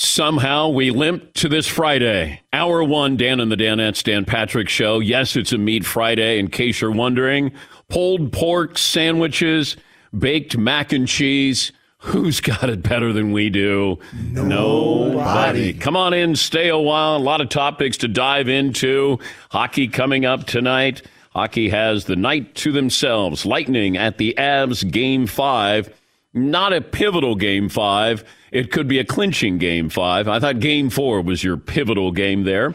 Somehow 0.00 0.68
we 0.68 0.92
limp 0.92 1.34
to 1.34 1.48
this 1.48 1.66
Friday. 1.66 2.40
Hour 2.52 2.84
one, 2.84 3.16
Dan 3.16 3.40
and 3.40 3.50
the 3.50 3.56
Danettes, 3.56 4.04
Dan 4.04 4.24
Patrick 4.24 4.68
Show. 4.68 5.00
Yes, 5.00 5.34
it's 5.34 5.52
a 5.52 5.58
Meat 5.58 5.84
Friday, 5.84 6.38
in 6.38 6.50
case 6.50 6.80
you're 6.80 6.92
wondering. 6.92 7.50
Pulled 7.88 8.32
pork 8.32 8.78
sandwiches, 8.78 9.76
baked 10.16 10.56
mac 10.56 10.92
and 10.92 11.08
cheese. 11.08 11.72
Who's 11.98 12.40
got 12.40 12.70
it 12.70 12.80
better 12.84 13.12
than 13.12 13.32
we 13.32 13.50
do? 13.50 13.98
Nobody. 14.30 15.14
Nobody. 15.14 15.72
Come 15.74 15.96
on 15.96 16.14
in, 16.14 16.36
stay 16.36 16.68
a 16.68 16.78
while. 16.78 17.16
A 17.16 17.18
lot 17.18 17.40
of 17.40 17.48
topics 17.48 17.96
to 17.96 18.06
dive 18.06 18.48
into. 18.48 19.18
Hockey 19.50 19.88
coming 19.88 20.24
up 20.24 20.46
tonight. 20.46 21.02
Hockey 21.32 21.70
has 21.70 22.04
the 22.04 22.14
night 22.14 22.54
to 22.54 22.70
themselves. 22.70 23.44
Lightning 23.44 23.96
at 23.96 24.18
the 24.18 24.32
Avs 24.38 24.88
game 24.88 25.26
five. 25.26 25.92
Not 26.32 26.72
a 26.72 26.80
pivotal 26.80 27.34
game 27.34 27.68
five. 27.68 28.22
It 28.50 28.72
could 28.72 28.88
be 28.88 28.98
a 28.98 29.04
clinching 29.04 29.58
game 29.58 29.88
five. 29.88 30.28
I 30.28 30.40
thought 30.40 30.60
game 30.60 30.90
four 30.90 31.20
was 31.20 31.44
your 31.44 31.56
pivotal 31.56 32.12
game 32.12 32.44
there. 32.44 32.72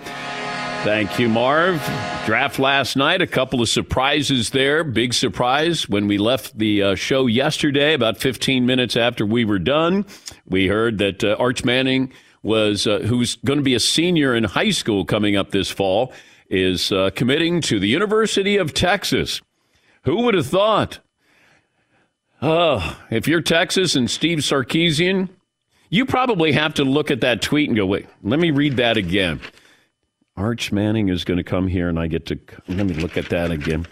Thank 0.83 1.17
you, 1.17 1.29
Marv. 1.29 1.81
Draft 2.25 2.59
last 2.59 2.97
night, 2.97 3.21
a 3.21 3.27
couple 3.27 3.61
of 3.61 3.69
surprises 3.69 4.49
there. 4.49 4.83
Big 4.83 5.13
surprise 5.13 5.87
when 5.87 6.07
we 6.07 6.17
left 6.17 6.57
the 6.57 6.83
uh, 6.83 6.95
show 6.95 7.25
yesterday, 7.25 7.93
about 7.93 8.17
15 8.17 8.65
minutes 8.65 8.97
after 8.97 9.25
we 9.25 9.45
were 9.45 9.59
done. 9.59 10.05
We 10.45 10.67
heard 10.67 10.97
that 10.97 11.23
uh, 11.23 11.37
Arch 11.39 11.63
Manning 11.63 12.11
was, 12.43 12.85
uh, 12.85 12.99
who's 12.99 13.35
going 13.37 13.59
to 13.59 13.63
be 13.63 13.75
a 13.75 13.79
senior 13.79 14.35
in 14.35 14.43
high 14.43 14.71
school 14.71 15.05
coming 15.05 15.37
up 15.37 15.51
this 15.51 15.71
fall, 15.71 16.11
is 16.49 16.91
uh, 16.91 17.11
committing 17.15 17.61
to 17.61 17.79
the 17.79 17.87
University 17.87 18.57
of 18.57 18.73
Texas. 18.73 19.41
Who 20.03 20.23
would 20.23 20.33
have 20.33 20.47
thought? 20.47 20.99
Oh, 22.41 22.99
if 23.09 23.25
you're 23.25 23.41
Texas 23.41 23.95
and 23.95 24.11
Steve 24.11 24.39
Sarkisian, 24.39 25.29
you 25.93 26.07
probably 26.07 26.51
have 26.53 26.73
to 26.73 26.83
look 26.83 27.11
at 27.11 27.21
that 27.21 27.43
tweet 27.43 27.69
and 27.69 27.77
go, 27.77 27.85
wait, 27.85 28.07
let 28.23 28.39
me 28.39 28.49
read 28.49 28.77
that 28.77 28.97
again. 28.97 29.39
Arch 30.35 30.71
Manning 30.71 31.09
is 31.09 31.23
going 31.23 31.37
to 31.37 31.43
come 31.43 31.67
here, 31.67 31.87
and 31.87 31.99
I 31.99 32.07
get 32.07 32.25
to 32.25 32.39
let 32.67 32.87
me 32.87 32.95
look 32.95 33.15
at 33.15 33.29
that 33.29 33.51
again. 33.51 33.85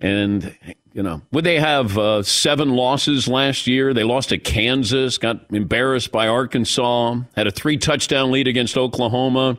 And 0.00 0.56
you 0.92 1.02
know, 1.02 1.20
would 1.32 1.42
they 1.42 1.58
have 1.58 1.98
uh, 1.98 2.22
seven 2.22 2.70
losses 2.70 3.26
last 3.26 3.66
year? 3.66 3.92
They 3.92 4.04
lost 4.04 4.28
to 4.28 4.38
Kansas, 4.38 5.18
got 5.18 5.46
embarrassed 5.50 6.12
by 6.12 6.28
Arkansas, 6.28 7.16
had 7.34 7.48
a 7.48 7.50
three 7.50 7.76
touchdown 7.76 8.30
lead 8.30 8.46
against 8.46 8.76
Oklahoma, 8.76 9.58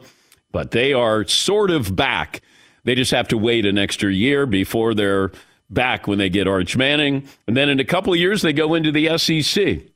but 0.54 0.72
they 0.72 0.94
are 0.94 1.28
sort 1.28 1.70
of 1.70 1.98
back. 1.98 2.40
They 2.86 2.96
just 2.96 3.12
have 3.12 3.28
to 3.28 3.38
wait 3.38 3.66
an 3.66 3.78
extra 3.78 4.10
year 4.10 4.46
before 4.46 4.94
they're 4.94 5.34
back 5.70 6.08
when 6.08 6.18
they 6.18 6.30
get 6.30 6.48
Arch 6.48 6.78
Manning, 6.78 7.28
and 7.46 7.58
then 7.58 7.68
in 7.68 7.82
a 7.82 7.86
couple 7.86 8.14
of 8.14 8.20
years 8.20 8.42
they 8.42 8.54
go 8.54 8.74
into 8.74 8.94
the 8.94 9.18
SEC. 9.18 9.89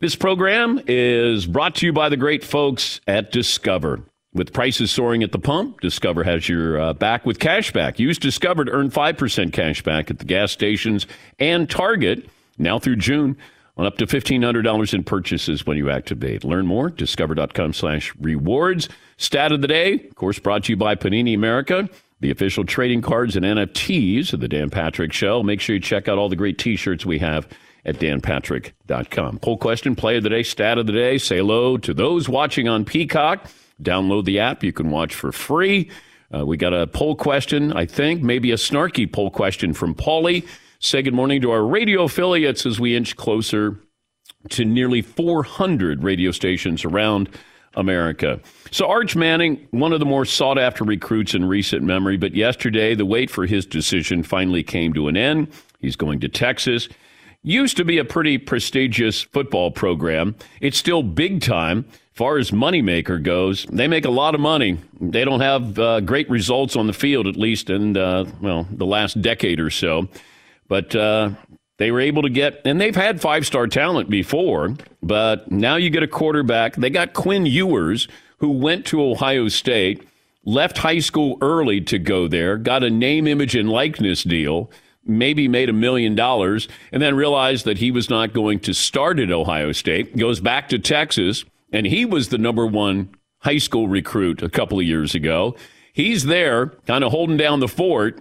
This 0.00 0.14
program 0.14 0.80
is 0.86 1.44
brought 1.44 1.74
to 1.76 1.86
you 1.86 1.92
by 1.92 2.08
the 2.08 2.16
great 2.16 2.44
folks 2.44 3.00
at 3.08 3.32
Discover. 3.32 4.00
With 4.32 4.52
prices 4.52 4.92
soaring 4.92 5.24
at 5.24 5.32
the 5.32 5.40
pump, 5.40 5.80
Discover 5.80 6.22
has 6.22 6.48
your 6.48 6.80
uh, 6.80 6.92
back 6.92 7.26
with 7.26 7.40
cash 7.40 7.72
back. 7.72 7.98
Use 7.98 8.16
Discover 8.16 8.66
to 8.66 8.70
earn 8.70 8.90
5% 8.90 9.52
cash 9.52 9.82
back 9.82 10.08
at 10.08 10.20
the 10.20 10.24
gas 10.24 10.52
stations 10.52 11.08
and 11.40 11.68
Target 11.68 12.28
now 12.58 12.78
through 12.78 12.94
June 12.96 13.36
on 13.76 13.86
up 13.86 13.98
to 13.98 14.06
$1,500 14.06 14.94
in 14.94 15.02
purchases 15.02 15.66
when 15.66 15.76
you 15.76 15.90
activate. 15.90 16.44
Learn 16.44 16.66
more, 16.66 16.90
discover.com 16.90 17.72
slash 17.72 18.14
rewards. 18.20 18.88
Stat 19.16 19.50
of 19.50 19.62
the 19.62 19.68
day, 19.68 19.94
of 19.94 20.14
course, 20.14 20.38
brought 20.38 20.62
to 20.64 20.72
you 20.72 20.76
by 20.76 20.94
Panini 20.94 21.34
America, 21.34 21.88
the 22.20 22.30
official 22.30 22.64
trading 22.64 23.02
cards 23.02 23.34
and 23.34 23.44
NFTs 23.44 24.32
of 24.32 24.38
the 24.38 24.48
Dan 24.48 24.70
Patrick 24.70 25.12
Show. 25.12 25.42
Make 25.42 25.60
sure 25.60 25.74
you 25.74 25.80
check 25.80 26.06
out 26.06 26.18
all 26.18 26.28
the 26.28 26.36
great 26.36 26.56
t-shirts 26.56 27.04
we 27.04 27.18
have 27.18 27.48
at 27.88 27.96
danpatrick.com. 27.96 29.38
Poll 29.38 29.56
question, 29.56 29.96
play 29.96 30.18
of 30.18 30.22
the 30.22 30.28
day, 30.28 30.42
stat 30.42 30.76
of 30.76 30.86
the 30.86 30.92
day. 30.92 31.16
Say 31.16 31.38
hello 31.38 31.78
to 31.78 31.94
those 31.94 32.28
watching 32.28 32.68
on 32.68 32.84
Peacock. 32.84 33.48
Download 33.82 34.26
the 34.26 34.38
app. 34.38 34.62
You 34.62 34.74
can 34.74 34.90
watch 34.90 35.14
for 35.14 35.32
free. 35.32 35.90
Uh, 36.34 36.44
we 36.44 36.58
got 36.58 36.74
a 36.74 36.86
poll 36.86 37.16
question, 37.16 37.72
I 37.72 37.86
think, 37.86 38.22
maybe 38.22 38.52
a 38.52 38.56
snarky 38.56 39.10
poll 39.10 39.30
question 39.30 39.72
from 39.72 39.94
Paulie. 39.94 40.46
Say 40.80 41.00
good 41.00 41.14
morning 41.14 41.40
to 41.40 41.50
our 41.50 41.64
radio 41.64 42.02
affiliates 42.02 42.66
as 42.66 42.78
we 42.78 42.94
inch 42.94 43.16
closer 43.16 43.80
to 44.50 44.64
nearly 44.66 45.00
400 45.00 46.04
radio 46.04 46.30
stations 46.30 46.84
around 46.84 47.30
America. 47.74 48.38
So, 48.70 48.86
Arch 48.86 49.16
Manning, 49.16 49.66
one 49.70 49.94
of 49.94 50.00
the 50.00 50.06
more 50.06 50.26
sought 50.26 50.58
after 50.58 50.84
recruits 50.84 51.34
in 51.34 51.46
recent 51.46 51.82
memory, 51.82 52.18
but 52.18 52.34
yesterday 52.34 52.94
the 52.94 53.06
wait 53.06 53.30
for 53.30 53.46
his 53.46 53.64
decision 53.64 54.22
finally 54.22 54.62
came 54.62 54.92
to 54.92 55.08
an 55.08 55.16
end. 55.16 55.48
He's 55.80 55.96
going 55.96 56.20
to 56.20 56.28
Texas. 56.28 56.88
Used 57.42 57.76
to 57.76 57.84
be 57.84 57.98
a 57.98 58.04
pretty 58.04 58.36
prestigious 58.36 59.22
football 59.22 59.70
program. 59.70 60.34
It's 60.60 60.76
still 60.76 61.02
big 61.02 61.40
time 61.40 61.86
far 62.18 62.36
as 62.36 62.50
moneymaker 62.50 63.22
goes, 63.22 63.64
they 63.70 63.86
make 63.86 64.04
a 64.04 64.10
lot 64.10 64.34
of 64.34 64.40
money. 64.40 64.76
They 65.00 65.24
don't 65.24 65.38
have 65.38 65.78
uh, 65.78 66.00
great 66.00 66.28
results 66.28 66.74
on 66.74 66.88
the 66.88 66.92
field, 66.92 67.28
at 67.28 67.36
least 67.36 67.70
in 67.70 67.96
uh, 67.96 68.24
well 68.40 68.66
the 68.72 68.84
last 68.84 69.22
decade 69.22 69.60
or 69.60 69.70
so. 69.70 70.08
But 70.66 70.96
uh, 70.96 71.30
they 71.76 71.92
were 71.92 72.00
able 72.00 72.22
to 72.22 72.28
get, 72.28 72.60
and 72.64 72.80
they've 72.80 72.96
had 72.96 73.20
five 73.20 73.46
star 73.46 73.68
talent 73.68 74.10
before. 74.10 74.74
But 75.00 75.52
now 75.52 75.76
you 75.76 75.90
get 75.90 76.02
a 76.02 76.08
quarterback. 76.08 76.74
They 76.74 76.90
got 76.90 77.14
Quinn 77.14 77.46
Ewers, 77.46 78.08
who 78.38 78.50
went 78.50 78.84
to 78.86 79.00
Ohio 79.00 79.46
State, 79.46 80.04
left 80.44 80.78
high 80.78 80.98
school 80.98 81.38
early 81.40 81.80
to 81.82 82.00
go 82.00 82.26
there, 82.26 82.56
got 82.56 82.82
a 82.82 82.90
name, 82.90 83.28
image, 83.28 83.54
and 83.54 83.70
likeness 83.70 84.24
deal. 84.24 84.72
Maybe 85.08 85.48
made 85.48 85.68
a 85.68 85.72
million 85.72 86.14
dollars 86.14 86.68
and 86.92 87.02
then 87.02 87.16
realized 87.16 87.64
that 87.64 87.78
he 87.78 87.90
was 87.90 88.10
not 88.10 88.32
going 88.32 88.60
to 88.60 88.74
start 88.74 89.18
at 89.18 89.30
Ohio 89.30 89.72
State. 89.72 90.16
Goes 90.16 90.40
back 90.40 90.68
to 90.68 90.78
Texas, 90.78 91.44
and 91.72 91.86
he 91.86 92.04
was 92.04 92.28
the 92.28 92.38
number 92.38 92.66
one 92.66 93.08
high 93.40 93.58
school 93.58 93.88
recruit 93.88 94.42
a 94.42 94.48
couple 94.48 94.78
of 94.78 94.84
years 94.84 95.14
ago. 95.14 95.56
he's 95.92 96.24
there, 96.24 96.66
kind 96.86 97.02
of 97.02 97.10
holding 97.10 97.36
down 97.36 97.60
the 97.60 97.68
fort. 97.68 98.20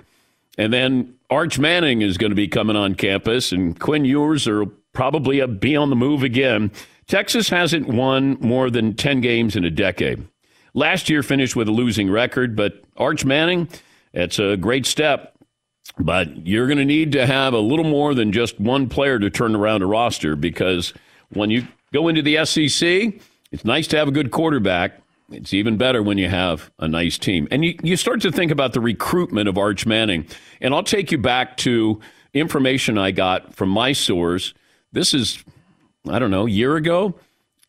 And 0.58 0.74
then 0.74 1.14
Arch 1.30 1.60
Manning 1.60 2.02
is 2.02 2.18
going 2.18 2.32
to 2.32 2.36
be 2.36 2.48
coming 2.48 2.76
on 2.76 2.96
campus, 2.96 3.52
and 3.52 3.80
Quinn 3.80 4.06
Ewers 4.06 4.48
will 4.48 4.72
probably 4.94 5.40
a, 5.40 5.48
be 5.48 5.76
on 5.76 5.90
the 5.90 5.96
move 5.96 6.24
again. 6.24 6.72
Texas 7.08 7.50
hasn't 7.50 7.88
won 7.88 8.38
more 8.40 8.70
than 8.70 8.96
10 8.96 9.22
games 9.22 9.56
in 9.56 9.64
a 9.64 9.70
decade. 9.70 10.28
Last 10.74 11.10
year 11.10 11.24
finished 11.24 11.56
with 11.56 11.68
a 11.68 11.72
losing 11.72 12.10
record, 12.10 12.56
but 12.56 12.84
Arch 12.98 13.26
Manning, 13.26 13.70
it's 14.14 14.40
a 14.40 14.58
great 14.58 14.86
step. 14.86 15.37
But 16.00 16.46
you're 16.46 16.68
going 16.68 16.78
to 16.78 16.86
need 16.86 17.12
to 17.14 17.26
have 17.26 17.54
a 17.54 17.60
little 17.60 17.86
more 17.86 18.14
than 18.14 18.32
just 18.32 18.60
one 18.60 18.90
player 18.90 19.20
to 19.20 19.30
turn 19.30 19.56
around 19.56 19.82
a 19.82 19.86
roster 19.86 20.36
because 20.36 20.94
when 21.30 21.50
you 21.50 21.68
go 21.94 22.08
into 22.08 22.22
the 22.22 22.46
SEC, 22.46 23.22
it's 23.52 23.66
nice 23.66 23.88
to 23.88 23.98
have 23.98 24.08
a 24.08 24.12
good 24.12 24.32
quarterback. 24.32 25.02
It's 25.30 25.54
even 25.54 25.78
better 25.78 26.02
when 26.02 26.18
you 26.18 26.30
have 26.30 26.72
a 26.80 26.88
nice 26.88 27.18
team. 27.18 27.48
And 27.52 27.66
you, 27.66 27.76
you 27.84 27.98
start 27.98 28.22
to 28.22 28.32
think 28.32 28.52
about 28.52 28.74
the 28.74 28.80
recruitment 28.80 29.50
of 29.50 29.58
Arch 29.58 29.86
Manning. 29.86 30.26
And 30.62 30.74
I'll 30.74 30.84
take 30.84 31.12
you 31.12 31.18
back 31.18 31.58
to 31.58 32.00
information 32.34 32.98
I 32.98 33.12
got 33.12 33.54
from 33.54 33.70
my 33.70 33.92
source. 33.94 34.54
This 34.94 35.14
is 35.14 35.44
I 36.10 36.20
don't 36.20 36.32
know, 36.32 36.48
a 36.48 36.50
year 36.50 36.76
ago. 36.76 37.16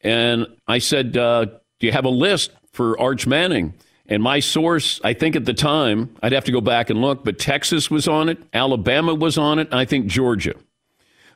And 0.02 0.46
I 0.66 0.78
said, 0.78 1.16
uh, 1.16 1.46
Do 1.78 1.86
you 1.86 1.92
have 1.92 2.04
a 2.04 2.10
list 2.10 2.52
for 2.72 2.98
Arch 3.00 3.26
Manning? 3.26 3.74
And 4.08 4.22
my 4.22 4.40
source, 4.40 5.00
I 5.04 5.12
think 5.12 5.36
at 5.36 5.44
the 5.44 5.54
time, 5.54 6.16
I'd 6.22 6.32
have 6.32 6.44
to 6.44 6.52
go 6.52 6.62
back 6.62 6.88
and 6.88 7.00
look, 7.02 7.24
but 7.24 7.38
Texas 7.38 7.90
was 7.90 8.08
on 8.08 8.28
it, 8.28 8.38
Alabama 8.54 9.14
was 9.14 9.36
on 9.36 9.58
it, 9.58 9.68
I 9.70 9.84
think 9.84 10.06
Georgia. 10.06 10.54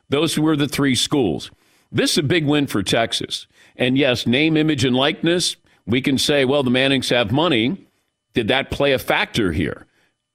Those 0.09 0.37
were 0.39 0.57
the 0.57 0.67
three 0.67 0.95
schools. 0.95 1.51
This 1.91 2.13
is 2.13 2.17
a 2.17 2.23
big 2.23 2.45
win 2.45 2.65
for 2.65 2.81
Texas. 2.81 3.45
And 3.75 3.97
yes, 3.97 4.25
name, 4.25 4.57
image, 4.57 4.83
and 4.83 4.95
likeness, 4.95 5.55
we 5.85 6.01
can 6.01 6.17
say, 6.17 6.45
well, 6.45 6.63
the 6.63 6.71
Mannings 6.71 7.09
have 7.09 7.31
money. 7.31 7.85
Did 8.33 8.47
that 8.47 8.71
play 8.71 8.93
a 8.93 8.99
factor 8.99 9.51
here? 9.51 9.85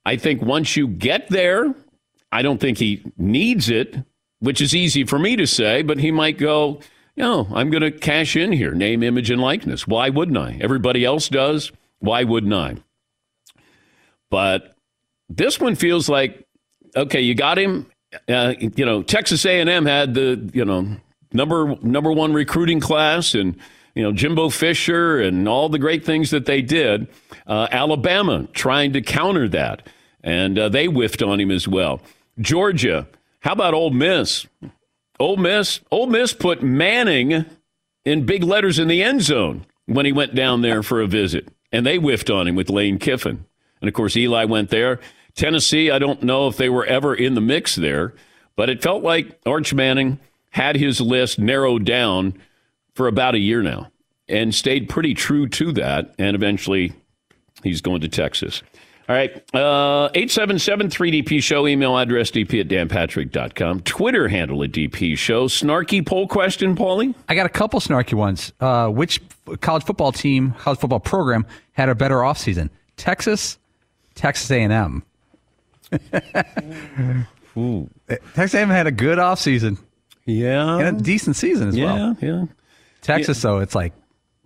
I 0.05 0.15
think 0.15 0.41
once 0.41 0.77
you 0.77 0.87
get 0.87 1.29
there, 1.29 1.73
I 2.31 2.41
don't 2.41 2.59
think 2.59 2.77
he 2.77 3.03
needs 3.17 3.69
it, 3.69 3.97
which 4.39 4.61
is 4.61 4.73
easy 4.73 5.03
for 5.03 5.19
me 5.19 5.35
to 5.35 5.45
say, 5.45 5.81
but 5.81 5.99
he 5.99 6.11
might 6.11 6.37
go, 6.37 6.79
no, 7.17 7.47
I'm 7.53 7.69
going 7.69 7.83
to 7.83 7.91
cash 7.91 8.37
in 8.37 8.53
here, 8.53 8.73
name, 8.73 9.03
image, 9.03 9.29
and 9.29 9.41
likeness. 9.41 9.85
Why 9.85 10.09
wouldn't 10.09 10.37
I? 10.37 10.57
Everybody 10.61 11.03
else 11.03 11.27
does. 11.27 11.71
Why 11.99 12.23
wouldn't 12.23 12.53
I? 12.53 12.77
But 14.31 14.75
this 15.27 15.59
one 15.59 15.75
feels 15.75 16.09
like, 16.09 16.45
okay, 16.95 17.21
you 17.21 17.35
got 17.35 17.57
him. 17.57 17.87
Uh, 18.27 18.53
you 18.59 18.85
know, 18.85 19.03
Texas 19.03 19.45
A&M 19.45 19.85
had 19.85 20.13
the 20.13 20.49
you 20.53 20.65
know 20.65 20.97
number 21.31 21.75
number 21.81 22.11
one 22.11 22.33
recruiting 22.33 22.79
class, 22.79 23.35
and 23.35 23.55
you 23.93 24.01
know 24.01 24.11
Jimbo 24.11 24.49
Fisher 24.49 25.19
and 25.19 25.47
all 25.47 25.69
the 25.69 25.79
great 25.79 26.05
things 26.05 26.31
that 26.31 26.45
they 26.45 26.61
did. 26.61 27.07
Uh, 27.45 27.67
Alabama 27.71 28.47
trying 28.53 28.93
to 28.93 29.01
counter 29.01 29.47
that, 29.49 29.87
and 30.23 30.57
uh, 30.57 30.69
they 30.69 30.85
whiffed 30.85 31.21
on 31.21 31.39
him 31.39 31.51
as 31.51 31.67
well. 31.67 32.01
Georgia 32.39 33.07
how 33.41 33.53
about 33.53 33.73
Ole 33.73 33.91
Miss? 33.91 34.45
Ole 35.19 35.37
Miss, 35.37 35.79
Ole 35.91 36.07
Miss 36.07 36.33
put 36.33 36.61
Manning 36.61 37.45
in 38.05 38.25
big 38.25 38.43
letters 38.43 38.79
in 38.79 38.87
the 38.87 39.03
end 39.03 39.21
zone 39.21 39.65
when 39.85 40.05
he 40.05 40.11
went 40.11 40.35
down 40.35 40.61
there 40.61 40.83
for 40.83 41.01
a 41.01 41.07
visit, 41.07 41.47
and 41.71 41.85
they 41.85 41.97
whiffed 41.97 42.29
on 42.29 42.47
him 42.47 42.55
with 42.55 42.69
Lane 42.69 42.99
Kiffin. 42.99 43.45
And 43.81 43.87
of 43.87 43.93
course, 43.93 44.17
Eli 44.17 44.45
went 44.45 44.69
there. 44.69 44.99
Tennessee, 45.35 45.91
I 45.91 45.99
don't 45.99 46.23
know 46.23 46.47
if 46.47 46.57
they 46.57 46.69
were 46.69 46.85
ever 46.85 47.15
in 47.15 47.35
the 47.35 47.41
mix 47.41 47.75
there, 47.75 48.13
but 48.55 48.69
it 48.69 48.81
felt 48.81 49.03
like 49.03 49.39
Arch 49.45 49.73
Manning 49.73 50.19
had 50.51 50.75
his 50.75 50.99
list 50.99 51.39
narrowed 51.39 51.85
down 51.85 52.33
for 52.93 53.07
about 53.07 53.35
a 53.35 53.39
year 53.39 53.61
now 53.61 53.91
and 54.27 54.53
stayed 54.53 54.89
pretty 54.89 55.13
true 55.13 55.47
to 55.47 55.71
that. 55.73 56.13
And 56.19 56.35
eventually, 56.35 56.93
he's 57.63 57.81
going 57.81 58.01
to 58.01 58.09
Texas. 58.09 58.61
All 59.09 59.15
right. 59.15 59.35
Uh, 59.55 60.11
877 60.13 60.89
3DP 60.89 61.41
Show. 61.41 61.65
Email 61.65 61.97
address 61.97 62.29
dp 62.29 62.59
at 62.59 62.67
danpatrick.com. 62.67 63.79
Twitter 63.81 64.27
handle 64.27 64.63
at 64.63 64.71
DP 64.71 65.17
Show. 65.17 65.47
Snarky 65.47 66.05
poll 66.05 66.27
question, 66.27 66.75
Paulie? 66.75 67.15
I 67.27 67.33
got 67.33 67.47
a 67.47 67.49
couple 67.49 67.79
snarky 67.79 68.13
ones. 68.13 68.53
Uh, 68.59 68.87
which 68.89 69.19
college 69.61 69.83
football 69.83 70.11
team, 70.11 70.51
college 70.51 70.79
football 70.79 70.99
program 70.99 71.47
had 71.71 71.89
a 71.89 71.95
better 71.95 72.17
offseason? 72.17 72.69
Texas, 72.97 73.57
Texas 74.13 74.51
A&M. 74.51 75.03
Ooh. 77.57 77.89
Texas 78.35 78.53
A&M 78.53 78.69
had 78.69 78.85
a 78.85 78.91
good 78.91 79.17
offseason. 79.17 79.79
Yeah. 80.27 80.77
And 80.77 80.99
a 80.99 81.03
decent 81.03 81.35
season 81.35 81.69
as 81.69 81.75
yeah, 81.75 81.85
well. 81.85 82.17
Yeah, 82.21 82.29
yeah. 82.29 82.45
Texas, 83.01 83.41
though, 83.41 83.57
it's 83.57 83.73
like 83.73 83.93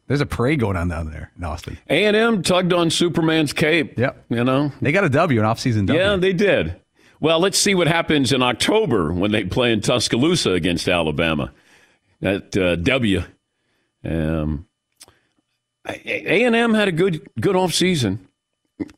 there's 0.08 0.22
a 0.22 0.26
parade 0.26 0.60
going 0.60 0.76
on 0.76 0.90
down 0.90 1.12
there 1.12 1.32
in 1.38 1.44
Austin. 1.44 1.78
A 1.90 2.06
and 2.06 2.16
M 2.16 2.42
tugged 2.44 2.74
on 2.74 2.90
Superman's 2.90 3.54
cape. 3.54 3.98
Yep. 3.98 4.26
You 4.30 4.44
know 4.44 4.72
they 4.82 4.92
got 4.92 5.04
a 5.04 5.10
W, 5.10 5.40
an 5.40 5.46
offseason 5.46 5.86
W. 5.88 6.02
Yeah, 6.02 6.16
they 6.16 6.34
did. 6.34 6.80
Well, 7.20 7.40
let's 7.40 7.58
see 7.58 7.74
what 7.74 7.88
happens 7.88 8.34
in 8.34 8.42
October 8.42 9.14
when 9.14 9.32
they 9.32 9.46
play 9.46 9.72
in 9.72 9.80
Tuscaloosa 9.80 10.52
against 10.52 10.90
Alabama. 10.90 11.54
That 12.20 12.58
uh, 12.58 12.76
W. 12.76 13.24
Um, 14.04 14.68
a 15.88 16.44
and 16.44 16.56
M 16.56 16.74
had 16.74 16.88
a 16.88 16.92
good 16.92 17.28
good 17.40 17.56
off 17.56 17.74
season. 17.74 18.28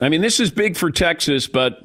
I 0.01 0.09
mean, 0.09 0.21
this 0.21 0.39
is 0.39 0.51
big 0.51 0.75
for 0.77 0.89
Texas, 0.89 1.47
but 1.47 1.83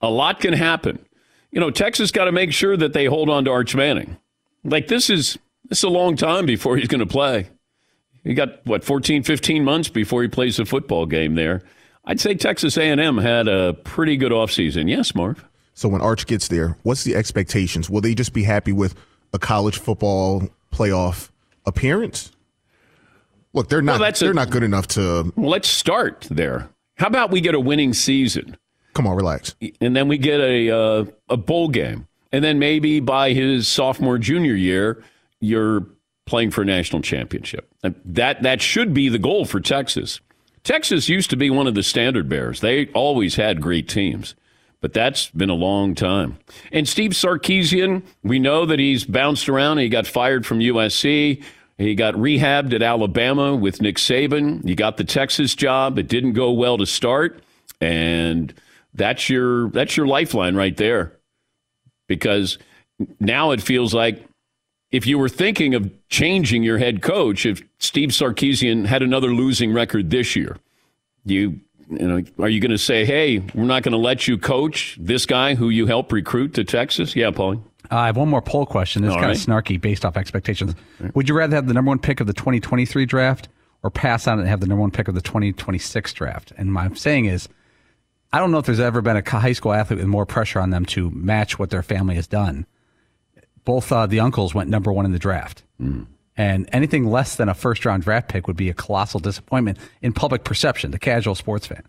a 0.00 0.10
lot 0.10 0.40
can 0.40 0.52
happen. 0.52 1.04
You 1.50 1.60
know, 1.60 1.70
Texas 1.70 2.10
got 2.10 2.26
to 2.26 2.32
make 2.32 2.52
sure 2.52 2.76
that 2.76 2.92
they 2.92 3.06
hold 3.06 3.28
on 3.28 3.44
to 3.46 3.50
Arch 3.50 3.74
Manning. 3.74 4.16
Like 4.62 4.88
this 4.88 5.10
is 5.10 5.38
this 5.68 5.78
is 5.78 5.84
a 5.84 5.88
long 5.88 6.16
time 6.16 6.46
before 6.46 6.76
he's 6.76 6.88
going 6.88 7.00
to 7.00 7.06
play. 7.06 7.48
He 8.24 8.34
got 8.34 8.64
what 8.66 8.84
14, 8.84 9.22
15 9.22 9.64
months 9.64 9.88
before 9.88 10.22
he 10.22 10.28
plays 10.28 10.58
a 10.58 10.64
football 10.64 11.06
game 11.06 11.34
there. 11.34 11.62
I'd 12.04 12.20
say 12.20 12.34
Texas 12.34 12.76
A&M 12.76 13.18
had 13.18 13.48
a 13.48 13.74
pretty 13.74 14.16
good 14.16 14.32
offseason. 14.32 14.88
Yes, 14.88 15.14
Marv. 15.14 15.44
So 15.74 15.88
when 15.88 16.00
Arch 16.00 16.26
gets 16.26 16.48
there, 16.48 16.76
what's 16.82 17.04
the 17.04 17.14
expectations? 17.14 17.88
Will 17.88 18.00
they 18.00 18.14
just 18.14 18.32
be 18.32 18.42
happy 18.42 18.72
with 18.72 18.94
a 19.32 19.38
college 19.38 19.78
football 19.78 20.48
playoff 20.72 21.30
appearance? 21.66 22.32
Look, 23.52 23.68
they're 23.68 23.82
not 23.82 24.00
well, 24.00 24.12
they're 24.12 24.30
a, 24.30 24.34
not 24.34 24.50
good 24.50 24.62
enough 24.62 24.86
to 24.88 25.32
well, 25.36 25.50
Let's 25.50 25.68
start 25.68 26.26
there. 26.30 26.68
How 26.96 27.06
about 27.06 27.30
we 27.30 27.40
get 27.40 27.54
a 27.54 27.60
winning 27.60 27.94
season? 27.94 28.56
Come 28.94 29.06
on, 29.06 29.16
relax. 29.16 29.54
And 29.80 29.96
then 29.96 30.08
we 30.08 30.18
get 30.18 30.40
a 30.40 30.70
uh, 30.70 31.04
a 31.28 31.36
bowl 31.36 31.68
game. 31.68 32.06
And 32.32 32.44
then 32.44 32.58
maybe 32.58 33.00
by 33.00 33.32
his 33.32 33.66
sophomore 33.66 34.18
junior 34.18 34.54
year, 34.54 35.02
you're 35.40 35.86
playing 36.30 36.52
for 36.52 36.62
a 36.62 36.64
national 36.64 37.02
championship. 37.02 37.68
That 37.82 38.42
that 38.42 38.62
should 38.62 38.94
be 38.94 39.08
the 39.08 39.18
goal 39.18 39.44
for 39.44 39.60
Texas. 39.60 40.20
Texas 40.62 41.08
used 41.08 41.28
to 41.30 41.36
be 41.36 41.50
one 41.50 41.66
of 41.66 41.74
the 41.74 41.82
standard 41.82 42.28
bearers. 42.28 42.60
They 42.60 42.86
always 42.88 43.34
had 43.34 43.60
great 43.60 43.88
teams, 43.88 44.36
but 44.80 44.92
that's 44.92 45.28
been 45.30 45.50
a 45.50 45.54
long 45.54 45.96
time. 45.96 46.38
And 46.70 46.88
Steve 46.88 47.12
Sarkisian, 47.12 48.02
we 48.22 48.38
know 48.38 48.64
that 48.64 48.78
he's 48.78 49.04
bounced 49.04 49.48
around. 49.48 49.78
He 49.78 49.88
got 49.88 50.06
fired 50.06 50.46
from 50.46 50.60
USC. 50.60 51.42
He 51.76 51.94
got 51.96 52.14
rehabbed 52.14 52.74
at 52.74 52.82
Alabama 52.82 53.56
with 53.56 53.82
Nick 53.82 53.96
Saban. 53.96 54.64
He 54.64 54.76
got 54.76 54.98
the 54.98 55.04
Texas 55.04 55.54
job. 55.54 55.98
It 55.98 56.08
didn't 56.08 56.34
go 56.34 56.52
well 56.52 56.78
to 56.78 56.86
start, 56.86 57.42
and 57.80 58.54
that's 58.94 59.28
your 59.28 59.70
that's 59.70 59.96
your 59.96 60.06
lifeline 60.06 60.54
right 60.54 60.76
there. 60.76 61.18
Because 62.06 62.58
now 63.18 63.50
it 63.50 63.62
feels 63.62 63.94
like 63.94 64.22
if 64.90 65.06
you 65.06 65.18
were 65.18 65.28
thinking 65.28 65.74
of 65.74 65.90
changing 66.08 66.62
your 66.62 66.78
head 66.78 67.02
coach, 67.02 67.46
if 67.46 67.62
Steve 67.78 68.10
Sarkisian 68.10 68.86
had 68.86 69.02
another 69.02 69.28
losing 69.28 69.72
record 69.72 70.10
this 70.10 70.34
year, 70.34 70.56
you 71.24 71.60
you 71.88 72.06
know, 72.06 72.22
are 72.38 72.48
you 72.48 72.60
going 72.60 72.70
to 72.70 72.78
say, 72.78 73.04
"Hey, 73.04 73.40
we're 73.54 73.64
not 73.64 73.82
going 73.82 73.92
to 73.92 73.98
let 73.98 74.28
you 74.28 74.38
coach 74.38 74.96
this 75.00 75.26
guy 75.26 75.56
who 75.56 75.70
you 75.70 75.86
helped 75.86 76.12
recruit 76.12 76.54
to 76.54 76.64
Texas"? 76.64 77.16
Yeah, 77.16 77.30
Paulie. 77.30 77.60
Uh, 77.90 77.96
I 77.96 78.06
have 78.06 78.16
one 78.16 78.28
more 78.28 78.42
poll 78.42 78.64
question. 78.64 79.02
This 79.02 79.10
is 79.10 79.16
kind 79.16 79.26
right. 79.26 79.36
of 79.36 79.42
snarky 79.42 79.80
based 79.80 80.04
off 80.04 80.16
expectations. 80.16 80.74
Would 81.14 81.28
you 81.28 81.34
rather 81.34 81.56
have 81.56 81.66
the 81.66 81.74
number 81.74 81.88
one 81.88 81.98
pick 81.98 82.20
of 82.20 82.28
the 82.28 82.32
2023 82.32 83.06
draft 83.06 83.48
or 83.82 83.90
pass 83.90 84.28
on 84.28 84.38
it 84.38 84.42
and 84.42 84.48
have 84.48 84.60
the 84.60 84.68
number 84.68 84.82
one 84.82 84.92
pick 84.92 85.08
of 85.08 85.16
the 85.16 85.20
2026 85.20 86.12
draft? 86.12 86.52
And 86.56 86.72
my 86.72 86.92
saying 86.94 87.24
is, 87.24 87.48
I 88.32 88.38
don't 88.38 88.52
know 88.52 88.58
if 88.58 88.66
there's 88.66 88.78
ever 88.78 89.02
been 89.02 89.16
a 89.16 89.28
high 89.28 89.52
school 89.52 89.72
athlete 89.72 89.98
with 89.98 90.06
more 90.06 90.26
pressure 90.26 90.60
on 90.60 90.70
them 90.70 90.84
to 90.86 91.10
match 91.10 91.58
what 91.58 91.70
their 91.70 91.82
family 91.82 92.14
has 92.14 92.28
done 92.28 92.66
both 93.64 93.92
uh, 93.92 94.06
the 94.06 94.20
uncles 94.20 94.54
went 94.54 94.70
number 94.70 94.92
one 94.92 95.04
in 95.04 95.12
the 95.12 95.18
draft. 95.18 95.62
Mm. 95.80 96.06
And 96.36 96.68
anything 96.72 97.06
less 97.06 97.36
than 97.36 97.48
a 97.48 97.54
first 97.54 97.84
round 97.84 98.02
draft 98.02 98.28
pick 98.28 98.46
would 98.46 98.56
be 98.56 98.70
a 98.70 98.74
colossal 98.74 99.20
disappointment 99.20 99.78
in 100.00 100.12
public 100.12 100.44
perception, 100.44 100.90
the 100.90 100.98
casual 100.98 101.34
sports 101.34 101.66
fan. 101.66 101.82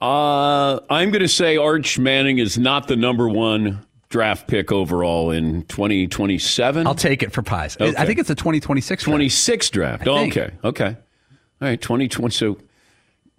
Uh, 0.00 0.80
I'm 0.88 1.10
going 1.10 1.20
to 1.20 1.28
say 1.28 1.56
Arch 1.58 1.98
Manning 1.98 2.38
is 2.38 2.56
not 2.56 2.88
the 2.88 2.96
number 2.96 3.28
one 3.28 3.84
draft 4.08 4.48
pick 4.48 4.72
overall 4.72 5.30
in 5.30 5.64
2027. 5.66 6.86
I'll 6.86 6.94
take 6.94 7.22
it 7.22 7.32
for 7.32 7.42
pies. 7.42 7.76
Okay. 7.78 7.94
I 7.96 8.06
think 8.06 8.18
it's 8.18 8.30
a 8.30 8.34
2026 8.34 9.04
draft. 9.04 9.10
26 9.10 9.70
draft. 9.70 10.08
Oh, 10.08 10.18
okay. 10.26 10.50
Okay. 10.64 10.86
All 10.86 11.68
right. 11.68 11.80
2020. 11.80 12.32
So 12.32 12.58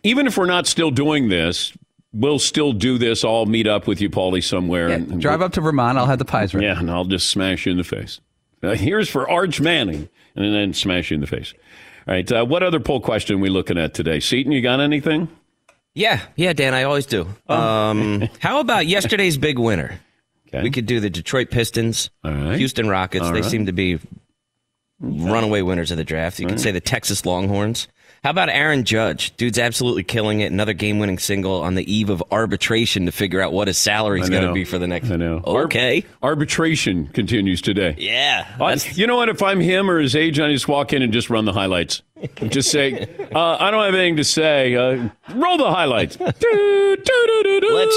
even 0.04 0.28
if 0.28 0.38
we're 0.38 0.46
not 0.46 0.68
still 0.68 0.92
doing 0.92 1.30
this, 1.30 1.74
we'll 2.14 2.40
still 2.40 2.74
do 2.74 2.98
this. 2.98 3.24
I'll 3.24 3.46
meet 3.46 3.68
up 3.68 3.88
with 3.88 4.02
you, 4.02 4.10
Paulie, 4.10 4.44
somewhere. 4.44 4.90
Yeah, 4.90 4.96
and, 4.96 5.22
drive 5.22 5.40
we'll, 5.40 5.48
up 5.48 5.54
to 5.54 5.62
Vermont. 5.62 5.98
I'll 5.98 6.06
have 6.06 6.20
the 6.20 6.26
pies 6.26 6.54
ready. 6.54 6.68
Yeah, 6.68 6.80
and 6.80 6.90
I'll 6.90 7.06
just 7.06 7.30
smash 7.30 7.66
you 7.66 7.72
in 7.72 7.78
the 7.78 7.84
face. 7.84 8.20
Uh, 8.64 8.76
here's 8.76 9.10
for 9.10 9.30
Arch 9.30 9.60
Manning, 9.60 10.10
and 10.36 10.54
then 10.54 10.74
smash 10.74 11.12
you 11.12 11.16
in 11.16 11.22
the 11.22 11.28
face. 11.28 11.54
All 12.08 12.14
right. 12.14 12.32
Uh, 12.32 12.46
what 12.46 12.64
other 12.64 12.80
poll 12.80 13.00
question 13.00 13.38
are 13.38 13.40
we 13.40 13.50
looking 13.50 13.78
at 13.78 13.94
today? 13.94 14.20
Seaton, 14.20 14.52
you 14.52 14.62
got 14.62 14.80
anything? 14.80 15.30
Yeah, 15.94 16.22
yeah, 16.36 16.54
Dan, 16.54 16.74
I 16.74 16.84
always 16.84 17.06
do. 17.06 17.28
Oh. 17.50 17.56
Um, 17.56 18.30
how 18.40 18.60
about 18.60 18.88
yesterday's 18.88 19.38
big 19.38 19.60
winner? 19.60 20.00
Okay. 20.48 20.64
We 20.64 20.72
could 20.72 20.86
do 20.86 21.00
the 21.00 21.10
Detroit 21.10 21.50
Pistons, 21.50 22.10
Houston 22.24 22.88
Rockets. 22.90 23.26
All 23.26 23.34
they 23.34 23.42
right. 23.42 23.50
seem 23.50 23.68
to 23.68 23.72
be 23.72 24.00
runaway 25.00 25.62
winners 25.62 25.92
of 25.92 25.98
the 25.98 26.04
draft. 26.04 26.40
You 26.40 26.46
All 26.46 26.50
could 26.50 26.56
right. 26.56 26.64
say 26.64 26.72
the 26.72 26.82
Texas 26.82 27.26
Longhorns. 27.26 27.88
How 28.24 28.30
about 28.30 28.50
Aaron 28.50 28.84
Judge? 28.84 29.36
Dude's 29.36 29.58
absolutely 29.58 30.04
killing 30.04 30.42
it. 30.42 30.52
Another 30.52 30.74
game 30.74 31.00
winning 31.00 31.18
single 31.18 31.60
on 31.64 31.74
the 31.74 31.92
eve 31.92 32.12
of 32.12 32.24
arbitration 32.30 33.08
to 33.08 33.12
figure 33.12 33.42
out 33.42 33.52
what 33.52 33.68
his 33.68 33.80
salary 33.80 34.22
is 34.22 34.30
going 34.30 34.46
to 34.46 34.54
be 34.54 34.64
for 34.64 34.78
the 34.78 34.86
next. 34.86 35.10
I 35.10 35.16
know. 35.16 35.42
Okay. 35.44 36.06
Ar- 36.22 36.30
arbitration 36.30 37.08
continues 37.08 37.64
today. 37.64 37.96
Yeah. 37.98 38.46
I, 38.62 38.74
you 38.94 39.08
know 39.08 39.16
what? 39.16 39.30
If 39.30 39.42
I'm 39.42 39.60
him 39.60 39.90
or 39.90 40.00
his 40.00 40.16
agent, 40.16 40.48
I 40.48 40.54
just 40.54 40.68
walk 40.68 40.94
in 40.94 41.02
and 41.02 41.12
just 41.12 41.32
run 41.32 41.46
the 41.46 41.54
highlights. 41.54 42.04
just 42.50 42.70
say, 42.70 43.08
uh, 43.36 43.58
I 43.60 43.72
don't 43.72 43.84
have 43.84 43.96
anything 43.96 44.18
to 44.18 44.24
say. 44.24 44.76
Uh, 44.76 45.10
roll 45.34 45.58
the 45.58 45.72
highlights. 45.72 46.20
Let's 46.20 46.40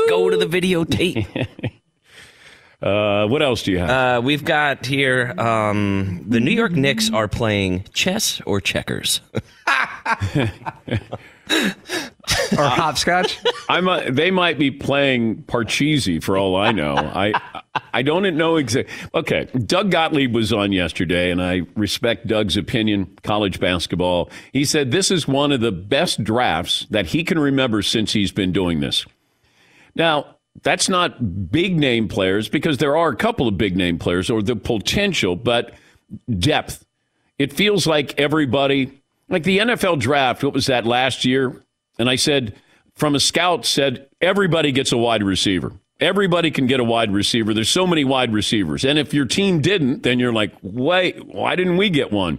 go 0.09 0.31
to 0.31 0.39
the 0.39 0.47
videotape. 0.47 1.71
Uh, 2.85 3.27
what 3.29 3.41
else 3.41 3.63
do 3.63 3.73
you 3.73 3.79
have? 3.79 3.89
Uh, 3.89 4.21
we've 4.21 4.45
got 4.45 4.85
here 4.85 5.33
um, 5.41 6.23
the 6.29 6.39
New 6.39 6.51
York 6.51 6.73
Knicks 6.73 7.11
are 7.11 7.29
playing 7.29 7.85
chess 7.95 8.43
or 8.45 8.61
checkers. 8.61 9.23
or 12.59 12.69
hopscotch. 12.69 13.39
I'm 13.71 13.89
a, 13.89 14.11
they 14.11 14.31
might 14.31 14.59
be 14.59 14.71
playing 14.71 15.45
Parcheesi 15.45 16.23
for 16.23 16.37
all 16.37 16.57
I 16.57 16.73
know. 16.73 16.95
I 16.97 17.33
I 17.95 18.03
don't 18.03 18.37
know 18.37 18.57
exactly. 18.57 18.93
Okay, 19.15 19.49
Doug 19.65 19.91
Gottlieb 19.91 20.35
was 20.35 20.53
on 20.53 20.71
yesterday, 20.73 21.31
and 21.31 21.43
I 21.43 21.63
respect 21.77 22.27
Doug's 22.27 22.59
opinion. 22.59 23.17
College 23.23 23.61
basketball. 23.61 24.31
He 24.53 24.67
said 24.67 24.91
this 24.91 25.11
is 25.11 25.27
one 25.27 25.53
of 25.53 25.63
the 25.63 25.73
best 25.73 26.23
drafts 26.23 26.87
that 26.91 27.07
he 27.07 27.25
can 27.25 27.39
remember 27.39 27.81
since 27.81 28.13
he's 28.13 28.31
been 28.31 28.53
doing 28.53 28.81
this. 28.81 29.07
Now, 29.95 30.35
that's 30.63 30.89
not 30.89 31.51
big 31.51 31.77
name 31.77 32.09
players 32.09 32.49
because 32.49 32.79
there 32.79 32.97
are 32.97 33.09
a 33.09 33.17
couple 33.17 33.49
of 33.49 33.59
big 33.59 33.77
name 33.77 33.99
players 33.99 34.31
or 34.31 34.43
the 34.43 34.57
potential, 34.57 35.37
but 35.37 35.75
depth. 36.39 36.85
It 37.39 37.53
feels 37.53 37.87
like 37.87 38.19
everybody, 38.19 39.03
like 39.29 39.43
the 39.43 39.59
NFL 39.59 39.99
draft, 39.99 40.45
what 40.45 40.55
was 40.55 40.67
that 40.67 40.87
last 40.87 41.25
year? 41.25 41.63
And 41.99 42.09
I 42.09 42.17
said, 42.17 42.55
from 42.95 43.15
a 43.15 43.21
scout, 43.21 43.67
said 43.67 44.09
everybody 44.21 44.71
gets 44.71 44.93
a 44.93 44.97
wide 44.97 45.23
receiver. 45.23 45.73
Everybody 46.01 46.51
can 46.51 46.67
get 46.67 46.81
a 46.81 46.85
wide 46.85 47.13
receiver. 47.13 47.55
There's 47.55 47.69
so 47.69 47.87
many 47.87 48.05
wide 48.05 48.33
receivers. 48.33 48.85
And 48.85 48.99
if 48.99 49.15
your 49.15 49.27
team 49.27 49.61
didn't, 49.61 50.03
then 50.03 50.19
you're 50.19 50.33
like, 50.33 50.53
wait, 50.63 51.25
why 51.27 51.57
didn't 51.57 51.77
we 51.77 51.91
get 51.91 52.13
one? 52.13 52.39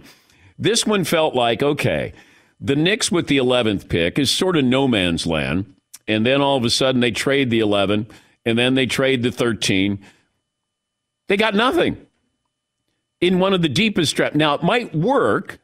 This 0.58 0.86
one 0.86 1.04
felt 1.04 1.34
like, 1.34 1.62
okay, 1.62 2.12
the 2.60 2.76
Knicks 2.76 3.12
with 3.12 3.28
the 3.28 3.36
11th 3.36 3.88
pick 3.88 4.18
is 4.18 4.30
sort 4.30 4.56
of 4.56 4.64
no 4.64 4.88
man's 4.88 5.26
land 5.26 5.75
and 6.08 6.24
then 6.24 6.40
all 6.40 6.56
of 6.56 6.64
a 6.64 6.70
sudden 6.70 7.00
they 7.00 7.10
trade 7.10 7.50
the 7.50 7.60
11 7.60 8.06
and 8.44 8.58
then 8.58 8.74
they 8.74 8.86
trade 8.86 9.22
the 9.22 9.30
13 9.30 9.98
they 11.28 11.36
got 11.36 11.54
nothing 11.54 11.96
in 13.20 13.38
one 13.38 13.52
of 13.52 13.62
the 13.62 13.68
deepest 13.68 14.14
drafts 14.14 14.36
now 14.36 14.54
it 14.54 14.62
might 14.62 14.94
work 14.94 15.58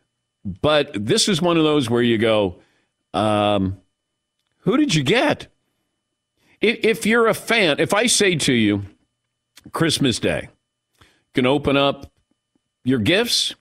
but 0.45 0.91
this 0.95 1.29
is 1.29 1.41
one 1.41 1.57
of 1.57 1.65
those 1.65 1.89
where 1.89 2.03
you 2.03 2.19
go 2.19 2.57
um, 3.15 3.79
who 4.61 4.77
did 4.77 4.95
you 4.95 5.03
get? 5.03 5.49
If, 6.61 6.85
if 6.85 7.07
you're 7.07 7.27
a 7.27 7.35
fan 7.35 7.81
if 7.81 7.93
i 7.93 8.07
say 8.07 8.37
to 8.37 8.53
you 8.53 8.85
christmas 9.73 10.19
day 10.19 10.49
you 11.01 11.07
can 11.35 11.47
open 11.47 11.77
up 11.77 12.11
your 12.85 12.99
gifts 12.99 13.55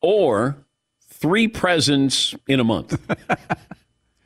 or 0.00 0.56
three 1.08 1.48
presents 1.48 2.34
in 2.46 2.60
a 2.60 2.64
month 2.64 2.98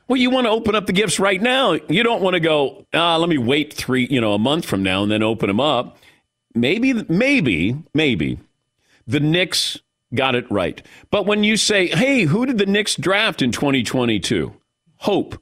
Well, 0.09 0.17
you 0.17 0.31
want 0.31 0.47
to 0.47 0.51
open 0.51 0.73
up 0.73 0.87
the 0.87 0.91
gifts 0.91 1.19
right 1.19 1.39
now. 1.39 1.73
You 1.87 2.01
don't 2.01 2.23
want 2.23 2.33
to 2.33 2.39
go, 2.39 2.87
ah, 2.95 3.15
let 3.17 3.29
me 3.29 3.37
wait 3.37 3.71
three, 3.73 4.07
you 4.09 4.19
know, 4.19 4.33
a 4.33 4.39
month 4.39 4.65
from 4.65 4.81
now 4.81 5.03
and 5.03 5.11
then 5.11 5.21
open 5.21 5.47
them 5.47 5.59
up. 5.59 5.97
Maybe, 6.55 6.93
maybe, 7.07 7.77
maybe 7.93 8.39
the 9.05 9.19
Knicks 9.19 9.77
got 10.15 10.33
it 10.33 10.49
right. 10.49 10.81
But 11.11 11.27
when 11.27 11.43
you 11.43 11.57
say, 11.57 11.85
hey, 11.85 12.23
who 12.23 12.47
did 12.47 12.57
the 12.57 12.65
Knicks 12.65 12.95
draft 12.95 13.43
in 13.43 13.51
2022? 13.51 14.51
Hope. 14.97 15.39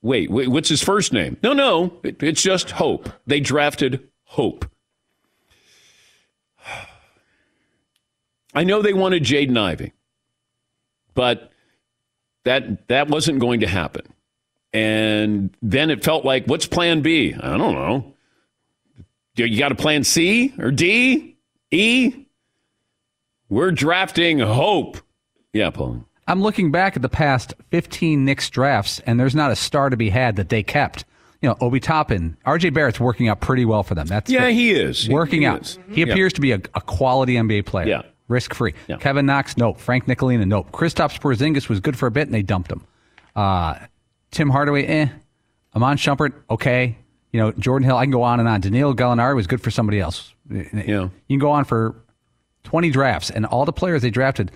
Wait, 0.00 0.30
wait 0.30 0.46
what's 0.46 0.68
his 0.68 0.80
first 0.80 1.12
name? 1.12 1.36
No, 1.42 1.52
no, 1.52 1.94
it, 2.04 2.22
it's 2.22 2.42
just 2.42 2.70
Hope. 2.70 3.08
They 3.26 3.40
drafted 3.40 4.08
Hope. 4.22 4.64
I 8.54 8.62
know 8.62 8.82
they 8.82 8.92
wanted 8.92 9.24
Jaden 9.24 9.58
Ivey, 9.58 9.94
but 11.14 11.51
that 12.44 12.88
that 12.88 13.08
wasn't 13.08 13.38
going 13.38 13.60
to 13.60 13.66
happen. 13.66 14.02
And 14.72 15.54
then 15.60 15.90
it 15.90 16.02
felt 16.02 16.24
like, 16.24 16.46
what's 16.46 16.66
plan 16.66 17.02
B? 17.02 17.34
I 17.34 17.56
don't 17.56 17.74
know. 17.74 18.14
You 19.36 19.58
got 19.58 19.72
a 19.72 19.76
plan 19.76 20.04
C 20.04 20.54
or 20.58 20.70
D? 20.70 21.36
E? 21.70 22.26
We're 23.48 23.70
drafting 23.70 24.38
hope. 24.38 24.98
Yeah, 25.52 25.70
Paul. 25.70 26.06
I'm 26.26 26.40
looking 26.40 26.70
back 26.70 26.96
at 26.96 27.02
the 27.02 27.08
past 27.08 27.54
15 27.70 28.24
Knicks 28.24 28.48
drafts, 28.48 29.00
and 29.00 29.18
there's 29.18 29.34
not 29.34 29.50
a 29.50 29.56
star 29.56 29.90
to 29.90 29.96
be 29.96 30.08
had 30.08 30.36
that 30.36 30.48
they 30.48 30.62
kept. 30.62 31.04
You 31.40 31.48
know, 31.48 31.56
Obi 31.60 31.80
Toppin, 31.80 32.36
RJ 32.46 32.72
Barrett's 32.72 33.00
working 33.00 33.28
out 33.28 33.40
pretty 33.40 33.64
well 33.64 33.82
for 33.82 33.96
them. 33.96 34.06
That's 34.06 34.30
yeah, 34.30 34.48
he 34.48 34.70
is 34.70 35.08
working 35.08 35.40
he, 35.40 35.46
he 35.46 35.46
out. 35.46 35.62
Is. 35.62 35.78
He 35.90 36.02
appears 36.02 36.32
to 36.34 36.40
be 36.40 36.52
a, 36.52 36.60
a, 36.74 36.80
quality 36.80 37.34
NBA 37.34 37.66
player. 37.66 37.88
Yeah, 37.88 38.02
risk 38.32 38.54
free. 38.54 38.74
Yeah. 38.88 38.96
Kevin 38.96 39.26
Knox, 39.26 39.56
nope. 39.56 39.78
Frank 39.78 40.06
Ntilikina, 40.06 40.46
nope. 40.46 40.72
Kristaps 40.72 41.20
Porzingis 41.20 41.68
was 41.68 41.80
good 41.80 41.96
for 41.96 42.06
a 42.06 42.10
bit, 42.10 42.22
and 42.22 42.34
they 42.34 42.42
dumped 42.42 42.72
him. 42.72 42.84
Uh, 43.36 43.78
Tim 44.30 44.50
Hardaway, 44.50 44.84
eh. 44.86 45.08
Iman 45.74 45.96
Shumpert, 45.96 46.32
okay. 46.50 46.96
You 47.32 47.40
know, 47.40 47.52
Jordan 47.52 47.86
Hill, 47.86 47.96
I 47.96 48.04
can 48.04 48.10
go 48.10 48.22
on 48.22 48.40
and 48.40 48.48
on. 48.48 48.60
Danilo 48.60 48.94
Gallinari 48.94 49.34
was 49.34 49.46
good 49.46 49.60
for 49.60 49.70
somebody 49.70 50.00
else. 50.00 50.34
Yeah. 50.50 50.62
You 50.82 51.10
can 51.28 51.38
go 51.38 51.50
on 51.50 51.64
for 51.64 51.94
20 52.64 52.90
drafts, 52.90 53.30
and 53.30 53.46
all 53.46 53.64
the 53.64 53.72
players 53.72 54.02
they 54.02 54.10
drafted, 54.10 54.50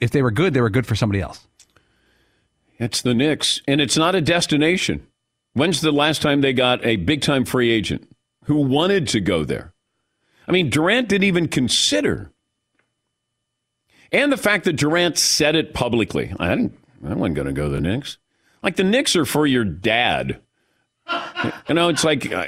if 0.00 0.10
they 0.10 0.22
were 0.22 0.30
good, 0.30 0.54
they 0.54 0.60
were 0.60 0.70
good 0.70 0.86
for 0.86 0.94
somebody 0.94 1.20
else. 1.20 1.46
It's 2.78 3.02
the 3.02 3.14
Knicks, 3.14 3.60
and 3.66 3.80
it's 3.80 3.96
not 3.96 4.14
a 4.14 4.20
destination. 4.20 5.06
When's 5.54 5.80
the 5.80 5.90
last 5.90 6.22
time 6.22 6.40
they 6.40 6.52
got 6.52 6.84
a 6.84 6.96
big 6.96 7.22
time 7.22 7.44
free 7.44 7.70
agent 7.70 8.08
who 8.44 8.56
wanted 8.56 9.08
to 9.08 9.20
go 9.20 9.44
there? 9.44 9.72
I 10.46 10.52
mean, 10.52 10.70
Durant 10.70 11.08
didn't 11.08 11.24
even 11.24 11.48
consider 11.48 12.32
and 14.12 14.32
the 14.32 14.36
fact 14.36 14.64
that 14.64 14.74
Durant 14.74 15.18
said 15.18 15.54
it 15.54 15.74
publicly. 15.74 16.34
I, 16.38 16.48
didn't, 16.48 16.78
I 17.04 17.14
wasn't 17.14 17.34
going 17.36 17.46
to 17.46 17.52
go 17.52 17.64
to 17.64 17.74
the 17.74 17.80
Knicks. 17.80 18.18
Like 18.62 18.76
the 18.76 18.84
Knicks 18.84 19.14
are 19.16 19.24
for 19.24 19.46
your 19.46 19.64
dad. 19.64 20.40
You 21.68 21.74
know, 21.74 21.88
it's 21.88 22.04
like, 22.04 22.30
uh, 22.30 22.46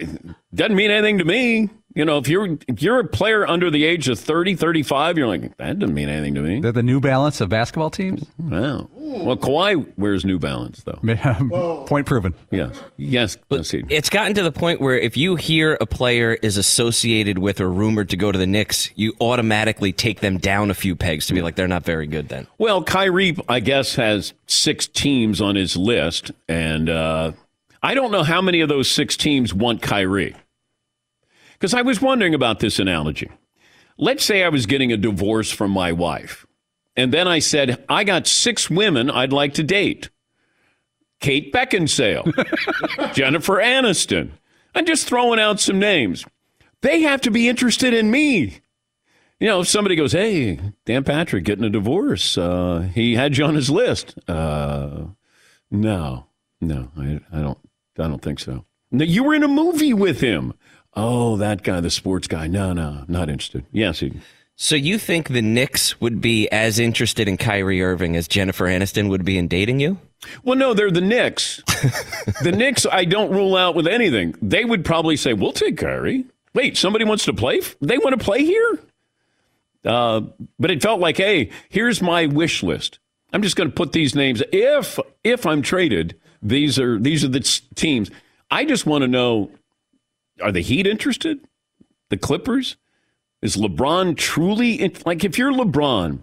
doesn't 0.55 0.77
mean 0.77 0.91
anything 0.91 1.19
to 1.19 1.25
me. 1.25 1.71
You 1.95 2.05
know, 2.05 2.19
if 2.19 2.29
you're 2.29 2.57
if 2.69 2.83
you're 2.83 3.01
a 3.01 3.05
player 3.05 3.47
under 3.47 3.69
the 3.69 3.85
age 3.85 4.09
of 4.09 4.19
30, 4.19 4.55
35, 4.55 5.19
you're 5.19 5.27
like, 5.27 5.57
that 5.57 5.79
doesn't 5.79 5.95
mean 5.95 6.09
anything 6.09 6.35
to 6.37 6.41
me. 6.41 6.61
They're 6.61 6.71
the 6.71 6.85
New 6.85 7.01
Balance 7.01 7.41
of 7.41 7.49
basketball 7.49 7.91
teams? 7.91 8.25
Wow. 8.39 8.89
Well, 8.95 9.37
Kawhi 9.37 9.93
wears 9.99 10.25
New 10.25 10.39
Balance, 10.39 10.85
though. 10.85 11.85
point 11.87 12.07
proven. 12.07 12.35
Yes. 12.51 12.81
Yes. 12.97 13.37
It's 13.51 14.09
gotten 14.09 14.35
to 14.35 14.43
the 14.43 14.53
point 14.53 14.81
where 14.81 14.97
if 14.97 15.17
you 15.17 15.35
hear 15.35 15.77
a 15.81 15.87
player 15.87 16.35
is 16.35 16.57
associated 16.57 17.39
with 17.39 17.61
or 17.61 17.69
rumored 17.69 18.09
to 18.11 18.17
go 18.17 18.31
to 18.31 18.39
the 18.39 18.47
Knicks, 18.47 18.91
you 18.95 19.15
automatically 19.21 19.93
take 19.93 20.21
them 20.21 20.39
down 20.39 20.71
a 20.71 20.75
few 20.75 20.95
pegs 20.95 21.27
to 21.27 21.35
be 21.35 21.43
like, 21.43 21.57
they're 21.57 21.67
not 21.67 21.85
very 21.85 22.07
good 22.07 22.29
then. 22.29 22.47
Well, 22.59 22.85
Kyrie, 22.85 23.37
I 23.49 23.59
guess, 23.59 23.97
has 23.97 24.33
six 24.47 24.87
teams 24.87 25.41
on 25.41 25.57
his 25.57 25.77
list, 25.77 26.31
and 26.49 26.89
uh, 26.89 27.33
I 27.83 27.95
don't 27.95 28.13
know 28.13 28.23
how 28.23 28.41
many 28.41 28.61
of 28.61 28.69
those 28.69 28.89
six 28.89 29.17
teams 29.17 29.53
want 29.53 29.83
Kyrie. 29.83 30.37
Because 31.61 31.75
I 31.75 31.83
was 31.83 32.01
wondering 32.01 32.35
about 32.35 32.61
this 32.61 32.79
analogy. 32.79 33.31
Let's 33.99 34.25
say 34.25 34.43
I 34.43 34.49
was 34.49 34.65
getting 34.65 34.93
a 34.93 34.97
divorce 34.97 35.51
from 35.53 35.71
my 35.71 35.93
wife, 35.93 36.47
and 36.97 37.13
then 37.13 37.29
I 37.29 37.39
said, 37.39 37.85
I 37.87 38.03
got 38.03 38.27
six 38.27 38.71
women 38.71 39.11
I'd 39.11 39.33
like 39.33 39.55
to 39.55 39.63
date 39.63 40.09
Kate 41.21 41.53
Beckinsale, 41.53 42.33
Jennifer 43.15 43.57
Aniston. 43.57 44.31
I'm 44.75 44.87
just 44.87 45.07
throwing 45.07 45.39
out 45.39 45.61
some 45.61 45.79
names. 45.79 46.25
They 46.81 47.03
have 47.03 47.21
to 47.23 47.31
be 47.31 47.49
interested 47.49 47.93
in 47.93 48.11
me. 48.11 48.61
You 49.39 49.49
know, 49.49 49.61
if 49.61 49.69
somebody 49.69 49.97
goes, 49.97 50.13
"Hey, 50.13 50.59
Dan 50.87 51.05
Patrick 51.05 51.45
getting 51.45 51.65
a 51.65 51.71
divorce," 51.71 52.39
uh, 52.39 52.89
he 52.95 53.15
had 53.17 53.37
you 53.37 53.45
on 53.45 53.55
his 53.55 53.71
list. 53.71 54.19
Uh, 54.29 55.07
no, 55.71 56.27
no, 56.61 56.91
I, 56.97 57.21
I 57.33 57.41
don't. 57.41 57.59
I 57.99 58.09
don't 58.09 58.23
think 58.23 58.41
so. 58.41 58.65
No, 58.91 59.05
you 59.05 59.25
were 59.25 59.35
in 59.35 59.43
a 59.43 59.49
movie 59.49 59.93
with 59.93 60.21
him. 60.21 60.55
Oh, 61.03 61.37
that 61.39 61.63
guy, 61.63 61.81
the 61.81 61.91
sports 61.91 62.29
guy. 62.29 62.47
No, 62.47 62.75
no, 62.75 63.05
not 63.09 63.31
interested. 63.31 63.65
Yes, 63.73 64.01
he. 64.01 64.13
So 64.55 64.77
you 64.77 64.99
think 64.99 65.29
the 65.29 65.41
Knicks 65.41 65.99
would 66.03 66.21
be 66.21 66.47
as 66.51 66.79
interested 66.79 67.27
in 67.27 67.39
Kyrie 67.39 67.83
Irving 67.83 68.17
as 68.17 68.29
Jennifer 68.29 68.67
Aniston 68.67 69.09
would 69.09 69.25
be 69.25 69.39
in 69.39 69.49
dating 69.49 69.81
you? 69.81 69.99
Well, 70.45 70.59
no, 70.59 70.75
they're 70.75 70.91
the 70.91 71.01
Knicks. 71.01 71.63
the 72.43 72.53
Knicks, 72.55 72.85
I 72.93 73.07
don't 73.07 73.31
rule 73.31 73.57
out 73.57 73.75
with 73.75 73.87
anything. 73.87 74.35
They 74.43 74.67
would 74.67 74.85
probably 74.85 75.17
say, 75.17 75.33
"We'll 75.33 75.53
take 75.53 75.79
Kyrie." 75.79 76.27
Wait, 76.53 76.77
somebody 76.77 77.07
wants 77.07 77.25
to 77.25 77.33
play? 77.33 77.63
They 77.81 77.97
want 77.97 78.19
to 78.19 78.23
play 78.23 78.45
here? 78.45 78.79
Uh, 79.85 80.23
but 80.59 80.71
it 80.71 80.83
felt 80.83 81.01
like, 81.01 81.17
hey, 81.17 81.49
here's 81.71 82.03
my 82.03 82.27
wish 82.27 82.63
list. 82.63 82.99
I'm 83.33 83.41
just 83.41 83.57
going 83.57 83.71
to 83.71 83.75
put 83.75 83.93
these 83.93 84.15
names. 84.15 84.43
If 84.53 84.99
if 85.25 85.47
I'm 85.47 85.63
traded, 85.63 86.21
these 86.43 86.79
are 86.79 86.99
these 86.99 87.25
are 87.25 87.29
the 87.29 87.41
teams. 87.75 88.11
I 88.51 88.67
just 88.67 88.85
want 88.85 89.01
to 89.03 89.09
know: 89.09 89.51
Are 90.43 90.53
the 90.53 90.63
Heat 90.63 90.87
interested? 90.87 91.41
The 92.09 92.17
Clippers? 92.17 92.77
Is 93.43 93.57
LeBron 93.57 94.17
truly 94.17 94.75
in, 94.75 94.93
like? 95.07 95.25
If 95.25 95.39
you're 95.39 95.53
LeBron, 95.53 96.21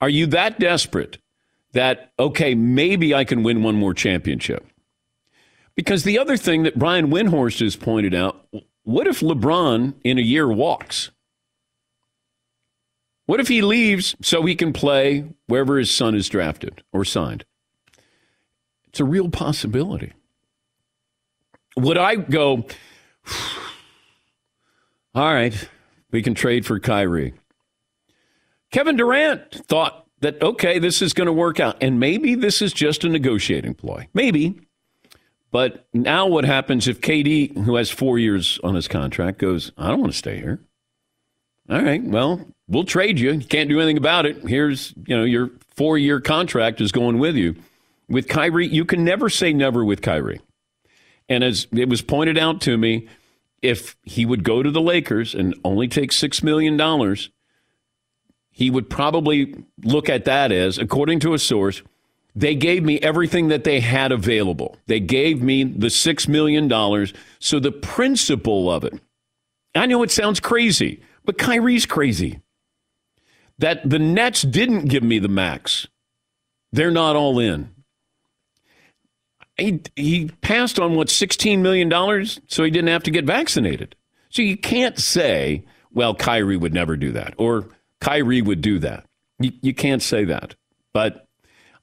are 0.00 0.08
you 0.08 0.26
that 0.26 0.60
desperate 0.60 1.18
that 1.72 2.12
okay, 2.18 2.54
maybe 2.54 3.14
I 3.14 3.24
can 3.24 3.42
win 3.42 3.62
one 3.62 3.74
more 3.74 3.94
championship? 3.94 4.66
Because 5.74 6.04
the 6.04 6.18
other 6.18 6.36
thing 6.36 6.62
that 6.62 6.78
Brian 6.78 7.08
Windhorst 7.08 7.60
has 7.60 7.74
pointed 7.76 8.14
out: 8.14 8.46
What 8.84 9.06
if 9.06 9.20
LeBron 9.20 9.94
in 10.04 10.18
a 10.18 10.22
year 10.22 10.48
walks? 10.48 11.10
What 13.26 13.40
if 13.40 13.48
he 13.48 13.60
leaves 13.60 14.16
so 14.22 14.44
he 14.46 14.54
can 14.54 14.72
play 14.72 15.24
wherever 15.48 15.76
his 15.76 15.90
son 15.90 16.14
is 16.14 16.28
drafted 16.28 16.82
or 16.92 17.04
signed? 17.04 17.44
It's 18.86 19.00
a 19.00 19.04
real 19.04 19.28
possibility. 19.28 20.14
Would 21.76 21.98
I 21.98 22.14
go, 22.14 22.66
all 25.14 25.32
right, 25.34 25.68
we 26.10 26.22
can 26.22 26.34
trade 26.34 26.66
for 26.66 26.78
Kyrie? 26.78 27.34
Kevin 28.70 28.96
Durant 28.96 29.66
thought 29.66 30.06
that, 30.20 30.40
okay, 30.42 30.78
this 30.78 31.00
is 31.00 31.12
going 31.12 31.26
to 31.26 31.32
work 31.32 31.60
out. 31.60 31.76
And 31.80 32.00
maybe 32.00 32.34
this 32.34 32.60
is 32.60 32.72
just 32.72 33.04
a 33.04 33.08
negotiating 33.08 33.74
ploy. 33.74 34.08
Maybe. 34.14 34.60
But 35.50 35.86
now 35.94 36.26
what 36.26 36.44
happens 36.44 36.88
if 36.88 37.00
KD, 37.00 37.64
who 37.64 37.76
has 37.76 37.90
four 37.90 38.18
years 38.18 38.58
on 38.62 38.74
his 38.74 38.88
contract, 38.88 39.38
goes, 39.38 39.72
I 39.78 39.88
don't 39.88 40.00
want 40.00 40.12
to 40.12 40.18
stay 40.18 40.36
here? 40.36 40.60
All 41.70 41.82
right, 41.82 42.02
well, 42.02 42.46
we'll 42.66 42.84
trade 42.84 43.18
you. 43.18 43.32
You 43.32 43.46
can't 43.46 43.68
do 43.68 43.78
anything 43.78 43.98
about 43.98 44.26
it. 44.26 44.46
Here's, 44.46 44.94
you 45.06 45.16
know, 45.16 45.24
your 45.24 45.50
four 45.76 45.98
year 45.98 46.20
contract 46.20 46.80
is 46.80 46.92
going 46.92 47.18
with 47.18 47.36
you. 47.36 47.56
With 48.08 48.28
Kyrie, 48.28 48.66
you 48.66 48.86
can 48.86 49.04
never 49.04 49.28
say 49.28 49.52
never 49.52 49.84
with 49.84 50.00
Kyrie. 50.00 50.40
And 51.28 51.44
as 51.44 51.66
it 51.72 51.88
was 51.88 52.02
pointed 52.02 52.38
out 52.38 52.60
to 52.62 52.78
me, 52.78 53.08
if 53.62 53.96
he 54.02 54.24
would 54.24 54.44
go 54.44 54.62
to 54.62 54.70
the 54.70 54.80
Lakers 54.80 55.34
and 55.34 55.54
only 55.64 55.88
take 55.88 56.10
$6 56.10 56.42
million, 56.42 57.16
he 58.50 58.70
would 58.70 58.88
probably 58.88 59.54
look 59.84 60.08
at 60.08 60.24
that 60.24 60.52
as, 60.52 60.78
according 60.78 61.20
to 61.20 61.34
a 61.34 61.38
source, 61.38 61.82
they 62.34 62.54
gave 62.54 62.84
me 62.84 63.00
everything 63.00 63.48
that 63.48 63.64
they 63.64 63.80
had 63.80 64.12
available. 64.12 64.76
They 64.86 65.00
gave 65.00 65.42
me 65.42 65.64
the 65.64 65.88
$6 65.88 66.28
million. 66.28 66.68
So 67.40 67.58
the 67.58 67.72
principle 67.72 68.70
of 68.70 68.84
it, 68.84 69.00
I 69.74 69.86
know 69.86 70.02
it 70.02 70.10
sounds 70.10 70.40
crazy, 70.40 71.02
but 71.24 71.38
Kyrie's 71.38 71.86
crazy 71.86 72.40
that 73.58 73.88
the 73.88 73.98
Nets 73.98 74.42
didn't 74.42 74.86
give 74.86 75.02
me 75.02 75.18
the 75.18 75.28
max. 75.28 75.88
They're 76.72 76.90
not 76.90 77.16
all 77.16 77.38
in. 77.38 77.74
He, 79.58 79.80
he 79.96 80.28
passed 80.40 80.78
on 80.78 80.94
what, 80.94 81.08
$16 81.08 81.58
million 81.58 81.90
so 82.46 82.64
he 82.64 82.70
didn't 82.70 82.88
have 82.88 83.02
to 83.04 83.10
get 83.10 83.24
vaccinated. 83.24 83.96
So 84.30 84.42
you 84.42 84.56
can't 84.56 84.98
say, 84.98 85.64
well, 85.92 86.14
Kyrie 86.14 86.56
would 86.56 86.74
never 86.74 86.96
do 86.96 87.12
that 87.12 87.34
or 87.38 87.68
Kyrie 88.00 88.42
would 88.42 88.60
do 88.60 88.78
that. 88.78 89.06
You, 89.40 89.52
you 89.62 89.74
can't 89.74 90.02
say 90.02 90.24
that. 90.24 90.54
But 90.92 91.26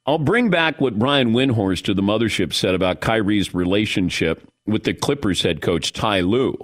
I'll 0.05 0.17
bring 0.17 0.49
back 0.49 0.79
what 0.79 0.99
Brian 0.99 1.33
Windhorst 1.33 1.83
to 1.85 1.93
the 1.93 2.01
mothership 2.01 2.53
said 2.53 2.75
about 2.75 3.01
Kyrie's 3.01 3.53
relationship 3.53 4.47
with 4.65 4.83
the 4.83 4.93
Clippers 4.93 5.41
head 5.41 5.61
coach, 5.61 5.93
Ty 5.93 6.21
Lue, 6.21 6.57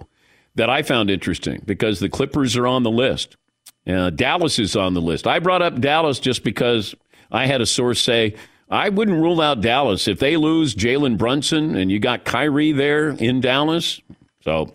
that 0.56 0.70
I 0.70 0.84
found 0.84 1.10
interesting 1.10 1.62
because 1.66 2.00
the 2.00 2.10
Clippers 2.10 2.56
are 2.56 2.68
on 2.68 2.84
the 2.84 2.92
list. 2.92 3.38
Uh, 3.88 4.12
Dallas 4.12 4.60
is 4.60 4.76
on 4.76 4.94
the 4.94 5.02
list. 5.02 5.26
I 5.26 5.40
brought 5.40 5.64
up 5.64 5.80
Dallas 5.82 6.20
just 6.20 6.44
because 6.44 6.94
I 7.32 7.48
had 7.48 7.62
a 7.62 7.66
source 7.66 8.00
say 8.00 8.36
I 8.72 8.90
wouldn't 8.90 9.22
rule 9.22 9.42
out 9.42 9.62
Dallas 9.62 10.08
if 10.08 10.20
they 10.20 10.38
lose 10.38 10.74
Jalen 10.74 11.18
Brunson 11.18 11.76
and 11.76 11.92
you 11.92 12.00
got 12.00 12.26
Kyrie 12.26 12.72
there 12.72 13.10
in 13.10 13.42
Dallas. 13.42 14.02
So 14.44 14.74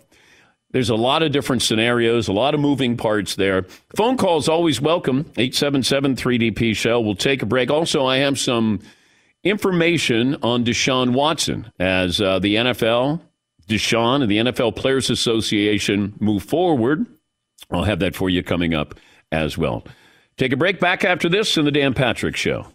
there's 0.71 0.89
a 0.89 0.95
lot 0.95 1.23
of 1.23 1.31
different 1.31 1.63
scenarios, 1.63 2.27
a 2.27 2.33
lot 2.33 2.53
of 2.53 2.59
moving 2.59 2.95
parts 2.95 3.35
there. 3.35 3.63
Phone 3.95 4.15
calls 4.15 4.47
always 4.47 4.79
welcome. 4.79 5.21
877 5.37 6.15
3DP 6.15 6.75
Show. 6.75 7.01
We'll 7.01 7.15
take 7.15 7.41
a 7.41 7.47
break. 7.47 7.71
Also, 7.71 8.05
I 8.05 8.17
have 8.17 8.37
some 8.39 8.79
information 9.43 10.35
on 10.43 10.63
Deshaun 10.63 11.13
Watson 11.13 11.71
as 11.79 12.21
uh, 12.21 12.39
the 12.39 12.55
NFL, 12.55 13.19
Deshaun, 13.67 14.21
and 14.21 14.29
the 14.29 14.37
NFL 14.37 14.75
Players 14.75 15.09
Association 15.09 16.13
move 16.19 16.43
forward 16.43 17.07
I'll 17.71 17.83
have 17.83 17.99
that 17.99 18.15
for 18.15 18.29
you 18.29 18.43
coming 18.43 18.73
up 18.73 18.95
as 19.31 19.57
well. 19.57 19.83
Take 20.37 20.51
a 20.51 20.57
break 20.57 20.79
back 20.79 21.03
after 21.03 21.27
this 21.27 21.57
in 21.57 21.65
the 21.65 21.71
Dan 21.71 21.93
Patrick 21.93 22.35
Show. 22.35 22.67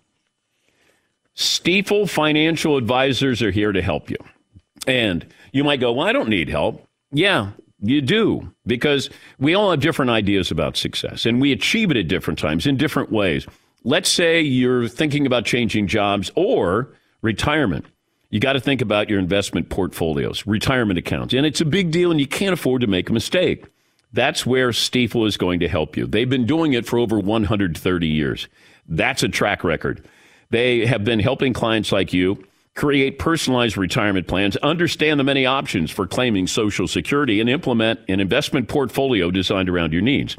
Stifel 1.36 2.08
Financial 2.08 2.76
Advisors 2.76 3.42
are 3.42 3.50
here 3.50 3.72
to 3.72 3.82
help 3.82 4.10
you. 4.10 4.18
And 4.86 5.26
you 5.52 5.64
might 5.64 5.80
go, 5.80 5.92
Well, 5.92 6.06
I 6.06 6.12
don't 6.12 6.28
need 6.28 6.48
help. 6.48 6.86
Yeah, 7.12 7.50
you 7.80 8.00
do, 8.00 8.52
because 8.66 9.10
we 9.38 9.54
all 9.54 9.70
have 9.70 9.80
different 9.80 10.10
ideas 10.10 10.50
about 10.50 10.76
success 10.76 11.26
and 11.26 11.40
we 11.40 11.52
achieve 11.52 11.90
it 11.90 11.96
at 11.96 12.08
different 12.08 12.38
times 12.38 12.66
in 12.66 12.76
different 12.76 13.10
ways. 13.10 13.46
Let's 13.84 14.08
say 14.08 14.40
you're 14.40 14.88
thinking 14.88 15.26
about 15.26 15.44
changing 15.44 15.88
jobs 15.88 16.30
or 16.36 16.92
retirement. 17.20 17.86
You 18.30 18.40
got 18.40 18.54
to 18.54 18.60
think 18.60 18.80
about 18.80 19.10
your 19.10 19.18
investment 19.18 19.68
portfolios, 19.68 20.46
retirement 20.46 20.98
accounts. 20.98 21.34
And 21.34 21.44
it's 21.44 21.60
a 21.60 21.66
big 21.66 21.90
deal, 21.90 22.10
and 22.10 22.18
you 22.18 22.26
can't 22.26 22.54
afford 22.54 22.80
to 22.80 22.86
make 22.86 23.10
a 23.10 23.12
mistake. 23.12 23.66
That's 24.12 24.46
where 24.46 24.70
Stifel 24.70 25.26
is 25.26 25.36
going 25.36 25.60
to 25.60 25.68
help 25.68 25.96
you. 25.96 26.06
They've 26.06 26.28
been 26.28 26.46
doing 26.46 26.72
it 26.72 26.86
for 26.86 26.98
over 26.98 27.18
130 27.18 28.06
years. 28.06 28.48
That's 28.88 29.22
a 29.22 29.28
track 29.28 29.64
record. 29.64 30.06
They 30.52 30.84
have 30.84 31.02
been 31.02 31.18
helping 31.18 31.54
clients 31.54 31.92
like 31.92 32.12
you 32.12 32.44
create 32.74 33.18
personalized 33.18 33.78
retirement 33.78 34.28
plans, 34.28 34.54
understand 34.58 35.18
the 35.18 35.24
many 35.24 35.46
options 35.46 35.90
for 35.90 36.06
claiming 36.06 36.46
Social 36.46 36.86
Security, 36.86 37.40
and 37.40 37.48
implement 37.48 38.00
an 38.08 38.20
investment 38.20 38.68
portfolio 38.68 39.30
designed 39.30 39.70
around 39.70 39.94
your 39.94 40.02
needs. 40.02 40.36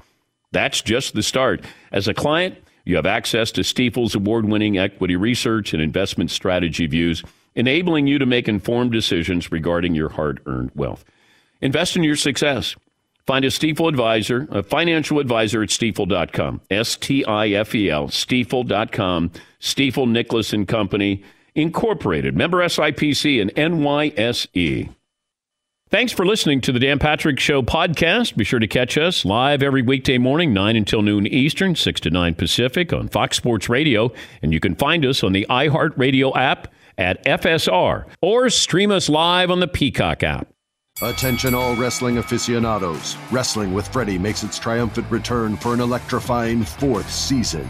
That's 0.52 0.84
just 0.84 1.16
the 1.16 1.24
start. 1.24 1.66
As 1.92 2.08
a 2.08 2.14
client, 2.14 2.58
you 2.86 2.96
have 2.96 3.08
access 3.08 3.52
to 3.54 3.62
Stifel's 3.62 4.14
award 4.14 4.46
winning 4.46 4.78
equity 4.78 5.16
research 5.16 5.74
and 5.74 5.82
investment 5.82 6.30
strategy 6.30 6.86
views, 6.86 7.24
enabling 7.56 8.06
you 8.06 8.20
to 8.20 8.28
make 8.28 8.48
informed 8.48 8.92
decisions 8.92 9.52
regarding 9.52 9.96
your 9.96 10.10
hard 10.10 10.42
earned 10.46 10.70
wealth. 10.76 11.04
Invest 11.60 11.96
in 11.96 12.04
your 12.04 12.18
success. 12.18 12.76
Find 13.26 13.46
a 13.46 13.48
Stifel 13.48 13.88
advisor, 13.88 14.48
a 14.52 14.62
financial 14.62 15.20
advisor 15.20 15.64
at 15.64 15.70
stifel.com. 15.70 16.62
S 16.70 16.98
T 16.98 17.24
I 17.26 17.50
F 17.50 17.74
E 17.74 17.90
L, 17.90 18.10
stifel.com. 18.10 19.32
Stifel 19.64 20.10
Nicolaus 20.10 20.54
and 20.54 20.68
Company, 20.68 21.24
Incorporated. 21.56 22.36
Member 22.36 22.58
SIPC 22.64 23.42
and 23.42 23.54
NYSE. 23.56 24.90
Thanks 25.90 26.12
for 26.12 26.26
listening 26.26 26.60
to 26.62 26.72
the 26.72 26.80
Dan 26.80 26.98
Patrick 26.98 27.40
Show 27.40 27.62
podcast. 27.62 28.36
Be 28.36 28.44
sure 28.44 28.60
to 28.60 28.68
catch 28.68 28.98
us 28.98 29.24
live 29.24 29.62
every 29.62 29.84
weekday 29.84 30.18
morning, 30.18 30.52
9 30.52 30.76
until 30.76 31.04
noon 31.04 31.28
Eastern, 31.28 31.76
6 31.76 32.02
to 32.02 32.10
9 32.10 32.34
Pacific 32.34 32.92
on 32.92 33.08
Fox 33.08 33.38
Sports 33.38 33.70
Radio. 33.70 34.12
And 34.42 34.52
you 34.52 34.60
can 34.60 34.74
find 34.74 35.06
us 35.06 35.24
on 35.24 35.34
the 35.34 35.46
iHeartRadio 35.50 36.36
app 36.36 36.74
at 36.98 37.24
FSR 37.26 38.06
or 38.22 38.50
stream 38.50 38.92
us 38.92 39.08
live 39.08 39.52
on 39.52 39.60
the 39.60 39.68
Peacock 39.68 40.24
app. 40.24 40.48
Attention, 41.04 41.54
all 41.54 41.76
wrestling 41.76 42.18
aficionados. 42.18 43.16
Wrestling 43.32 43.74
with 43.74 43.88
Freddie 43.88 44.18
makes 44.18 44.44
its 44.44 44.58
triumphant 44.58 45.10
return 45.12 45.56
for 45.56 45.76
an 45.76 45.80
electrifying 45.80 46.64
fourth 46.64 47.12
season. 47.12 47.70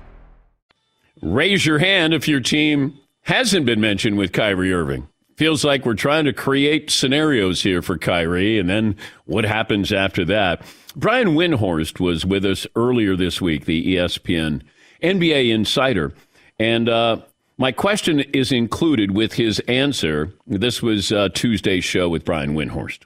Raise 1.21 1.67
your 1.67 1.77
hand 1.77 2.13
if 2.13 2.27
your 2.27 2.39
team 2.39 2.97
hasn't 3.21 3.65
been 3.65 3.79
mentioned 3.79 4.17
with 4.17 4.31
Kyrie 4.33 4.73
Irving. 4.73 5.07
Feels 5.37 5.63
like 5.63 5.85
we're 5.85 5.93
trying 5.93 6.25
to 6.25 6.33
create 6.33 6.89
scenarios 6.89 7.61
here 7.61 7.81
for 7.81 7.97
Kyrie, 7.97 8.57
and 8.57 8.67
then 8.67 8.95
what 9.25 9.43
happens 9.43 9.93
after 9.93 10.25
that? 10.25 10.63
Brian 10.95 11.29
Windhorst 11.29 11.99
was 11.99 12.25
with 12.25 12.43
us 12.43 12.65
earlier 12.75 13.15
this 13.15 13.39
week, 13.39 13.65
the 13.65 13.95
ESPN 13.95 14.61
NBA 15.03 15.51
insider. 15.51 16.11
And 16.59 16.89
uh, 16.89 17.21
my 17.57 17.71
question 17.71 18.19
is 18.19 18.51
included 18.51 19.11
with 19.11 19.33
his 19.33 19.59
answer. 19.61 20.33
This 20.47 20.81
was 20.81 21.11
uh, 21.11 21.29
Tuesday's 21.29 21.85
show 21.85 22.09
with 22.09 22.25
Brian 22.25 22.55
Windhorst. 22.55 23.05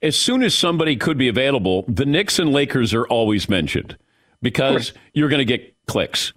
As 0.00 0.16
soon 0.16 0.42
as 0.42 0.54
somebody 0.54 0.96
could 0.96 1.18
be 1.18 1.28
available, 1.28 1.84
the 1.86 2.06
Knicks 2.06 2.38
and 2.38 2.52
Lakers 2.52 2.92
are 2.92 3.06
always 3.06 3.48
mentioned 3.48 3.96
because 4.40 4.92
you're 5.12 5.28
going 5.28 5.38
to 5.38 5.44
get 5.44 5.76
clicks 5.86 6.32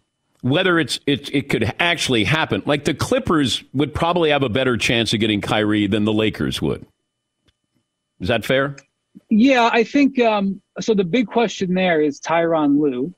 whether 0.45 0.77
it's 0.77 0.99
it, 1.07 1.33
it 1.33 1.49
could 1.49 1.73
actually 1.79 2.23
happen. 2.23 2.61
Like 2.67 2.85
the 2.85 2.93
Clippers 2.93 3.63
would 3.73 3.95
probably 3.95 4.29
have 4.29 4.43
a 4.43 4.49
better 4.49 4.77
chance 4.77 5.11
of 5.11 5.19
getting 5.19 5.41
Kyrie 5.41 5.87
than 5.87 6.05
the 6.05 6.13
Lakers 6.13 6.61
would. 6.61 6.85
Is 8.19 8.27
that 8.27 8.45
fair? 8.45 8.75
Yeah, 9.31 9.71
I 9.73 9.83
think 9.83 10.19
um, 10.19 10.61
so. 10.79 10.93
The 10.93 11.03
big 11.03 11.25
question 11.25 11.73
there 11.73 11.99
is 11.99 12.21
Tyronn 12.21 12.79
Lue, 12.79 13.11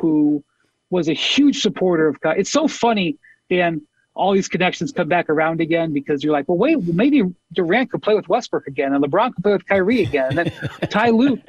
who 0.00 0.44
was 0.90 1.08
a 1.08 1.14
huge 1.14 1.62
supporter 1.62 2.06
of 2.06 2.20
Kyrie. 2.20 2.40
It's 2.40 2.52
so 2.52 2.68
funny, 2.68 3.18
Dan. 3.50 3.82
All 4.14 4.32
these 4.32 4.48
connections 4.48 4.92
come 4.92 5.08
back 5.08 5.28
around 5.28 5.60
again 5.60 5.92
because 5.92 6.22
you're 6.22 6.32
like, 6.32 6.48
well, 6.48 6.58
wait, 6.58 6.78
maybe 6.94 7.24
Durant 7.54 7.90
could 7.90 8.02
play 8.02 8.14
with 8.14 8.28
Westbrook 8.28 8.68
again, 8.68 8.94
and 8.94 9.02
LeBron 9.02 9.34
could 9.34 9.42
play 9.42 9.52
with 9.52 9.66
Kyrie 9.66 10.02
again. 10.02 10.38
And 10.38 10.52
then 10.52 10.88
Ty 10.90 11.10
Lue, 11.10 11.42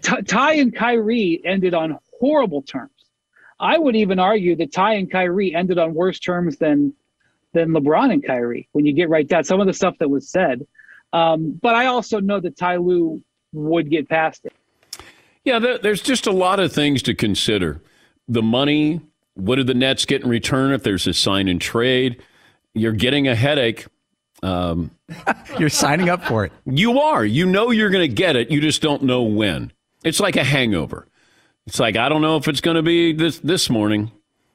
Ty 0.00 0.52
and 0.54 0.72
Kyrie 0.72 1.40
ended 1.44 1.74
on 1.74 1.98
horrible 2.20 2.62
terms 2.62 3.01
I 3.62 3.78
would 3.78 3.94
even 3.94 4.18
argue 4.18 4.56
that 4.56 4.72
Ty 4.72 4.94
and 4.94 5.10
Kyrie 5.10 5.54
ended 5.54 5.78
on 5.78 5.94
worse 5.94 6.18
terms 6.18 6.58
than 6.58 6.92
than 7.54 7.68
LeBron 7.70 8.12
and 8.12 8.26
Kyrie 8.26 8.68
when 8.72 8.84
you 8.84 8.92
get 8.92 9.08
right 9.08 9.26
down 9.26 9.44
some 9.44 9.60
of 9.60 9.66
the 9.66 9.72
stuff 9.72 9.94
that 10.00 10.08
was 10.08 10.28
said. 10.28 10.66
Um, 11.12 11.58
but 11.62 11.74
I 11.74 11.86
also 11.86 12.18
know 12.18 12.40
that 12.40 12.56
Ty 12.56 12.76
Lue 12.76 13.22
would 13.52 13.90
get 13.90 14.08
past 14.08 14.44
it. 14.44 14.52
Yeah, 15.44 15.58
there's 15.58 16.02
just 16.02 16.26
a 16.26 16.32
lot 16.32 16.60
of 16.60 16.72
things 16.72 17.02
to 17.02 17.14
consider. 17.14 17.80
The 18.28 18.42
money, 18.42 19.00
what 19.34 19.56
do 19.56 19.64
the 19.64 19.74
Nets 19.74 20.06
get 20.06 20.22
in 20.22 20.28
return 20.28 20.72
if 20.72 20.82
there's 20.82 21.06
a 21.06 21.12
sign 21.12 21.48
and 21.48 21.60
trade? 21.60 22.22
You're 22.74 22.92
getting 22.92 23.28
a 23.28 23.34
headache. 23.34 23.86
Um, 24.42 24.92
you're 25.58 25.68
signing 25.68 26.08
up 26.08 26.24
for 26.24 26.46
it. 26.46 26.52
You 26.64 27.00
are. 27.00 27.24
You 27.24 27.46
know 27.46 27.70
you're 27.70 27.90
going 27.90 28.08
to 28.08 28.14
get 28.14 28.34
it. 28.34 28.50
You 28.50 28.60
just 28.60 28.80
don't 28.82 29.02
know 29.02 29.22
when. 29.22 29.72
It's 30.04 30.20
like 30.20 30.36
a 30.36 30.44
hangover. 30.44 31.06
It's 31.66 31.78
like 31.78 31.96
I 31.96 32.08
don't 32.08 32.22
know 32.22 32.36
if 32.36 32.48
it's 32.48 32.60
going 32.60 32.76
to 32.76 32.82
be 32.82 33.12
this 33.12 33.38
this 33.38 33.70
morning. 33.70 34.10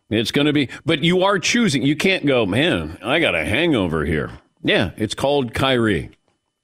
It's 0.10 0.32
going 0.32 0.48
to 0.48 0.54
be, 0.54 0.70
but 0.86 1.04
you 1.04 1.24
are 1.24 1.38
choosing. 1.38 1.84
You 1.84 1.96
can't 1.96 2.26
go, 2.26 2.46
man. 2.46 2.98
I 3.04 3.20
got 3.20 3.36
a 3.36 3.44
hangover 3.44 4.06
here. 4.06 4.32
Yeah, 4.64 4.92
it's 4.96 5.14
called 5.14 5.54
Kyrie. 5.54 6.12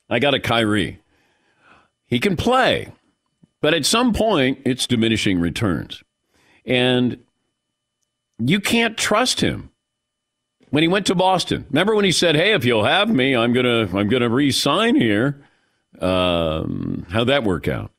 I 0.10 0.20
got 0.20 0.34
a 0.34 0.40
Kyrie. 0.40 1.02
He 2.06 2.20
can 2.20 2.38
play, 2.38 2.92
but 3.60 3.74
at 3.74 3.86
some 3.86 4.14
point, 4.14 4.60
it's 4.66 4.88
diminishing 4.88 5.40
returns, 5.40 6.04
and 6.66 7.20
you 8.40 8.60
can't 8.60 8.98
trust 8.98 9.42
him. 9.42 9.72
When 10.70 10.84
he 10.84 10.88
went 10.88 11.06
to 11.08 11.16
Boston, 11.16 11.66
remember 11.70 11.96
when 11.96 12.06
he 12.06 12.12
said, 12.12 12.36
"Hey, 12.36 12.54
if 12.54 12.66
you'll 12.66 12.86
have 12.86 13.10
me, 13.10 13.36
I'm 13.36 13.54
gonna 13.54 13.90
I'm 13.94 14.10
gonna 14.10 14.30
re-sign 14.30 14.96
here." 14.96 15.44
Um, 16.00 17.06
how'd 17.10 17.28
that 17.28 17.44
work 17.44 17.68
out? 17.68 17.92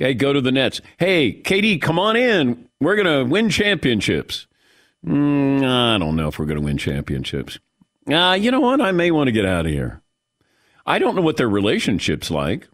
Okay, 0.00 0.14
go 0.14 0.32
to 0.32 0.40
the 0.40 0.50
Nets. 0.50 0.80
Hey, 0.98 1.42
KD, 1.42 1.82
come 1.82 1.98
on 1.98 2.16
in. 2.16 2.66
We're 2.80 2.96
going 2.96 3.06
to 3.06 3.30
win 3.30 3.50
championships. 3.50 4.46
Mm, 5.06 5.62
I 5.62 5.98
don't 5.98 6.16
know 6.16 6.28
if 6.28 6.38
we're 6.38 6.46
going 6.46 6.58
to 6.58 6.64
win 6.64 6.78
championships. 6.78 7.58
Uh, 8.10 8.36
you 8.40 8.50
know 8.50 8.60
what? 8.60 8.80
I 8.80 8.92
may 8.92 9.10
want 9.10 9.28
to 9.28 9.32
get 9.32 9.44
out 9.44 9.66
of 9.66 9.72
here. 9.72 10.00
I 10.86 10.98
don't 10.98 11.14
know 11.14 11.20
what 11.20 11.36
their 11.36 11.50
relationship's 11.50 12.30
like, 12.30 12.66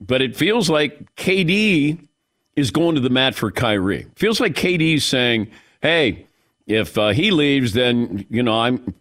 but 0.00 0.22
it 0.22 0.36
feels 0.36 0.70
like 0.70 1.14
KD 1.16 2.08
is 2.56 2.70
going 2.70 2.94
to 2.94 3.02
the 3.02 3.10
mat 3.10 3.34
for 3.34 3.50
Kyrie. 3.50 4.06
Feels 4.16 4.40
like 4.40 4.54
KD's 4.54 5.04
saying, 5.04 5.48
"Hey, 5.82 6.26
if 6.66 6.96
uh, 6.96 7.10
he 7.10 7.30
leaves, 7.30 7.74
then 7.74 8.24
you 8.30 8.42
know 8.42 8.58
I'm 8.58 8.94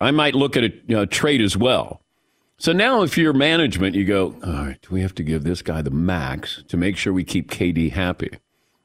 I 0.00 0.10
might 0.10 0.34
look 0.34 0.56
at 0.56 0.64
a 0.64 0.68
you 0.68 0.96
know, 0.96 1.06
trade 1.06 1.40
as 1.40 1.56
well." 1.56 2.02
So 2.60 2.74
now, 2.74 3.02
if 3.02 3.16
you're 3.16 3.32
management, 3.32 3.96
you 3.96 4.04
go, 4.04 4.36
all 4.44 4.52
right, 4.52 4.90
we 4.90 5.00
have 5.00 5.14
to 5.14 5.22
give 5.22 5.44
this 5.44 5.62
guy 5.62 5.80
the 5.80 5.90
max 5.90 6.62
to 6.68 6.76
make 6.76 6.98
sure 6.98 7.10
we 7.10 7.24
keep 7.24 7.50
KD 7.50 7.90
happy. 7.90 8.28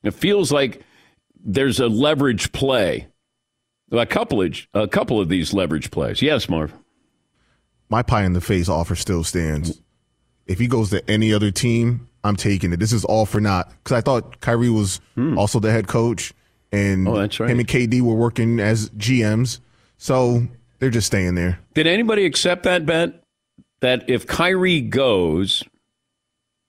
It 0.02 0.12
feels 0.12 0.50
like 0.50 0.82
there's 1.44 1.82
a 1.82 1.88
leverage 1.88 2.54
play, 2.54 3.10
a 3.92 4.06
couple 4.06 4.42
of 4.42 4.56
a 4.74 4.88
couple 4.88 5.20
of 5.20 5.28
these 5.28 5.54
leverage 5.54 5.92
plays. 5.92 6.22
Yes, 6.22 6.48
Marv. 6.48 6.72
My 7.90 8.02
pie 8.02 8.24
in 8.24 8.32
the 8.32 8.40
face 8.40 8.70
offer 8.70 8.96
still 8.96 9.26
stands. 9.26 9.82
If 10.48 10.58
he 10.58 10.68
goes 10.68 10.90
to 10.92 11.08
any 11.12 11.34
other 11.34 11.52
team, 11.52 12.08
I'm 12.24 12.38
taking 12.38 12.72
it. 12.72 12.80
This 12.80 12.94
is 12.94 13.04
all 13.04 13.26
for 13.26 13.42
naught 13.42 13.74
because 13.84 13.98
I 13.98 14.00
thought 14.00 14.40
Kyrie 14.40 14.70
was 14.70 15.02
hmm. 15.16 15.38
also 15.38 15.60
the 15.60 15.74
head 15.74 15.90
coach, 15.90 16.34
and 16.72 17.10
oh, 17.10 17.18
that's 17.18 17.42
right. 17.42 17.50
him 17.50 17.60
and 17.60 17.68
KD 17.68 18.02
were 18.02 18.16
working 18.16 18.62
as 18.62 18.90
GMs, 18.92 19.60
so 19.98 20.48
they're 20.80 20.90
just 20.90 21.08
staying 21.08 21.36
there. 21.36 21.60
Did 21.74 21.88
anybody 21.88 22.26
accept 22.26 22.64
that 22.64 22.86
bet? 22.86 23.25
That 23.86 24.10
if 24.10 24.26
Kyrie 24.26 24.82
goes, 24.82 25.64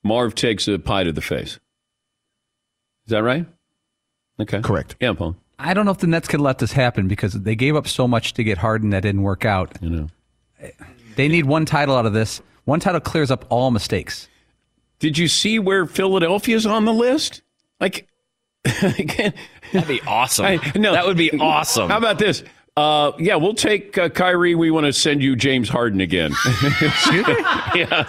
Marv 0.04 0.34
takes 0.34 0.68
a 0.68 0.78
pie 0.78 1.02
to 1.02 1.12
the 1.12 1.22
face. 1.22 1.52
Is 3.06 3.10
that 3.10 3.22
right? 3.22 3.46
Okay. 4.38 4.60
Correct. 4.60 4.96
Yeah, 5.00 5.14
Paul. 5.14 5.34
I 5.58 5.72
don't 5.72 5.86
know 5.86 5.92
if 5.92 5.98
the 5.98 6.08
Nets 6.08 6.28
could 6.28 6.42
let 6.42 6.58
this 6.58 6.72
happen 6.72 7.08
because 7.08 7.32
they 7.32 7.54
gave 7.54 7.74
up 7.74 7.88
so 7.88 8.06
much 8.06 8.34
to 8.34 8.44
get 8.44 8.58
Harden 8.58 8.90
that 8.90 9.00
didn't 9.00 9.22
work 9.22 9.46
out. 9.46 9.78
You 9.80 9.88
know. 9.88 10.08
They 11.14 11.28
need 11.28 11.46
one 11.46 11.64
title 11.64 11.96
out 11.96 12.04
of 12.04 12.12
this. 12.12 12.42
One 12.66 12.80
title 12.80 13.00
clears 13.00 13.30
up 13.30 13.46
all 13.48 13.70
mistakes. 13.70 14.28
Did 14.98 15.16
you 15.16 15.26
see 15.26 15.58
where 15.58 15.86
Philadelphia's 15.86 16.66
on 16.66 16.84
the 16.84 16.92
list? 16.92 17.40
Like, 17.80 18.08
that'd 18.62 19.32
be 19.88 20.02
awesome. 20.06 20.44
I, 20.44 20.72
no, 20.74 20.92
that 20.92 21.06
would 21.06 21.16
be 21.16 21.30
awesome. 21.40 21.88
How 21.88 21.96
about 21.96 22.18
this? 22.18 22.44
Uh, 22.76 23.12
yeah, 23.18 23.36
we'll 23.36 23.54
take 23.54 23.96
uh, 23.96 24.08
Kyrie. 24.10 24.54
We 24.54 24.70
want 24.70 24.84
to 24.86 24.92
send 24.92 25.22
you 25.22 25.34
James 25.34 25.68
Harden 25.68 26.00
again. 26.00 26.32
yeah. 27.74 28.06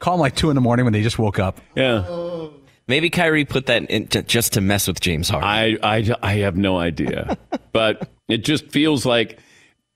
Call 0.00 0.14
him 0.14 0.20
like 0.20 0.36
two 0.36 0.50
in 0.50 0.54
the 0.54 0.60
morning 0.60 0.84
when 0.84 0.92
they 0.92 1.02
just 1.02 1.18
woke 1.18 1.38
up. 1.38 1.60
Yeah. 1.74 2.48
Maybe 2.88 3.10
Kyrie 3.10 3.44
put 3.44 3.66
that 3.66 3.84
in 3.90 4.06
to, 4.08 4.22
just 4.22 4.54
to 4.54 4.60
mess 4.60 4.86
with 4.86 5.00
James 5.00 5.28
Harden. 5.28 5.48
I, 5.48 5.78
I, 5.82 6.14
I 6.22 6.32
have 6.36 6.56
no 6.56 6.78
idea. 6.78 7.36
but 7.72 8.10
it 8.28 8.44
just 8.44 8.70
feels 8.70 9.06
like 9.06 9.38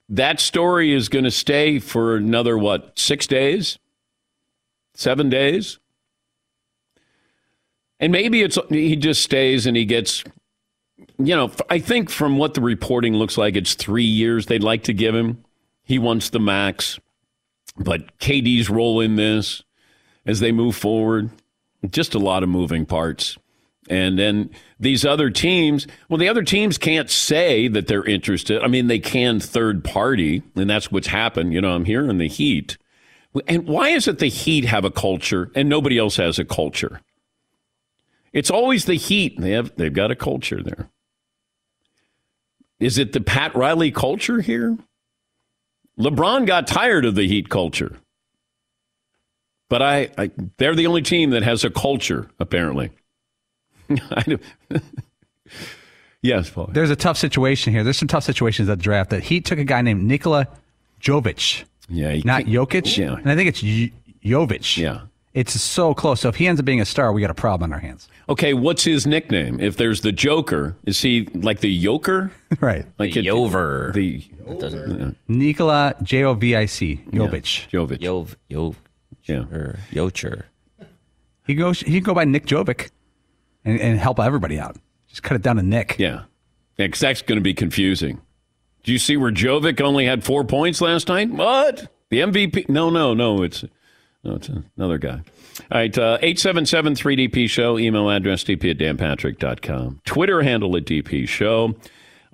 that 0.09 0.41
story 0.41 0.93
is 0.93 1.09
going 1.09 1.25
to 1.25 1.31
stay 1.31 1.79
for 1.79 2.17
another, 2.17 2.57
what, 2.57 2.99
six 2.99 3.27
days? 3.27 3.79
Seven 4.95 5.31
days? 5.31 5.79
And 8.01 8.13
maybe 8.13 8.43
it's 8.43 8.59
he 8.69 8.97
just 8.97 9.23
stays 9.23 9.65
and 9.65 9.77
he 9.77 9.85
gets, 9.85 10.25
you 11.27 11.37
know, 11.37 11.51
I 11.71 11.79
think 11.79 12.11
from 12.11 12.39
what 12.39 12.55
the 12.55 12.61
reporting 12.61 13.15
looks 13.15 13.37
like, 13.39 13.57
it's 13.57 13.75
three 13.75 14.05
years 14.05 14.47
they'd 14.47 14.63
like 14.63 14.85
to 14.85 14.95
give 14.95 15.15
him. 15.15 15.45
He 15.85 15.99
wants 15.99 16.31
the 16.31 16.41
max. 16.41 16.99
But 17.77 18.19
KD's 18.19 18.69
role 18.69 19.01
in 19.01 19.17
this 19.17 19.63
as 20.27 20.41
they 20.41 20.53
move 20.53 20.77
forward, 20.77 21.31
just 21.91 22.15
a 22.15 22.19
lot 22.19 22.43
of 22.43 22.49
moving 22.49 22.87
parts. 22.87 23.39
And 23.89 24.19
then 24.19 24.51
these 24.79 25.05
other 25.05 25.29
teams, 25.31 25.87
well, 26.09 26.19
the 26.19 26.29
other 26.29 26.45
teams 26.45 26.79
can't 26.79 27.11
say 27.11 27.67
that 27.69 27.89
they're 27.89 28.05
interested. 28.05 28.63
I 28.63 28.69
mean, 28.69 28.87
they 28.87 29.01
can 29.01 29.41
third 29.41 29.83
party, 29.83 30.43
and 30.55 30.71
that's 30.71 30.93
what's 30.93 31.09
happened. 31.09 31.53
You 31.53 31.61
know, 31.61 31.75
I'm 31.75 31.85
hearing 31.85 32.19
the 32.19 32.29
Heat. 32.29 32.79
And 33.49 33.67
why 33.67 33.89
is 33.89 34.07
it 34.07 34.19
the 34.19 34.29
Heat 34.29 34.67
have 34.67 34.85
a 34.85 34.91
culture 34.91 35.51
and 35.55 35.69
nobody 35.69 35.99
else 35.99 36.17
has 36.17 36.39
a 36.39 36.45
culture? 36.45 37.01
It's 38.33 38.51
always 38.51 38.85
the 38.85 38.95
Heat. 38.95 39.41
They 39.41 39.51
have 39.51 39.75
they've 39.77 39.93
got 39.93 40.11
a 40.11 40.17
culture 40.17 40.63
there. 40.63 40.89
Is 42.83 42.99
it 42.99 43.13
the 43.13 43.21
Pat 43.21 43.55
Riley 43.55 43.93
culture 43.93 44.41
here? 44.41 44.77
LeBron 45.99 46.47
got 46.47 46.67
tired 46.67 47.05
of 47.05 47.15
the 47.15 47.29
Heat 47.29 47.49
culture. 47.49 47.97
But 49.71 49.83
I, 49.83 50.11
I 50.19 50.31
they're 50.57 50.75
the 50.75 50.89
only 50.89 51.03
team 51.03 51.31
that 51.31 51.45
has 51.45 51.63
a 51.65 51.71
culture, 51.71 52.29
apparently. 52.41 52.91
yes, 56.23 56.51
Paul. 56.51 56.71
There's 56.73 56.91
a 56.91 56.97
tough 56.97 57.19
situation 57.19 57.73
here. 57.73 57.85
There's 57.85 57.99
some 57.99 58.09
tough 58.09 58.25
situations 58.25 58.69
at 58.69 58.79
the 58.79 58.83
draft. 58.83 59.11
That 59.11 59.23
he 59.23 59.41
took 59.41 59.61
a 59.61 59.65
guy 59.65 59.81
named 59.83 60.03
Nikola 60.03 60.49
Jovic. 61.01 61.63
Yeah, 61.89 62.17
not 62.25 62.45
Jokic. 62.45 62.97
Yeah, 62.97 63.15
and 63.15 63.31
I 63.31 63.37
think 63.37 63.49
it's 63.49 63.63
Jovic. 64.25 64.77
Yeah, 64.77 65.03
it's 65.35 65.59
so 65.61 65.95
close. 65.95 66.21
So 66.21 66.29
if 66.29 66.37
he 66.37 66.47
ends 66.47 66.61
up 66.61 66.65
being 66.65 66.81
a 66.81 66.85
star, 66.85 67.13
we 67.13 67.21
got 67.21 67.31
a 67.31 67.35
problem 67.35 67.71
on 67.71 67.75
our 67.75 67.81
hands. 67.81 68.09
Okay, 68.29 68.55
what's 68.55 68.85
his 68.85 69.07
nickname? 69.07 69.61
If 69.61 69.77
there's 69.77 70.03
the 70.03 70.13
Joker, 70.13 70.77
is 70.85 71.01
he 71.01 71.29
like 71.35 71.61
the 71.61 71.85
Yoker? 71.85 72.31
right, 72.61 72.87
like 72.99 73.15
the 73.15 73.25
Yover. 73.25 73.93
The 73.93 74.21
Yover. 74.21 75.15
Nikola 75.29 75.95
J 76.03 76.25
O 76.25 76.35
V 76.35 76.57
I 76.57 76.67
C 76.67 77.01
Jovic. 77.11 77.73
Yeah, 77.73 77.81
Jovic. 77.81 77.99
Yov 77.99 78.35
Yov. 78.51 78.75
Yeah. 79.25 79.45
Yocher. 79.93 80.45
He 81.47 81.55
goes. 81.55 81.81
He 81.81 81.95
can 81.95 82.03
go 82.03 82.15
by 82.15 82.25
Nick 82.25 82.47
Jovic 82.47 82.91
and, 83.65 83.81
and 83.81 83.99
help 83.99 84.21
everybody 84.21 84.59
out. 84.59 84.77
Just 85.09 85.23
cut 85.23 85.37
it 85.37 85.43
down 85.43 85.57
to 85.57 85.63
Nick. 85.63 85.97
Yeah. 85.99 86.25
Yeah, 86.79 86.87
because 86.87 87.01
that's 87.01 87.23
going 87.23 87.37
to 87.37 87.43
be 87.43 87.55
confusing. 87.55 88.21
Do 88.83 88.93
you 88.93 88.99
see 88.99 89.17
where 89.17 89.31
Jovic 89.31 89.81
only 89.81 90.07
had 90.07 90.25
four 90.25 90.43
points 90.43 90.81
last 90.81 91.09
night? 91.09 91.31
What? 91.31 91.89
The 92.09 92.21
MVP? 92.21 92.69
No, 92.69 92.91
no, 92.91 93.15
no. 93.15 93.43
It's 93.43 93.65
no, 94.25 94.35
it's 94.37 94.49
another 94.77 94.99
guy. 94.99 95.23
All 95.71 95.79
right, 95.79 95.97
uh, 95.97 96.19
877 96.21 96.95
3DP 96.95 97.49
Show, 97.51 97.79
email 97.79 98.09
address 98.11 98.45
dp 98.45 98.71
at 98.71 98.79
danpatrick.com, 98.79 100.01
Twitter 100.05 100.43
handle 100.43 100.77
at 100.77 100.85
DP 100.85 101.29
Show. 101.29 101.75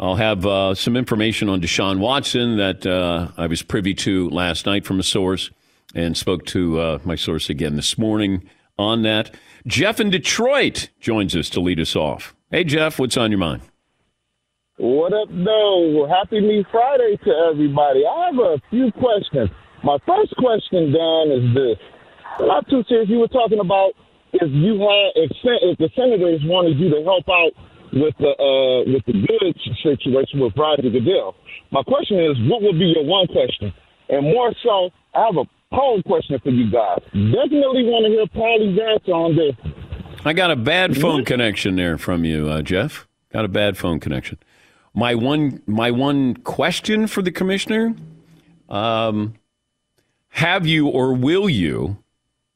I'll 0.01 0.17
have 0.17 0.47
uh, 0.47 0.75
some 0.75 0.97
information 0.97 1.49
on 1.49 1.61
Deshaun 1.61 1.99
Watson 1.99 2.57
that 2.59 2.87
uh, 2.87 3.33
I 3.37 3.47
was 3.49 3.63
privy 3.63 3.95
to 3.95 4.31
last 4.31 4.65
night 4.65 4.87
from 4.87 5.01
a 5.01 5.03
source 5.03 5.51
and 5.95 6.17
spoke 6.17 6.45
to 6.47 6.79
uh, 6.81 6.99
my 7.05 7.17
source 7.17 7.51
again 7.51 7.75
this 7.75 7.99
morning 7.99 8.49
on 8.79 9.03
that. 9.03 9.35
Jeff 9.67 9.99
in 9.99 10.11
Detroit 10.11 10.89
joins 11.01 11.35
us 11.35 11.51
to 11.51 11.61
lead 11.61 11.81
us 11.81 11.97
off. 11.97 12.37
Hey, 12.51 12.65
Jeff, 12.65 12.99
what's 12.99 13.17
on 13.17 13.31
your 13.31 13.39
mind? 13.39 13.63
What 14.77 15.13
up, 15.13 15.29
though? 15.31 16.07
Happy 16.09 16.41
Me 16.41 16.65
Friday 16.71 17.19
to 17.25 17.31
everybody. 17.51 18.05
I 18.07 18.27
have 18.27 18.39
a 18.39 18.63
few 18.71 18.93
questions. 18.93 19.51
My 19.85 19.99
first 20.07 20.35
question, 20.37 20.93
Dan, 20.93 21.31
is 21.31 21.55
this. 21.55 21.79
Not 22.41 22.69
too 22.69 22.83
serious. 22.89 23.09
You 23.09 23.19
were 23.19 23.29
talking 23.29 23.61
about 23.61 23.93
if 24.33 24.51
you 24.53 24.79
had, 24.79 25.11
if, 25.17 25.31
if 25.43 25.79
the 25.79 25.89
senators 25.95 26.41
wanted 26.45 26.79
you 26.79 26.91
to 26.91 27.03
help 27.05 27.29
out 27.29 27.53
with 27.93 28.15
the 28.19 28.33
uh, 28.37 28.91
with 28.93 29.05
the 29.07 29.13
goods 29.13 29.59
situation 29.83 30.41
with 30.41 30.53
Roger 30.57 30.91
Goodell. 30.91 31.35
My 31.71 31.83
question 31.83 32.19
is, 32.21 32.37
what 32.51 32.63
would 32.63 32.79
be 32.79 32.93
your 32.95 33.05
one 33.05 33.27
question? 33.29 33.73
And 34.09 34.25
more 34.25 34.53
so, 34.63 34.91
I 35.15 35.27
have 35.27 35.37
a 35.37 35.45
poll 35.75 36.03
question 36.03 36.39
for 36.43 36.51
you 36.51 36.71
guys. 36.71 37.01
Definitely 37.13 37.85
want 37.85 38.07
to 38.07 38.11
hear 38.11 38.27
Paulie's 38.27 38.79
answer 38.79 39.13
on 39.13 39.37
this. 39.37 39.55
I 40.25 40.33
got 40.33 40.51
a 40.51 40.57
bad 40.57 40.97
phone 40.97 41.25
connection 41.25 41.77
there 41.77 41.97
from 41.97 42.25
you, 42.25 42.49
uh, 42.49 42.63
Jeff. 42.63 43.07
Got 43.33 43.45
a 43.45 43.49
bad 43.49 43.77
phone 43.77 44.01
connection. 44.01 44.39
My 44.95 45.15
one, 45.15 45.63
my 45.67 45.91
one 45.91 46.35
question 46.35 47.07
for 47.07 47.23
the 47.23 47.31
commissioner: 47.31 47.95
um, 48.69 49.35
Have 50.31 50.67
you 50.67 50.89
or 50.89 51.15
will 51.15 51.49
you 51.49 51.99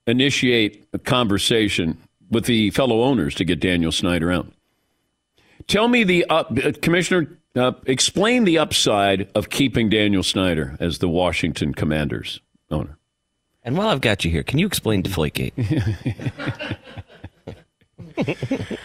initiate 0.06 0.87
a 0.92 0.98
conversation 0.98 1.98
with 2.30 2.46
the 2.46 2.70
fellow 2.70 3.02
owners 3.02 3.35
to 3.37 3.44
get 3.44 3.61
Daniel 3.61 3.92
Snyder 3.92 4.30
out? 4.30 4.52
Tell 5.66 5.88
me 5.88 6.04
the 6.04 6.24
uh, 6.28 6.44
commissioner. 6.80 7.38
Uh, 7.54 7.72
explain 7.87 8.44
the 8.44 8.58
upside 8.58 9.28
of 9.35 9.50
keeping 9.50 9.90
Daniel 9.90 10.22
Snyder 10.22 10.76
as 10.80 10.98
the 10.98 11.08
Washington 11.08 11.74
Commanders 11.74 12.40
owner. 12.70 12.96
And 13.62 13.76
while 13.76 13.88
I've 13.88 14.00
got 14.00 14.24
you 14.24 14.30
here, 14.30 14.42
can 14.42 14.58
you 14.58 14.66
explain 14.66 15.02
Deflategate? 15.02 15.52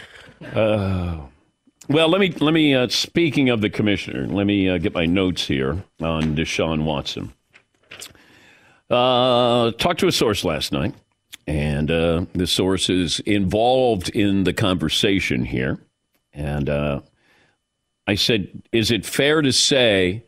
uh, 0.54 1.18
well, 1.88 2.08
let 2.08 2.20
me 2.20 2.30
let 2.40 2.52
me. 2.52 2.74
Uh, 2.74 2.88
speaking 2.88 3.48
of 3.48 3.60
the 3.60 3.70
commissioner, 3.70 4.26
let 4.26 4.46
me 4.46 4.68
uh, 4.68 4.78
get 4.78 4.94
my 4.94 5.06
notes 5.06 5.46
here 5.46 5.82
on 6.00 6.36
Deshaun 6.36 6.84
Watson. 6.84 7.32
Uh, 8.90 9.70
talked 9.72 10.00
to 10.00 10.08
a 10.08 10.12
source 10.12 10.44
last 10.44 10.72
night, 10.72 10.94
and 11.46 11.90
uh, 11.90 12.24
the 12.34 12.46
source 12.46 12.88
is 12.88 13.20
involved 13.20 14.08
in 14.10 14.44
the 14.44 14.52
conversation 14.52 15.44
here. 15.44 15.78
And 16.32 16.68
uh, 16.68 17.00
I 18.06 18.14
said, 18.14 18.62
"Is 18.72 18.90
it 18.90 19.04
fair 19.04 19.42
to 19.42 19.52
say 19.52 20.24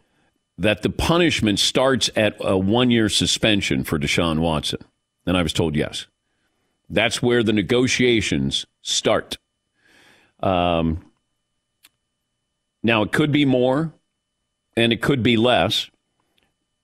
that 0.58 0.82
the 0.82 0.90
punishment 0.90 1.58
starts 1.58 2.10
at 2.16 2.36
a 2.40 2.56
one 2.56 2.90
year 2.90 3.08
suspension 3.08 3.82
for 3.82 3.98
Deshaun 3.98 4.40
Watson? 4.40 4.80
And 5.26 5.36
I 5.36 5.42
was 5.42 5.52
told 5.52 5.74
yes. 5.74 6.06
That's 6.90 7.22
where 7.22 7.42
the 7.42 7.52
negotiations 7.52 8.66
start. 8.82 9.38
Um, 10.40 11.10
now, 12.82 13.02
it 13.02 13.12
could 13.12 13.30
be 13.30 13.44
more 13.44 13.92
and 14.76 14.92
it 14.92 15.00
could 15.00 15.22
be 15.22 15.36
less, 15.36 15.90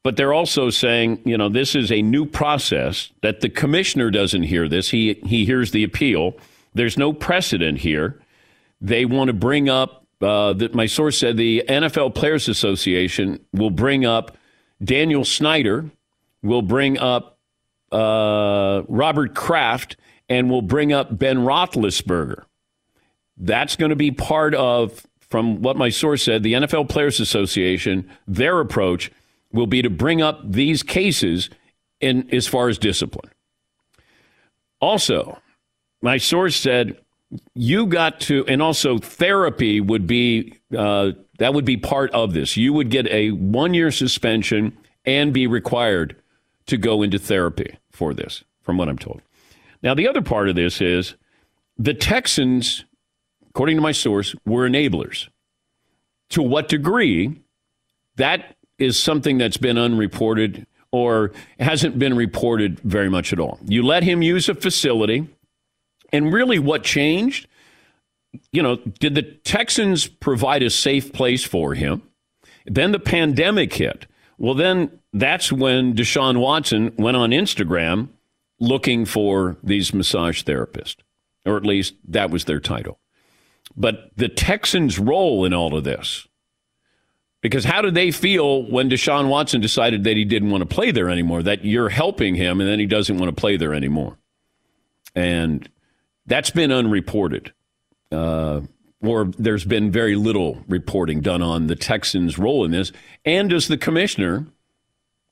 but 0.06 0.16
they're 0.16 0.32
also 0.32 0.70
saying, 0.70 1.20
you 1.24 1.36
know, 1.36 1.48
this 1.48 1.74
is 1.74 1.90
a 1.90 2.00
new 2.00 2.24
process 2.24 3.10
that 3.22 3.40
the 3.40 3.48
commissioner 3.48 4.08
doesn't 4.08 4.44
hear 4.44 4.68
this. 4.68 4.90
He, 4.90 5.14
he 5.26 5.44
hears 5.44 5.72
the 5.72 5.82
appeal. 5.82 6.36
There's 6.74 6.96
no 6.96 7.12
precedent 7.12 7.78
here. 7.78 8.20
They 8.80 9.04
want 9.04 9.26
to 9.30 9.34
bring 9.34 9.68
up 9.68 10.06
uh, 10.20 10.52
that 10.52 10.76
my 10.76 10.86
source 10.86 11.18
said 11.18 11.36
the 11.36 11.64
NFL 11.68 12.14
Players 12.14 12.46
Association 12.46 13.44
will 13.52 13.72
bring 13.72 14.06
up 14.06 14.36
Daniel 14.80 15.24
Snyder, 15.24 15.90
will 16.40 16.62
bring 16.62 17.00
up 17.00 17.40
uh, 17.90 18.82
Robert 18.86 19.34
Kraft, 19.34 19.96
and 20.28 20.48
will 20.48 20.62
bring 20.62 20.92
up 20.92 21.18
Ben 21.18 21.38
Roethlisberger. 21.38 22.44
That's 23.36 23.74
going 23.74 23.90
to 23.90 23.96
be 23.96 24.12
part 24.12 24.54
of, 24.54 25.04
from 25.18 25.62
what 25.62 25.76
my 25.76 25.88
source 25.88 26.22
said, 26.22 26.44
the 26.44 26.52
NFL 26.52 26.88
Players 26.88 27.18
Association. 27.18 28.08
Their 28.28 28.60
approach 28.60 29.10
will 29.52 29.66
be 29.66 29.82
to 29.82 29.90
bring 29.90 30.22
up 30.22 30.40
these 30.44 30.82
cases 30.82 31.50
in 32.00 32.28
as 32.32 32.46
far 32.46 32.68
as 32.68 32.78
discipline. 32.78 33.30
Also, 34.80 35.38
my 36.02 36.18
source 36.18 36.56
said 36.56 36.98
you 37.54 37.87
got 37.87 38.20
to, 38.20 38.46
and 38.46 38.62
also 38.62 38.98
therapy 38.98 39.80
would 39.80 40.06
be 40.06 40.54
uh, 40.76 41.12
that 41.38 41.54
would 41.54 41.64
be 41.64 41.76
part 41.76 42.11
of 42.12 42.32
this. 42.32 42.56
You 42.56 42.72
would 42.72 42.90
get 42.90 43.06
a 43.09 43.30
one 43.30 43.74
year 43.74 43.90
suspension 43.90 44.76
and 45.04 45.32
be 45.32 45.46
required 45.46 46.16
to 46.66 46.76
go 46.76 47.02
into 47.02 47.18
therapy 47.18 47.78
for 47.90 48.14
this, 48.14 48.44
from 48.62 48.76
what 48.76 48.88
I'm 48.88 48.98
told. 48.98 49.22
Now, 49.82 49.94
the 49.94 50.09
other 50.09 50.22
part 50.22 50.48
of 50.48 50.56
this 50.56 50.80
is 50.80 51.14
the 51.78 51.94
Texans, 51.94 52.85
according 53.50 53.76
to 53.76 53.82
my 53.82 53.92
source, 53.92 54.35
were 54.44 54.68
enablers. 54.68 55.28
To 56.30 56.42
what 56.42 56.68
degree? 56.68 57.42
That 58.16 58.55
is 58.78 58.98
something 58.98 59.38
that's 59.38 59.56
been 59.56 59.78
unreported 59.78 60.66
or 60.92 61.32
hasn't 61.58 61.98
been 61.98 62.16
reported 62.16 62.80
very 62.80 63.08
much 63.08 63.32
at 63.32 63.40
all. 63.40 63.58
You 63.66 63.82
let 63.82 64.02
him 64.02 64.22
use 64.22 64.48
a 64.48 64.54
facility, 64.54 65.28
and 66.12 66.32
really 66.32 66.58
what 66.58 66.84
changed? 66.84 67.48
You 68.52 68.62
know, 68.62 68.76
did 68.76 69.14
the 69.14 69.22
Texans 69.22 70.06
provide 70.06 70.62
a 70.62 70.70
safe 70.70 71.12
place 71.12 71.44
for 71.44 71.74
him? 71.74 72.02
Then 72.66 72.92
the 72.92 72.98
pandemic 72.98 73.74
hit. 73.74 74.06
Well, 74.38 74.54
then 74.54 75.00
that's 75.12 75.50
when 75.50 75.94
Deshaun 75.94 76.40
Watson 76.40 76.94
went 76.96 77.16
on 77.16 77.30
Instagram 77.30 78.08
looking 78.60 79.04
for 79.04 79.56
these 79.62 79.94
massage 79.94 80.42
therapists, 80.42 80.96
or 81.44 81.56
at 81.56 81.64
least 81.64 81.94
that 82.08 82.30
was 82.30 82.44
their 82.44 82.60
title. 82.60 82.98
But 83.76 84.10
the 84.16 84.28
Texans' 84.28 84.98
role 84.98 85.44
in 85.44 85.52
all 85.52 85.76
of 85.76 85.84
this, 85.84 86.26
because 87.46 87.64
how 87.64 87.80
did 87.80 87.94
they 87.94 88.11
feel 88.11 88.64
when 88.64 88.90
Deshaun 88.90 89.28
Watson 89.28 89.61
decided 89.61 90.02
that 90.02 90.16
he 90.16 90.24
didn't 90.24 90.50
want 90.50 90.62
to 90.62 90.74
play 90.74 90.90
there 90.90 91.09
anymore? 91.09 91.44
That 91.44 91.64
you're 91.64 91.88
helping 91.88 92.35
him 92.35 92.61
and 92.61 92.68
then 92.68 92.80
he 92.80 92.87
doesn't 92.87 93.18
want 93.18 93.28
to 93.28 93.40
play 93.40 93.56
there 93.56 93.72
anymore. 93.72 94.18
And 95.14 95.68
that's 96.26 96.50
been 96.50 96.72
unreported. 96.72 97.52
Uh, 98.11 98.62
or 99.00 99.26
there's 99.38 99.64
been 99.64 99.92
very 99.92 100.16
little 100.16 100.64
reporting 100.66 101.20
done 101.20 101.40
on 101.40 101.68
the 101.68 101.76
Texans' 101.76 102.37
role 102.37 102.64
in 102.64 102.72
this. 102.72 102.90
And 103.24 103.50
does 103.50 103.68
the 103.68 103.78
commissioner 103.78 104.48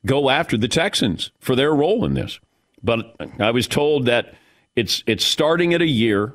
go 0.07 0.31
after 0.31 0.57
the 0.57 0.69
Texans 0.69 1.33
for 1.41 1.57
their 1.57 1.75
role 1.75 2.05
in 2.05 2.15
this? 2.15 2.39
But 2.81 3.17
I 3.41 3.51
was 3.51 3.67
told 3.67 4.07
that 4.07 4.35
it's 4.77 5.03
it's 5.09 5.25
starting 5.25 5.75
at 5.75 5.83
a 5.83 5.89
year. 5.89 6.33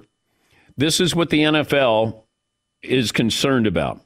This 0.75 0.99
is 0.99 1.15
what 1.15 1.29
the 1.29 1.43
NFL 1.43 2.23
is 2.81 3.13
concerned 3.13 3.65
about. 3.65 4.01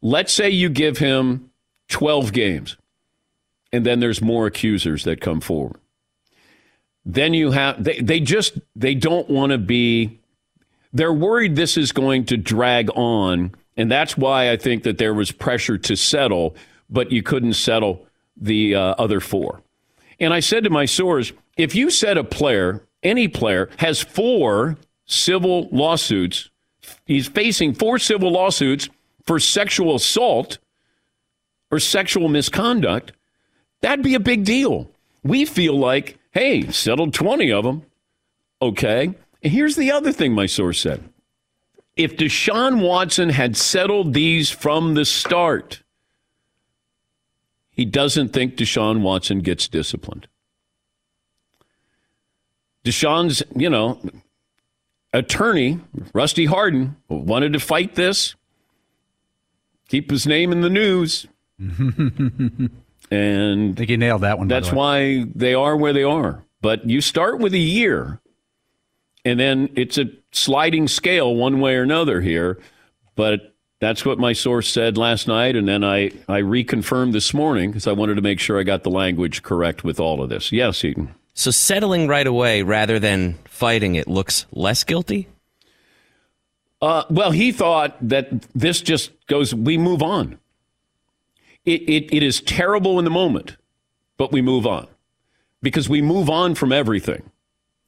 Let's 0.00 0.32
say 0.32 0.50
you 0.50 0.68
give 0.68 0.98
him 0.98 1.50
12 1.88 2.32
games, 2.32 2.76
and 3.72 3.84
then 3.84 4.00
there's 4.00 4.22
more 4.22 4.46
accusers 4.46 5.04
that 5.04 5.20
come 5.20 5.40
forward. 5.40 5.80
Then 7.04 7.34
you 7.34 7.52
have 7.52 7.82
they, 7.82 8.00
they 8.00 8.20
just 8.20 8.58
they 8.76 8.94
don't 8.94 9.28
want 9.30 9.52
to 9.52 9.58
be 9.58 10.20
they're 10.92 11.12
worried 11.12 11.56
this 11.56 11.76
is 11.76 11.92
going 11.92 12.26
to 12.26 12.36
drag 12.36 12.90
on, 12.94 13.52
and 13.76 13.90
that's 13.90 14.16
why 14.16 14.50
I 14.50 14.56
think 14.56 14.82
that 14.82 14.98
there 14.98 15.14
was 15.14 15.32
pressure 15.32 15.78
to 15.78 15.96
settle, 15.96 16.54
but 16.90 17.10
you 17.10 17.22
couldn't 17.22 17.54
settle 17.54 18.06
the 18.36 18.74
uh, 18.74 18.94
other 18.98 19.20
four. 19.20 19.62
And 20.20 20.34
I 20.34 20.40
said 20.40 20.64
to 20.64 20.70
my 20.70 20.84
source, 20.84 21.32
if 21.56 21.74
you 21.74 21.90
said 21.90 22.18
a 22.18 22.24
player, 22.24 22.84
any 23.02 23.28
player, 23.28 23.70
has 23.78 24.02
four 24.02 24.76
civil 25.06 25.68
lawsuits, 25.70 26.50
he's 27.06 27.28
facing 27.28 27.74
four 27.74 27.98
civil 27.98 28.32
lawsuits 28.32 28.88
for 29.28 29.38
sexual 29.38 29.94
assault 29.94 30.56
or 31.70 31.78
sexual 31.78 32.30
misconduct, 32.30 33.12
that'd 33.82 34.02
be 34.02 34.14
a 34.14 34.20
big 34.20 34.42
deal. 34.42 34.90
We 35.22 35.44
feel 35.44 35.78
like, 35.78 36.18
hey, 36.30 36.70
settled 36.70 37.12
20 37.12 37.52
of 37.52 37.62
them. 37.62 37.82
Okay. 38.62 39.14
And 39.42 39.52
here's 39.52 39.76
the 39.76 39.92
other 39.92 40.12
thing 40.12 40.32
my 40.32 40.46
source 40.46 40.80
said. 40.80 41.04
If 41.94 42.16
Deshaun 42.16 42.80
Watson 42.80 43.28
had 43.28 43.54
settled 43.54 44.14
these 44.14 44.48
from 44.50 44.94
the 44.94 45.04
start, 45.04 45.82
he 47.70 47.84
doesn't 47.84 48.30
think 48.30 48.56
Deshaun 48.56 49.02
Watson 49.02 49.40
gets 49.40 49.68
disciplined. 49.68 50.26
Deshaun's, 52.82 53.42
you 53.54 53.68
know, 53.68 54.00
attorney, 55.12 55.80
Rusty 56.14 56.46
Hardin, 56.46 56.96
wanted 57.10 57.52
to 57.52 57.60
fight 57.60 57.94
this, 57.94 58.34
keep 59.88 60.10
his 60.10 60.26
name 60.26 60.52
in 60.52 60.60
the 60.60 60.70
news. 60.70 61.26
and 61.58 62.70
I 63.10 63.74
think 63.74 63.90
you 63.90 63.96
nailed 63.96 64.22
that 64.22 64.38
one. 64.38 64.48
That's 64.48 64.72
why 64.72 65.26
they 65.34 65.54
are 65.54 65.76
where 65.76 65.92
they 65.92 66.04
are. 66.04 66.44
But 66.60 66.88
you 66.88 67.00
start 67.00 67.38
with 67.40 67.54
a 67.54 67.58
year 67.58 68.20
and 69.24 69.38
then 69.38 69.70
it's 69.76 69.98
a 69.98 70.06
sliding 70.32 70.88
scale 70.88 71.34
one 71.34 71.60
way 71.60 71.76
or 71.76 71.82
another 71.82 72.20
here. 72.20 72.58
But 73.14 73.54
that's 73.80 74.04
what 74.04 74.18
my 74.18 74.32
source 74.32 74.68
said 74.68 74.96
last 74.96 75.28
night, 75.28 75.54
and 75.54 75.68
then 75.68 75.84
I, 75.84 76.06
I 76.28 76.40
reconfirmed 76.40 77.12
this 77.12 77.32
morning 77.32 77.70
because 77.70 77.86
I 77.86 77.92
wanted 77.92 78.14
to 78.16 78.22
make 78.22 78.40
sure 78.40 78.58
I 78.58 78.62
got 78.62 78.82
the 78.82 78.90
language 78.90 79.42
correct 79.42 79.84
with 79.84 80.00
all 80.00 80.22
of 80.22 80.28
this. 80.28 80.50
Yes, 80.50 80.84
Eaton. 80.84 81.14
So 81.34 81.50
settling 81.50 82.08
right 82.08 82.26
away 82.26 82.62
rather 82.62 82.98
than 82.98 83.38
fighting 83.44 83.94
it 83.94 84.08
looks 84.08 84.46
less 84.50 84.82
guilty? 84.82 85.28
Uh, 86.80 87.04
well, 87.10 87.32
he 87.32 87.50
thought 87.50 87.96
that 88.00 88.42
this 88.54 88.80
just 88.80 89.10
goes, 89.26 89.54
we 89.54 89.76
move 89.76 90.02
on. 90.02 90.38
It, 91.64 91.82
it, 91.82 92.16
it 92.16 92.22
is 92.22 92.40
terrible 92.40 92.98
in 92.98 93.04
the 93.04 93.10
moment, 93.10 93.56
but 94.16 94.32
we 94.32 94.40
move 94.40 94.66
on 94.66 94.86
because 95.60 95.88
we 95.88 96.00
move 96.00 96.30
on 96.30 96.54
from 96.54 96.72
everything, 96.72 97.30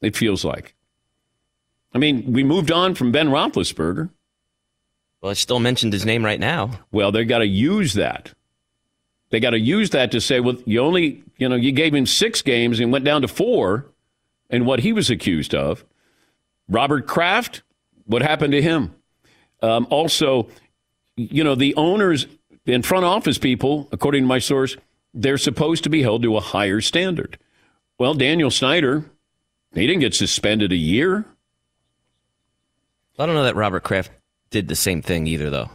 it 0.01 0.17
feels 0.17 0.45
like. 0.45 0.75
I 1.95 1.99
mean, 1.99 2.33
we 2.33 2.45
moved 2.45 2.71
on 2.71 2.95
from 2.95 3.13
Ben 3.13 3.29
Roethlisberger. 3.29 4.11
Well, 5.21 5.33
it's 5.33 5.41
still 5.41 5.61
mentioned 5.61 5.93
his 5.93 6.05
name 6.07 6.25
right 6.25 6.41
now. 6.41 6.81
Well, 6.93 7.13
they 7.13 7.25
got 7.25 7.39
to 7.39 7.47
use 7.47 7.95
that. 7.95 8.33
They 9.31 9.39
got 9.39 9.51
to 9.51 9.61
use 9.61 9.91
that 9.91 10.11
to 10.13 10.21
say, 10.21 10.41
well, 10.41 10.57
you 10.67 10.81
only, 10.81 11.23
you 11.37 11.49
know, 11.49 11.57
you 11.57 11.73
gave 11.73 11.95
him 11.95 12.07
six 12.07 12.43
games 12.43 12.81
and 12.81 12.91
went 12.93 13.05
down 13.05 13.23
to 13.23 13.29
four 13.29 13.87
and 14.49 14.67
what 14.67 14.81
he 14.81 14.93
was 14.93 15.11
accused 15.11 15.55
of. 15.55 15.85
Robert 16.69 17.07
Kraft, 17.07 17.63
what 18.11 18.23
happened 18.23 18.53
to 18.53 18.61
him? 18.61 18.95
Um, 19.63 19.87
also, 19.89 20.49
you 21.17 21.45
know, 21.45 21.55
the 21.55 21.75
owners 21.77 22.27
and 22.67 22.85
front 22.85 23.05
office 23.05 23.39
people, 23.39 23.89
according 23.93 24.25
to 24.25 24.27
my 24.27 24.41
source, 24.41 24.77
they're 25.15 25.39
supposed 25.39 25.85
to 25.85 25.91
be 25.91 26.03
held 26.03 26.23
to 26.23 26.37
a 26.37 26.41
higher 26.41 26.81
standard. 26.81 27.39
Well, 27.99 28.15
Daniel 28.15 28.51
Snyder, 28.51 29.05
he 29.75 29.87
didn't 29.87 30.01
get 30.01 30.15
suspended 30.15 30.73
a 30.73 30.77
year. 30.77 31.25
I 33.19 33.27
don't 33.27 33.35
know 33.35 33.45
that 33.45 33.57
Robert 33.57 33.85
Kraft 33.85 34.11
did 34.51 34.69
the 34.69 34.77
same 34.77 35.03
thing 35.03 35.27
either, 35.27 35.51
though. 35.51 35.71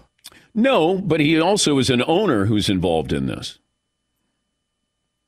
No, 0.53 0.97
but 0.97 1.19
he 1.19 1.39
also 1.39 1.77
is 1.77 1.89
an 1.89 2.03
owner 2.05 2.45
who's 2.45 2.69
involved 2.69 3.13
in 3.13 3.27
this. 3.27 3.59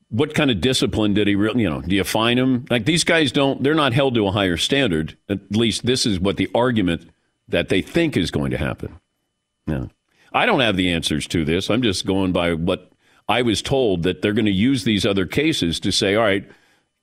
What 0.09 0.33
kind 0.33 0.49
of 0.49 0.61
discipline 0.61 1.13
did 1.13 1.27
he 1.27 1.35
really, 1.35 1.63
you 1.63 1.69
know, 1.69 1.81
do 1.81 1.95
you 1.95 2.03
fine 2.03 2.37
him? 2.37 2.65
Like 2.69 2.85
these 2.85 3.03
guys 3.03 3.31
don't, 3.31 3.61
they're 3.61 3.73
not 3.73 3.93
held 3.93 4.15
to 4.15 4.27
a 4.27 4.31
higher 4.31 4.57
standard. 4.57 5.17
At 5.27 5.51
least 5.51 5.85
this 5.85 6.05
is 6.05 6.19
what 6.19 6.37
the 6.37 6.49
argument 6.55 7.09
that 7.49 7.69
they 7.69 7.81
think 7.81 8.15
is 8.15 8.31
going 8.31 8.51
to 8.51 8.57
happen. 8.57 8.99
Yeah. 9.65 9.85
I 10.31 10.45
don't 10.45 10.61
have 10.61 10.77
the 10.77 10.91
answers 10.91 11.27
to 11.27 11.43
this. 11.43 11.69
I'm 11.69 11.81
just 11.81 12.05
going 12.05 12.31
by 12.31 12.53
what 12.53 12.91
I 13.27 13.41
was 13.41 13.61
told 13.61 14.03
that 14.03 14.21
they're 14.21 14.33
going 14.33 14.45
to 14.45 14.51
use 14.51 14.83
these 14.83 15.05
other 15.05 15.25
cases 15.25 15.79
to 15.81 15.91
say, 15.91 16.15
all 16.15 16.23
right, 16.23 16.49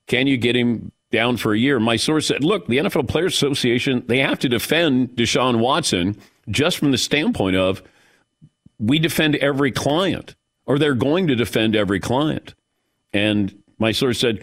can 0.06 0.26
you 0.26 0.36
get 0.36 0.56
him 0.56 0.92
down 1.14 1.36
for 1.36 1.54
a 1.54 1.58
year. 1.58 1.78
My 1.78 1.96
source 1.96 2.26
said, 2.26 2.42
look, 2.42 2.66
the 2.66 2.78
NFL 2.78 3.08
Players 3.08 3.34
Association, 3.34 4.04
they 4.08 4.18
have 4.18 4.38
to 4.40 4.48
defend 4.48 5.10
Deshaun 5.10 5.60
Watson 5.60 6.18
just 6.50 6.76
from 6.76 6.90
the 6.90 6.98
standpoint 6.98 7.56
of 7.56 7.82
we 8.80 8.98
defend 8.98 9.36
every 9.36 9.70
client, 9.70 10.34
or 10.66 10.78
they're 10.78 10.94
going 10.94 11.28
to 11.28 11.36
defend 11.36 11.76
every 11.76 12.00
client. 12.00 12.54
And 13.14 13.62
my 13.78 13.92
source 13.92 14.18
said, 14.18 14.42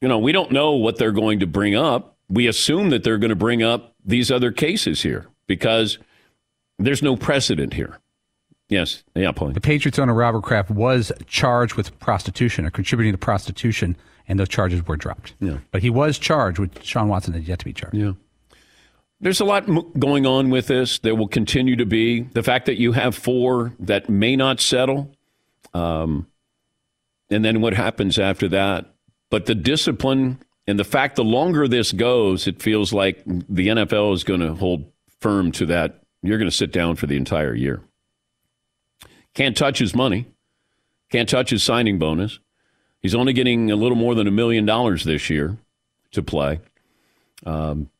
you 0.00 0.08
know, 0.08 0.18
we 0.18 0.30
don't 0.30 0.52
know 0.52 0.72
what 0.72 0.98
they're 0.98 1.12
going 1.12 1.40
to 1.40 1.46
bring 1.46 1.74
up. 1.74 2.16
We 2.28 2.46
assume 2.46 2.90
that 2.90 3.02
they're 3.02 3.18
going 3.18 3.30
to 3.30 3.36
bring 3.36 3.62
up 3.62 3.94
these 4.04 4.30
other 4.30 4.52
cases 4.52 5.02
here 5.02 5.26
because 5.46 5.98
there's 6.78 7.02
no 7.02 7.16
precedent 7.16 7.74
here. 7.74 7.98
Yes. 8.68 9.04
Yeah, 9.14 9.32
Paul. 9.32 9.50
The 9.50 9.60
Patriots 9.60 9.98
owner 9.98 10.14
Robert 10.14 10.42
Kraft 10.42 10.70
was 10.70 11.12
charged 11.26 11.74
with 11.74 11.98
prostitution 11.98 12.64
or 12.64 12.70
contributing 12.70 13.12
to 13.12 13.18
prostitution 13.18 13.96
and 14.26 14.38
those 14.38 14.48
charges 14.48 14.86
were 14.86 14.96
dropped. 14.96 15.34
Yeah. 15.40 15.58
But 15.70 15.82
he 15.82 15.90
was 15.90 16.18
charged 16.18 16.58
with 16.58 16.82
Sean 16.82 17.08
Watson 17.08 17.34
has 17.34 17.46
yet 17.46 17.58
to 17.58 17.64
be 17.64 17.72
charged. 17.72 17.96
Yeah. 17.96 18.12
There's 19.20 19.40
a 19.40 19.44
lot 19.44 19.66
going 19.98 20.26
on 20.26 20.50
with 20.50 20.66
this. 20.66 20.98
There 20.98 21.14
will 21.14 21.28
continue 21.28 21.76
to 21.76 21.86
be 21.86 22.22
the 22.22 22.42
fact 22.42 22.66
that 22.66 22.78
you 22.78 22.92
have 22.92 23.14
four 23.14 23.72
that 23.80 24.08
may 24.10 24.36
not 24.36 24.60
settle, 24.60 25.10
um, 25.72 26.26
and 27.30 27.44
then 27.44 27.60
what 27.60 27.74
happens 27.74 28.18
after 28.18 28.48
that. 28.48 28.94
But 29.30 29.46
the 29.46 29.54
discipline 29.54 30.38
and 30.66 30.78
the 30.78 30.84
fact 30.84 31.16
the 31.16 31.24
longer 31.24 31.68
this 31.68 31.92
goes, 31.92 32.46
it 32.46 32.62
feels 32.62 32.92
like 32.92 33.22
the 33.26 33.68
NFL 33.68 34.14
is 34.14 34.24
going 34.24 34.40
to 34.40 34.54
hold 34.54 34.90
firm 35.20 35.52
to 35.52 35.66
that. 35.66 36.02
You're 36.22 36.38
going 36.38 36.50
to 36.50 36.56
sit 36.56 36.72
down 36.72 36.96
for 36.96 37.06
the 37.06 37.16
entire 37.16 37.54
year. 37.54 37.82
Can't 39.34 39.56
touch 39.56 39.78
his 39.78 39.94
money. 39.94 40.26
Can't 41.10 41.28
touch 41.28 41.50
his 41.50 41.62
signing 41.62 41.98
bonus. 41.98 42.38
He's 43.00 43.14
only 43.14 43.32
getting 43.32 43.70
a 43.70 43.76
little 43.76 43.96
more 43.96 44.14
than 44.14 44.26
a 44.26 44.30
million 44.30 44.64
dollars 44.64 45.04
this 45.04 45.28
year 45.28 45.58
to 46.12 46.22
play. 46.22 46.60
Um, 47.44 47.90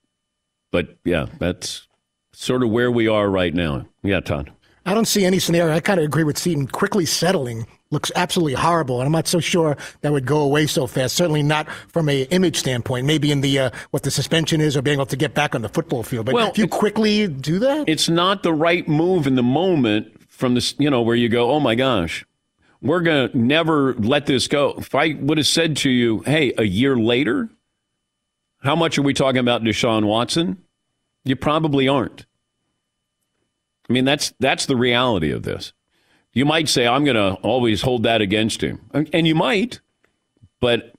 but 0.70 0.97
yeah, 1.05 1.27
that's 1.39 1.87
sort 2.33 2.62
of 2.62 2.70
where 2.70 2.91
we 2.91 3.09
are 3.09 3.29
right 3.29 3.53
now. 3.53 3.87
Yeah, 4.03 4.20
Todd. 4.20 4.53
I 4.87 4.95
don't 4.95 5.07
see 5.07 5.25
any 5.25 5.39
scenario. 5.39 5.75
I 5.75 5.81
kind 5.81 6.01
of 6.01 6.05
agree 6.05 6.25
with 6.25 6.39
Seton 6.39 6.66
Quickly 6.66 7.07
settling 7.07 7.66
looks 7.95 8.12
absolutely 8.14 8.53
horrible, 8.55 9.01
and 9.01 9.07
I'm 9.07 9.12
not 9.12 9.26
so 9.26 9.40
sure 9.40 9.76
that 10.03 10.12
would 10.12 10.26
go 10.26 10.40
away 10.40 10.66
so 10.66 10.86
fast. 10.86 11.16
Certainly 11.16 11.45
not 11.45 11.66
from 11.88 12.09
a 12.09 12.22
image 12.24 12.59
standpoint. 12.59 13.07
Maybe 13.07 13.32
in 13.32 13.40
the 13.40 13.59
uh, 13.59 13.70
what 13.90 14.03
the 14.03 14.11
suspension 14.11 14.61
is, 14.61 14.76
or 14.76 14.82
being 14.82 14.99
able 14.99 15.07
to 15.07 15.16
get 15.16 15.32
back 15.32 15.55
on 15.55 15.62
the 15.62 15.68
football 15.68 16.03
field. 16.03 16.26
But 16.26 16.34
well, 16.34 16.51
if 16.51 16.59
you 16.59 16.68
quickly 16.68 17.26
do 17.26 17.59
that, 17.61 17.88
it's 17.88 18.09
not 18.09 18.42
the 18.42 18.53
right 18.53 18.86
move 18.86 19.26
in 19.26 19.36
the 19.36 19.42
moment. 19.42 20.11
From 20.28 20.55
this, 20.55 20.74
you 20.78 20.90
know, 20.90 21.01
where 21.01 21.14
you 21.14 21.28
go, 21.28 21.53
oh 21.53 21.61
my 21.61 21.76
gosh, 21.76 22.26
we're 22.82 23.01
gonna 23.01 23.30
never 23.34 23.95
let 23.95 24.26
this 24.26 24.49
go. 24.49 24.74
If 24.76 24.95
I 24.95 25.14
would 25.14 25.38
have 25.38 25.47
said 25.47 25.76
to 25.78 25.90
you, 25.90 26.20
hey, 26.26 26.53
a 26.59 26.64
year 26.64 26.97
later, 26.97 27.49
how 28.62 28.74
much 28.74 28.99
are 28.99 29.03
we 29.03 29.14
talking 29.14 29.38
about 29.38 29.62
Deshaun 29.62 30.07
Watson? 30.07 30.59
You 31.24 31.36
probably 31.36 31.86
aren't. 31.86 32.26
I 33.88 33.92
mean, 33.92 34.05
that's 34.05 34.32
that's 34.40 34.66
the 34.66 34.76
reality 34.76 35.30
of 35.30 35.42
this. 35.42 35.72
You 36.35 36.45
might 36.45 36.68
say, 36.68 36.87
I'm 36.87 37.05
going 37.05 37.16
to 37.16 37.41
always 37.43 37.80
hold 37.80 38.03
that 38.03 38.20
against 38.20 38.61
him. 38.61 38.80
And 38.93 39.26
you 39.26 39.35
might, 39.35 39.80
but 40.61 40.93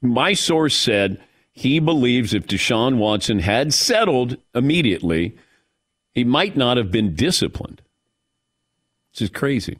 my 0.00 0.32
source 0.32 0.74
said 0.74 1.22
he 1.52 1.78
believes 1.78 2.32
if 2.32 2.46
Deshaun 2.46 2.96
Watson 2.96 3.40
had 3.40 3.74
settled 3.74 4.38
immediately, 4.54 5.36
he 6.14 6.24
might 6.24 6.56
not 6.56 6.78
have 6.78 6.90
been 6.90 7.14
disciplined. 7.14 7.82
This 9.12 9.22
is 9.22 9.30
crazy. 9.30 9.78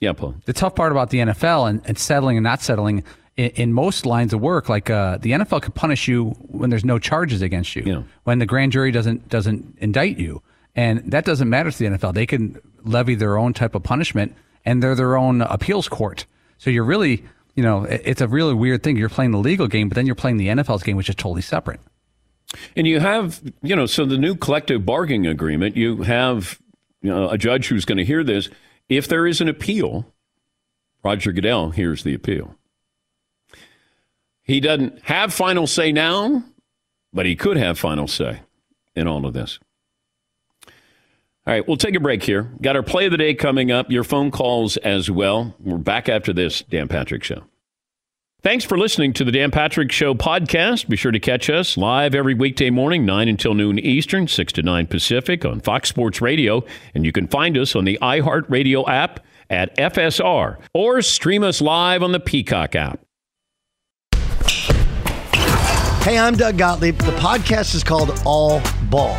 Yeah, 0.00 0.12
Paul. 0.12 0.34
The 0.44 0.52
tough 0.52 0.74
part 0.74 0.92
about 0.92 1.10
the 1.10 1.18
NFL 1.18 1.70
and, 1.70 1.82
and 1.86 1.98
settling 1.98 2.36
and 2.36 2.44
not 2.44 2.62
settling 2.62 3.04
in, 3.36 3.50
in 3.50 3.72
most 3.72 4.06
lines 4.06 4.32
of 4.32 4.40
work, 4.40 4.68
like 4.68 4.90
uh, 4.90 5.18
the 5.18 5.32
NFL 5.32 5.62
can 5.62 5.72
punish 5.72 6.08
you 6.08 6.30
when 6.48 6.70
there's 6.70 6.84
no 6.84 6.98
charges 6.98 7.42
against 7.42 7.76
you, 7.76 7.82
yeah. 7.86 8.02
when 8.24 8.38
the 8.38 8.46
grand 8.46 8.72
jury 8.72 8.90
doesn't 8.90 9.28
doesn't 9.28 9.78
indict 9.78 10.18
you. 10.18 10.42
And 10.74 11.10
that 11.12 11.24
doesn't 11.24 11.48
matter 11.48 11.70
to 11.70 11.78
the 11.78 11.84
NFL. 11.84 12.14
They 12.14 12.26
can 12.26 12.60
levy 12.84 13.14
their 13.14 13.36
own 13.36 13.52
type 13.52 13.74
of 13.74 13.82
punishment 13.82 14.34
and 14.64 14.82
they're 14.82 14.94
their 14.94 15.16
own 15.16 15.42
appeals 15.42 15.88
court. 15.88 16.26
So 16.58 16.70
you're 16.70 16.84
really, 16.84 17.24
you 17.54 17.62
know, 17.62 17.84
it's 17.84 18.20
a 18.20 18.28
really 18.28 18.54
weird 18.54 18.82
thing. 18.82 18.96
You're 18.96 19.08
playing 19.08 19.32
the 19.32 19.38
legal 19.38 19.66
game, 19.66 19.88
but 19.88 19.96
then 19.96 20.06
you're 20.06 20.14
playing 20.14 20.36
the 20.36 20.48
NFL's 20.48 20.82
game, 20.82 20.96
which 20.96 21.08
is 21.08 21.14
totally 21.14 21.42
separate. 21.42 21.80
And 22.76 22.86
you 22.86 23.00
have, 23.00 23.42
you 23.62 23.74
know, 23.74 23.86
so 23.86 24.04
the 24.04 24.18
new 24.18 24.36
collective 24.36 24.86
bargaining 24.86 25.26
agreement, 25.26 25.76
you 25.76 26.02
have 26.02 26.58
you 27.02 27.10
know, 27.10 27.28
a 27.28 27.36
judge 27.36 27.68
who's 27.68 27.84
going 27.84 27.98
to 27.98 28.04
hear 28.04 28.24
this. 28.24 28.48
If 28.88 29.08
there 29.08 29.26
is 29.26 29.40
an 29.40 29.48
appeal, 29.48 30.06
Roger 31.02 31.32
Goodell 31.32 31.70
hears 31.70 32.02
the 32.02 32.14
appeal. 32.14 32.56
He 34.42 34.60
doesn't 34.60 35.02
have 35.04 35.32
final 35.32 35.66
say 35.66 35.92
now, 35.92 36.44
but 37.12 37.26
he 37.26 37.36
could 37.36 37.56
have 37.56 37.78
final 37.78 38.08
say 38.08 38.40
in 38.94 39.06
all 39.06 39.26
of 39.26 39.34
this. 39.34 39.58
All 41.46 41.52
right, 41.52 41.66
we'll 41.68 41.76
take 41.76 41.94
a 41.94 42.00
break 42.00 42.22
here. 42.22 42.50
Got 42.62 42.74
our 42.74 42.82
play 42.82 43.04
of 43.04 43.10
the 43.10 43.18
day 43.18 43.34
coming 43.34 43.70
up, 43.70 43.90
your 43.90 44.02
phone 44.04 44.30
calls 44.30 44.78
as 44.78 45.10
well. 45.10 45.54
We're 45.60 45.76
back 45.76 46.08
after 46.08 46.32
this 46.32 46.62
Dan 46.62 46.88
Patrick 46.88 47.22
Show. 47.22 47.44
Thanks 48.40 48.64
for 48.64 48.78
listening 48.78 49.12
to 49.14 49.24
the 49.24 49.32
Dan 49.32 49.50
Patrick 49.50 49.92
Show 49.92 50.14
podcast. 50.14 50.88
Be 50.88 50.96
sure 50.96 51.12
to 51.12 51.20
catch 51.20 51.50
us 51.50 51.76
live 51.76 52.14
every 52.14 52.32
weekday 52.32 52.70
morning, 52.70 53.04
9 53.04 53.28
until 53.28 53.52
noon 53.52 53.78
Eastern, 53.78 54.26
6 54.26 54.52
to 54.54 54.62
9 54.62 54.86
Pacific 54.86 55.44
on 55.44 55.60
Fox 55.60 55.90
Sports 55.90 56.22
Radio. 56.22 56.64
And 56.94 57.04
you 57.04 57.12
can 57.12 57.26
find 57.26 57.58
us 57.58 57.76
on 57.76 57.84
the 57.84 57.98
iHeartRadio 58.00 58.88
app 58.88 59.20
at 59.50 59.76
FSR 59.76 60.58
or 60.72 61.02
stream 61.02 61.42
us 61.42 61.60
live 61.60 62.02
on 62.02 62.12
the 62.12 62.20
Peacock 62.20 62.74
app. 62.74 63.00
Hey, 66.04 66.18
I'm 66.18 66.36
Doug 66.36 66.56
Gottlieb. 66.56 66.96
The 66.98 67.12
podcast 67.12 67.74
is 67.74 67.84
called 67.84 68.18
All 68.24 68.62
Ball. 68.90 69.18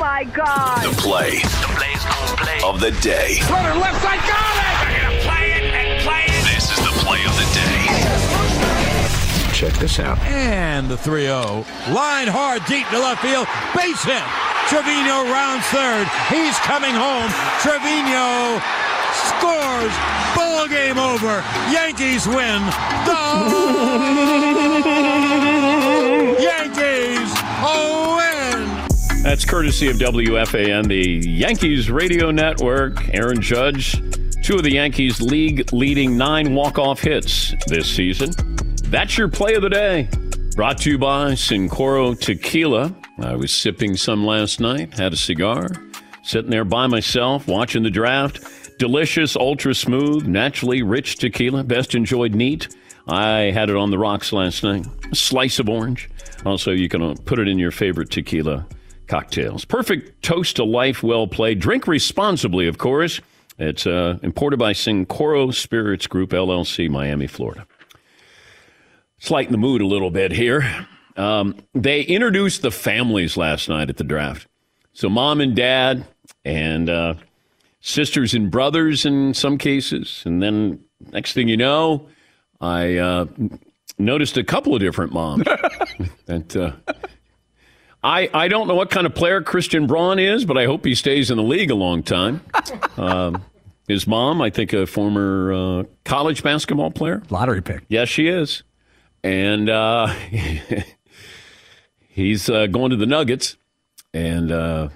Oh 0.00 0.02
my 0.02 0.24
God! 0.24 0.80
The 0.80 0.96
play. 0.96 1.44
The 1.44 1.76
play's 1.76 2.00
gonna 2.08 2.40
play 2.40 2.56
of 2.64 2.80
the 2.80 2.90
day. 3.04 3.36
Runner 3.52 3.76
left 3.76 4.00
side, 4.00 4.16
got 4.24 4.56
it! 4.56 4.72
They're 4.88 4.96
gonna 4.96 5.20
play 5.28 5.52
it 5.52 5.64
and 5.76 6.00
play 6.00 6.24
it. 6.24 6.40
This 6.48 6.72
is 6.72 6.80
the 6.80 6.94
play 7.04 7.20
of 7.28 7.36
the 7.36 7.44
day. 7.52 7.84
Check 9.52 9.74
this 9.74 10.00
out. 10.00 10.18
And 10.20 10.88
the 10.88 10.96
3-0. 10.96 11.92
Line 11.92 12.28
hard 12.28 12.64
deep 12.64 12.88
to 12.88 12.98
left 12.98 13.20
field. 13.20 13.46
Base 13.76 14.00
hit. 14.00 14.24
Trevino 14.72 15.28
rounds 15.28 15.68
third. 15.68 16.08
He's 16.32 16.56
coming 16.64 16.96
home. 16.96 17.28
Trevino 17.60 18.56
scores. 19.12 19.92
Ball 20.32 20.64
game 20.66 20.96
over. 20.96 21.44
Yankees 21.68 22.26
win. 22.26 22.64
The 23.04 24.64
That's 29.22 29.44
courtesy 29.44 29.90
of 29.90 29.98
WFAN, 29.98 30.88
the 30.88 31.28
Yankees 31.28 31.90
radio 31.90 32.30
network. 32.30 33.14
Aaron 33.14 33.38
Judge, 33.42 33.92
two 34.42 34.56
of 34.56 34.62
the 34.62 34.72
Yankees' 34.72 35.20
league 35.20 35.70
leading 35.74 36.16
nine 36.16 36.54
walk-off 36.54 37.00
hits 37.00 37.54
this 37.66 37.86
season. 37.86 38.30
That's 38.84 39.18
your 39.18 39.28
play 39.28 39.54
of 39.54 39.62
the 39.62 39.68
day. 39.68 40.08
Brought 40.56 40.78
to 40.78 40.90
you 40.92 40.98
by 40.98 41.32
Cincoro 41.32 42.18
Tequila. 42.18 42.94
I 43.18 43.36
was 43.36 43.52
sipping 43.52 43.94
some 43.94 44.24
last 44.24 44.58
night, 44.58 44.94
had 44.94 45.12
a 45.12 45.16
cigar, 45.16 45.68
sitting 46.22 46.50
there 46.50 46.64
by 46.64 46.86
myself 46.86 47.46
watching 47.46 47.82
the 47.82 47.90
draft. 47.90 48.40
Delicious, 48.78 49.36
ultra 49.36 49.74
smooth, 49.74 50.26
naturally 50.26 50.82
rich 50.82 51.16
tequila, 51.16 51.62
best 51.62 51.94
enjoyed 51.94 52.34
neat. 52.34 52.74
I 53.06 53.50
had 53.52 53.68
it 53.68 53.76
on 53.76 53.90
the 53.90 53.98
rocks 53.98 54.32
last 54.32 54.64
night. 54.64 54.86
A 55.12 55.14
slice 55.14 55.58
of 55.58 55.68
orange. 55.68 56.08
Also, 56.46 56.70
you 56.70 56.88
can 56.88 57.02
uh, 57.02 57.14
put 57.26 57.38
it 57.38 57.48
in 57.48 57.58
your 57.58 57.70
favorite 57.70 58.10
tequila 58.10 58.66
cocktails. 59.10 59.64
Perfect 59.64 60.22
toast 60.22 60.56
to 60.56 60.64
life, 60.64 61.02
well 61.02 61.26
played. 61.26 61.58
Drink 61.58 61.88
responsibly, 61.88 62.68
of 62.68 62.78
course. 62.78 63.20
It's 63.58 63.86
uh, 63.86 64.18
imported 64.22 64.58
by 64.58 64.72
Cincoro 64.72 65.52
Spirits 65.52 66.06
Group, 66.06 66.30
LLC, 66.30 66.88
Miami, 66.88 67.26
Florida. 67.26 67.66
Let's 69.18 69.30
lighten 69.30 69.52
the 69.52 69.58
mood 69.58 69.82
a 69.82 69.86
little 69.86 70.10
bit 70.10 70.30
here. 70.32 70.86
Um, 71.16 71.56
they 71.74 72.02
introduced 72.02 72.62
the 72.62 72.70
families 72.70 73.36
last 73.36 73.68
night 73.68 73.90
at 73.90 73.96
the 73.96 74.04
draft. 74.04 74.46
So, 74.92 75.10
mom 75.10 75.40
and 75.40 75.56
dad, 75.56 76.06
and 76.44 76.88
uh, 76.88 77.14
sisters 77.80 78.32
and 78.32 78.50
brothers 78.50 79.04
in 79.04 79.34
some 79.34 79.58
cases. 79.58 80.22
And 80.24 80.40
then, 80.40 80.80
next 81.12 81.32
thing 81.32 81.48
you 81.48 81.56
know, 81.56 82.08
I 82.60 82.96
uh, 82.96 83.26
noticed 83.98 84.36
a 84.36 84.44
couple 84.44 84.74
of 84.74 84.80
different 84.80 85.12
moms 85.12 85.44
that 86.26 86.56
uh, 86.56 86.92
I, 88.02 88.30
I 88.32 88.48
don't 88.48 88.66
know 88.66 88.74
what 88.74 88.90
kind 88.90 89.06
of 89.06 89.14
player 89.14 89.42
Christian 89.42 89.86
Braun 89.86 90.18
is, 90.18 90.44
but 90.44 90.56
I 90.56 90.64
hope 90.64 90.84
he 90.84 90.94
stays 90.94 91.30
in 91.30 91.36
the 91.36 91.42
league 91.42 91.70
a 91.70 91.74
long 91.74 92.02
time. 92.02 92.42
Um, 92.96 93.42
his 93.88 94.06
mom, 94.06 94.42
I 94.42 94.50
think, 94.50 94.74
a 94.74 94.86
former 94.86 95.52
uh, 95.52 95.84
college 96.04 96.42
basketball 96.42 96.90
player. 96.90 97.22
Lottery 97.30 97.62
pick. 97.62 97.82
Yes, 97.88 98.08
she 98.08 98.28
is. 98.28 98.62
And 99.24 99.68
uh, 99.68 100.06
he's 102.08 102.48
uh, 102.48 102.66
going 102.66 102.90
to 102.90 102.96
the 102.96 103.06
Nuggets. 103.06 103.56
And 104.14 104.52
uh, 104.52 104.90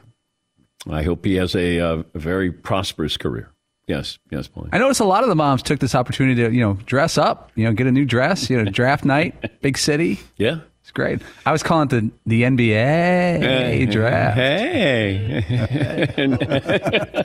I 0.88 1.02
hope 1.02 1.24
he 1.24 1.36
has 1.36 1.54
a, 1.54 1.80
uh, 1.80 2.02
a, 2.14 2.18
very 2.18 2.52
prosperous 2.52 3.16
career. 3.16 3.50
Yes, 3.86 4.18
yes, 4.30 4.48
Paulie. 4.48 4.70
I 4.72 4.78
noticed 4.78 5.00
a 5.00 5.04
lot 5.04 5.22
of 5.22 5.28
the 5.28 5.34
moms 5.34 5.62
took 5.62 5.80
this 5.80 5.94
opportunity 5.94 6.42
to, 6.42 6.52
you 6.52 6.60
know, 6.60 6.74
dress 6.86 7.18
up, 7.18 7.50
you 7.54 7.64
know, 7.64 7.72
get 7.72 7.86
a 7.86 7.92
new 7.92 8.04
dress, 8.04 8.48
you 8.48 8.62
know, 8.62 8.70
draft 8.70 9.04
night, 9.04 9.58
big 9.60 9.76
city. 9.76 10.20
Yeah. 10.36 10.60
It's 10.84 10.90
great. 10.90 11.22
I 11.46 11.52
was 11.52 11.62
calling 11.62 11.88
it 11.90 11.90
the, 11.90 12.10
the 12.26 12.42
NBA 12.42 12.68
hey, 12.68 13.86
draft. 13.86 14.36
Hey. 14.36 15.42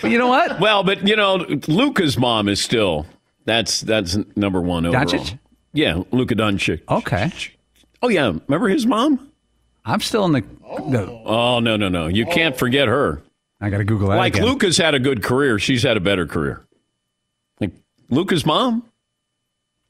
but 0.00 0.10
you 0.12 0.16
know 0.16 0.28
what? 0.28 0.60
Well, 0.60 0.84
but 0.84 1.08
you 1.08 1.16
know, 1.16 1.44
Luka's 1.66 2.16
mom 2.16 2.48
is 2.48 2.62
still 2.62 3.04
that's 3.46 3.80
that's 3.80 4.16
number 4.36 4.60
one 4.60 4.86
overall. 4.86 5.04
Doncic? 5.06 5.40
Yeah, 5.72 6.04
Luka 6.12 6.36
Doncic. 6.36 6.82
Okay. 6.88 7.32
Oh 8.00 8.08
yeah, 8.08 8.26
remember 8.46 8.68
his 8.68 8.86
mom? 8.86 9.32
I'm 9.84 10.00
still 10.00 10.24
in 10.24 10.32
the. 10.34 10.42
the 10.88 11.10
oh 11.24 11.58
no 11.58 11.76
no 11.76 11.88
no! 11.88 12.06
You 12.06 12.26
can't 12.26 12.56
forget 12.56 12.86
her. 12.86 13.22
I 13.60 13.70
got 13.70 13.78
to 13.78 13.84
Google 13.84 14.10
that. 14.10 14.18
Like 14.18 14.34
again. 14.36 14.46
Luka's 14.46 14.76
had 14.76 14.94
a 14.94 15.00
good 15.00 15.24
career, 15.24 15.58
she's 15.58 15.82
had 15.82 15.96
a 15.96 16.00
better 16.00 16.28
career. 16.28 16.64
Like 17.60 17.72
Luka's 18.08 18.46
mom. 18.46 18.84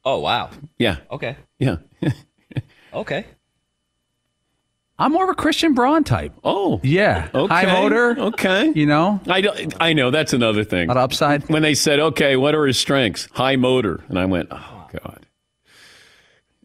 Oh 0.04 0.18
wow. 0.20 0.50
Yeah. 0.78 0.98
Okay. 1.10 1.36
Yeah. 1.58 1.76
okay. 2.94 3.26
I'm 4.98 5.12
more 5.12 5.24
of 5.24 5.30
a 5.30 5.34
Christian 5.34 5.74
Braun 5.74 6.04
type. 6.04 6.32
Oh, 6.44 6.80
yeah, 6.84 7.28
okay. 7.34 7.52
high 7.52 7.66
motor. 7.82 8.16
Okay, 8.16 8.70
you 8.76 8.86
know, 8.86 9.20
I 9.26 9.40
don't, 9.40 9.74
I 9.80 9.92
know 9.92 10.12
that's 10.12 10.32
another 10.32 10.62
thing. 10.62 10.86
Not 10.86 10.96
upside. 10.96 11.48
When 11.50 11.62
they 11.62 11.74
said, 11.74 11.98
"Okay, 11.98 12.36
what 12.36 12.54
are 12.54 12.64
his 12.64 12.78
strengths?" 12.78 13.28
High 13.32 13.56
motor, 13.56 14.04
and 14.08 14.20
I 14.20 14.26
went, 14.26 14.50
"Oh 14.52 14.88
God." 14.92 15.26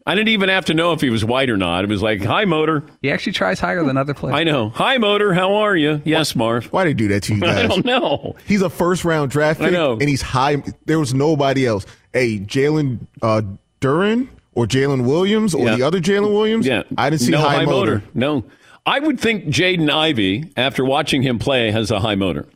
I 0.06 0.14
didn't 0.14 0.28
even 0.28 0.48
have 0.48 0.64
to 0.66 0.74
know 0.74 0.92
if 0.92 1.00
he 1.00 1.10
was 1.10 1.24
white 1.24 1.50
or 1.50 1.56
not. 1.56 1.84
It 1.84 1.88
was 1.90 2.02
like 2.02 2.22
high 2.22 2.46
motor. 2.46 2.84
He 3.02 3.10
actually 3.10 3.32
tries 3.32 3.60
higher 3.60 3.84
than 3.84 3.96
other 3.96 4.14
players. 4.14 4.34
I 4.36 4.44
know. 4.44 4.70
Hi 4.70 4.98
motor. 4.98 5.34
How 5.34 5.54
are 5.56 5.76
you? 5.76 6.00
Yes, 6.04 6.34
Marv. 6.34 6.66
Why 6.72 6.84
did 6.84 6.90
he 6.90 6.94
do 6.94 7.08
that 7.08 7.22
to 7.24 7.34
you 7.34 7.40
guys? 7.42 7.64
I 7.64 7.66
don't 7.66 7.84
know. 7.84 8.34
He's 8.46 8.62
a 8.62 8.70
first 8.70 9.04
round 9.04 9.30
draft 9.30 9.60
pick, 9.60 9.68
I 9.68 9.70
know. 9.70 9.92
and 9.92 10.08
he's 10.08 10.22
high. 10.22 10.62
There 10.86 10.98
was 10.98 11.12
nobody 11.14 11.66
else. 11.66 11.84
Hey, 12.12 12.38
Jalen 12.38 13.06
uh, 13.22 13.42
Duren 13.80 14.28
or 14.54 14.66
Jalen 14.66 15.04
Williams 15.06 15.54
or 15.54 15.66
Yeah. 15.66 15.76
the 15.76 15.82
other 15.82 16.00
Jalen 16.00 16.32
Williams. 16.32 16.66
Yeah, 16.66 16.82
I 16.98 17.10
didn't 17.10 17.22
see 17.22 17.30
no 17.32 17.38
high, 17.38 17.64
motor. 17.64 18.02
No, 18.14 18.44
I 18.86 18.98
would 19.00 19.20
think 19.20 19.44
Jaden 19.46 19.90
Ivey, 19.90 20.50
after 20.56 20.84
watching 20.84 21.22
him 21.22 21.38
play, 21.38 21.70
has 21.70 21.90
a 21.90 22.00
high 22.00 22.14
motor. 22.16 22.46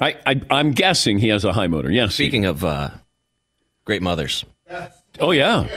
I, 0.00 0.16
I 0.26 0.40
I'm 0.50 0.72
guessing 0.72 1.18
he 1.18 1.28
has 1.28 1.44
a 1.44 1.52
high 1.52 1.68
motor. 1.68 1.90
Yes. 1.90 2.14
Speaking 2.14 2.44
of 2.46 2.64
uh, 2.64 2.90
great 3.84 4.02
mothers, 4.02 4.44
Oh 5.20 5.30
yeah. 5.30 5.68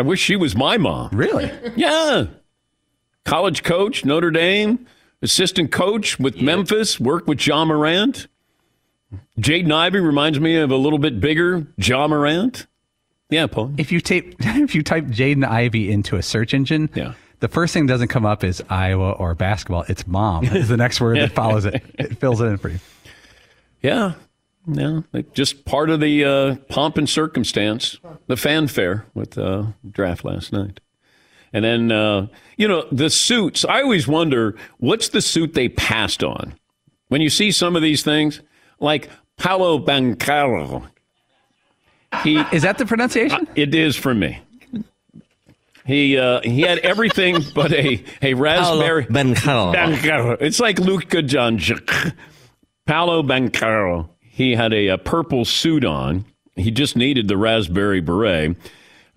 I 0.00 0.02
wish 0.02 0.18
she 0.18 0.34
was 0.34 0.56
my 0.56 0.78
mom. 0.78 1.10
Really? 1.12 1.52
Yeah. 1.76 2.28
College 3.26 3.62
coach, 3.62 4.02
Notre 4.02 4.30
Dame, 4.30 4.86
assistant 5.20 5.70
coach 5.70 6.18
with 6.18 6.40
Memphis, 6.40 6.98
worked 6.98 7.28
with 7.28 7.46
Ja 7.46 7.66
Morant. 7.66 8.26
Jaden 9.38 9.70
Ivey 9.70 10.00
reminds 10.00 10.40
me 10.40 10.56
of 10.56 10.70
a 10.70 10.76
little 10.76 10.98
bit 10.98 11.20
bigger 11.20 11.66
Ja 11.76 12.08
Morant. 12.08 12.66
Yeah, 13.28 13.46
Paul. 13.46 13.74
If 13.76 13.92
you 13.92 14.00
tape, 14.00 14.36
if 14.40 14.74
you 14.74 14.82
type 14.82 15.04
Jaden 15.04 15.46
Ivey 15.46 15.92
into 15.92 16.16
a 16.16 16.22
search 16.22 16.54
engine, 16.54 16.88
yeah. 16.94 17.12
the 17.40 17.48
first 17.48 17.74
thing 17.74 17.84
that 17.84 17.92
doesn't 17.92 18.08
come 18.08 18.24
up 18.24 18.42
is 18.42 18.62
Iowa 18.70 19.10
or 19.10 19.34
basketball. 19.34 19.84
It's 19.86 20.06
mom. 20.06 20.46
Is 20.46 20.68
the 20.68 20.78
next 20.78 21.02
word 21.02 21.18
that 21.18 21.32
follows 21.34 21.66
it. 21.66 21.82
It 21.98 22.16
fills 22.18 22.40
it 22.40 22.46
in 22.46 22.56
for 22.56 22.70
you. 22.70 22.78
Yeah. 23.82 24.14
Yeah. 24.66 25.00
Just 25.32 25.64
part 25.64 25.90
of 25.90 26.00
the 26.00 26.24
uh, 26.24 26.56
pomp 26.68 26.98
and 26.98 27.08
circumstance, 27.08 27.98
the 28.26 28.36
fanfare 28.36 29.06
with 29.14 29.36
uh, 29.38 29.64
draft 29.90 30.24
last 30.24 30.52
night. 30.52 30.80
And 31.52 31.64
then, 31.64 31.90
uh, 31.90 32.28
you 32.56 32.68
know, 32.68 32.86
the 32.92 33.10
suits. 33.10 33.64
I 33.64 33.82
always 33.82 34.06
wonder 34.06 34.56
what's 34.78 35.08
the 35.08 35.20
suit 35.20 35.54
they 35.54 35.68
passed 35.68 36.22
on. 36.22 36.54
When 37.08 37.20
you 37.20 37.30
see 37.30 37.50
some 37.50 37.74
of 37.74 37.82
these 37.82 38.04
things, 38.04 38.40
like 38.78 39.10
Paolo 39.36 39.78
Banchero. 39.78 40.86
He 42.22 42.36
is 42.52 42.62
that 42.62 42.78
the 42.78 42.86
pronunciation? 42.86 43.48
Uh, 43.48 43.52
it 43.56 43.74
is 43.74 43.96
for 43.96 44.14
me. 44.14 44.40
He 45.86 46.16
uh, 46.18 46.40
he 46.42 46.60
had 46.60 46.78
everything 46.78 47.38
but 47.54 47.72
a 47.72 48.04
a 48.22 48.34
raspberry. 48.34 49.06
Banchero. 49.06 50.36
It's 50.40 50.60
like 50.60 50.78
Luka 50.78 51.22
Doncic. 51.22 52.14
Paolo 52.86 53.22
Banchero. 53.22 54.08
He 54.40 54.54
had 54.54 54.72
a, 54.72 54.86
a, 54.86 54.96
purple 54.96 55.44
suit 55.44 55.84
on. 55.84 56.24
He 56.56 56.70
just 56.70 56.96
needed 56.96 57.28
the 57.28 57.36
raspberry 57.36 58.00
beret. 58.00 58.56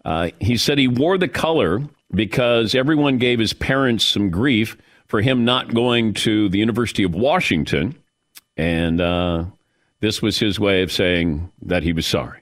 Uh, 0.03 0.31
he 0.41 0.57
said 0.57 0.77
he 0.77 0.89
wore 0.89 1.17
the 1.17 1.29
color 1.29 1.81
because 2.13 2.75
everyone 2.75 3.19
gave 3.19 3.39
his 3.39 3.53
parents 3.53 4.03
some 4.03 4.29
grief 4.29 4.75
for 5.07 5.21
him 5.21 5.45
not 5.45 5.73
going 5.73 6.13
to 6.15 6.49
the 6.49 6.57
University 6.57 7.03
of 7.03 7.15
Washington, 7.15 7.95
and 8.57 8.99
uh, 8.99 9.45
this 10.01 10.21
was 10.21 10.39
his 10.39 10.59
way 10.59 10.81
of 10.81 10.91
saying 10.91 11.49
that 11.61 11.83
he 11.83 11.93
was 11.93 12.05
sorry. 12.05 12.41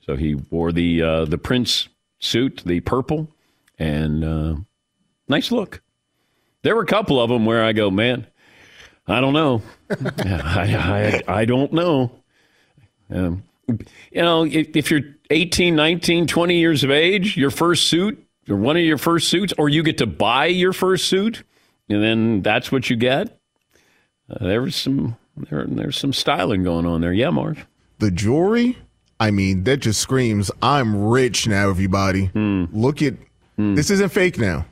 So 0.00 0.16
he 0.16 0.34
wore 0.34 0.72
the 0.72 1.02
uh, 1.02 1.24
the 1.26 1.36
Prince 1.36 1.90
suit, 2.18 2.62
the 2.64 2.80
purple, 2.80 3.28
and 3.78 4.24
uh, 4.24 4.54
nice 5.28 5.52
look. 5.52 5.82
There 6.62 6.74
were 6.76 6.82
a 6.82 6.86
couple 6.86 7.20
of 7.20 7.28
them 7.28 7.44
where 7.44 7.62
I 7.62 7.74
go, 7.74 7.90
man, 7.90 8.26
I 9.06 9.20
don't 9.20 9.34
know, 9.34 9.60
I, 9.90 11.22
I, 11.28 11.40
I 11.40 11.44
don't 11.44 11.74
know. 11.74 12.21
Um, 13.12 13.44
you 13.68 14.22
know, 14.22 14.44
if, 14.44 14.76
if, 14.76 14.90
you're 14.90 15.02
18, 15.30 15.74
19, 15.76 16.26
20 16.26 16.58
years 16.58 16.84
of 16.84 16.90
age, 16.90 17.36
your 17.36 17.50
first 17.50 17.86
suit, 17.86 18.24
or 18.48 18.56
one 18.56 18.76
of 18.76 18.82
your 18.82 18.98
first 18.98 19.28
suits, 19.28 19.52
or 19.58 19.68
you 19.68 19.82
get 19.82 19.98
to 19.98 20.06
buy 20.06 20.46
your 20.46 20.72
first 20.72 21.06
suit, 21.06 21.44
and 21.88 22.02
then 22.02 22.42
that's 22.42 22.72
what 22.72 22.90
you 22.90 22.96
get. 22.96 23.38
Uh, 24.28 24.44
there 24.46 24.62
was 24.62 24.74
some 24.74 25.16
there, 25.36 25.64
there's 25.66 25.98
some 25.98 26.12
styling 26.12 26.62
going 26.62 26.86
on 26.86 27.00
there. 27.00 27.12
Yeah, 27.12 27.30
Marv. 27.30 27.66
The 27.98 28.10
jewelry, 28.10 28.78
I 29.20 29.30
mean, 29.30 29.64
that 29.64 29.78
just 29.78 30.00
screams, 30.00 30.50
I'm 30.60 31.08
rich 31.08 31.46
now, 31.46 31.70
everybody. 31.70 32.26
Hmm. 32.26 32.64
Look 32.72 33.02
at 33.02 33.14
this 33.56 33.90
isn't 33.90 34.10
fake 34.10 34.38
now. 34.38 34.66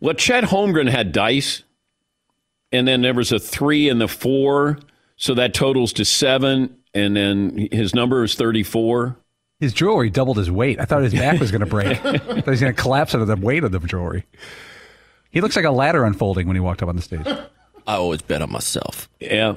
Well, 0.00 0.14
Chet 0.14 0.44
Holmgren 0.44 0.90
had 0.90 1.12
dice, 1.12 1.62
and 2.72 2.86
then 2.86 3.02
there 3.02 3.14
was 3.14 3.32
a 3.32 3.38
three 3.38 3.88
and 3.88 4.00
the 4.00 4.08
four, 4.08 4.78
so 5.16 5.34
that 5.34 5.54
totals 5.54 5.92
to 5.94 6.04
seven, 6.04 6.76
and 6.94 7.16
then 7.16 7.68
his 7.72 7.94
number 7.94 8.24
is 8.24 8.34
34. 8.34 9.16
His 9.60 9.72
jewelry 9.72 10.10
doubled 10.10 10.36
his 10.36 10.50
weight. 10.50 10.78
I 10.78 10.84
thought 10.84 11.02
his 11.02 11.14
back 11.14 11.40
was 11.40 11.50
going 11.50 11.60
to 11.60 11.66
break. 11.66 11.86
I 12.04 12.18
thought 12.18 12.44
he 12.44 12.50
was 12.50 12.60
going 12.60 12.74
to 12.74 12.80
collapse 12.80 13.14
under 13.14 13.24
the 13.24 13.36
weight 13.36 13.64
of 13.64 13.72
the 13.72 13.78
jewelry. 13.80 14.26
He 15.30 15.40
looks 15.40 15.56
like 15.56 15.64
a 15.64 15.70
ladder 15.70 16.04
unfolding 16.04 16.46
when 16.46 16.56
he 16.56 16.60
walked 16.60 16.82
up 16.82 16.88
on 16.88 16.96
the 16.96 17.02
stage. 17.02 17.26
I 17.26 17.94
always 17.94 18.22
bet 18.22 18.42
on 18.42 18.50
myself. 18.50 19.08
Yeah. 19.20 19.54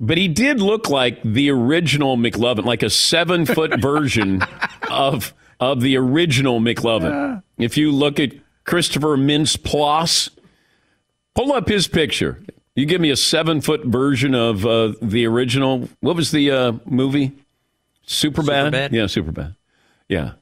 But 0.00 0.18
he 0.18 0.28
did 0.28 0.60
look 0.60 0.88
like 0.88 1.22
the 1.22 1.50
original 1.50 2.16
McLovin, 2.16 2.64
like 2.64 2.82
a 2.82 2.90
seven 2.90 3.44
foot 3.44 3.80
version 3.80 4.42
of 4.90 5.34
of 5.60 5.82
the 5.82 5.96
original 5.96 6.58
McLovin. 6.58 7.10
Yeah. 7.10 7.64
If 7.64 7.76
you 7.76 7.92
look 7.92 8.18
at 8.18 8.32
Christopher 8.64 9.18
Mintz 9.18 9.58
Plasse, 9.58 10.30
pull 11.34 11.52
up 11.52 11.68
his 11.68 11.86
picture. 11.86 12.42
You 12.80 12.86
give 12.86 13.02
me 13.02 13.10
a 13.10 13.16
seven 13.16 13.60
foot 13.60 13.84
version 13.84 14.34
of 14.34 14.64
uh, 14.64 14.94
the 15.02 15.26
original. 15.26 15.90
What 16.00 16.16
was 16.16 16.30
the 16.30 16.50
uh, 16.50 16.72
movie? 16.86 17.32
Superbad. 18.06 18.90
Yeah, 18.90 19.02
Superbad. 19.02 19.54
Yeah, 20.08 20.32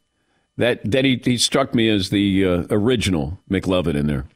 that 0.57 0.89
that 0.89 1.05
he, 1.05 1.20
he 1.24 1.36
struck 1.36 1.74
me 1.74 1.89
as 1.89 2.11
the 2.11 2.47
uh, 2.47 2.62
original 2.70 3.41
McLovin 3.51 3.97
in 3.97 4.07
there. 4.07 4.26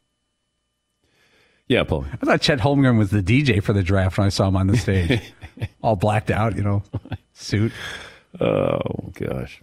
Yeah, 1.68 1.84
Paul. 1.84 2.04
I 2.20 2.26
thought 2.26 2.40
Chet 2.40 2.58
Holmgren 2.58 2.98
was 2.98 3.10
the 3.10 3.22
DJ 3.22 3.62
for 3.62 3.72
the 3.72 3.84
draft 3.84 4.18
when 4.18 4.26
I 4.26 4.30
saw 4.30 4.48
him 4.48 4.56
on 4.56 4.66
the 4.66 4.76
stage, 4.76 5.22
all 5.80 5.94
blacked 5.94 6.32
out, 6.32 6.56
you 6.56 6.64
know, 6.64 6.82
suit. 7.34 7.70
Oh 8.40 8.80
gosh, 9.12 9.62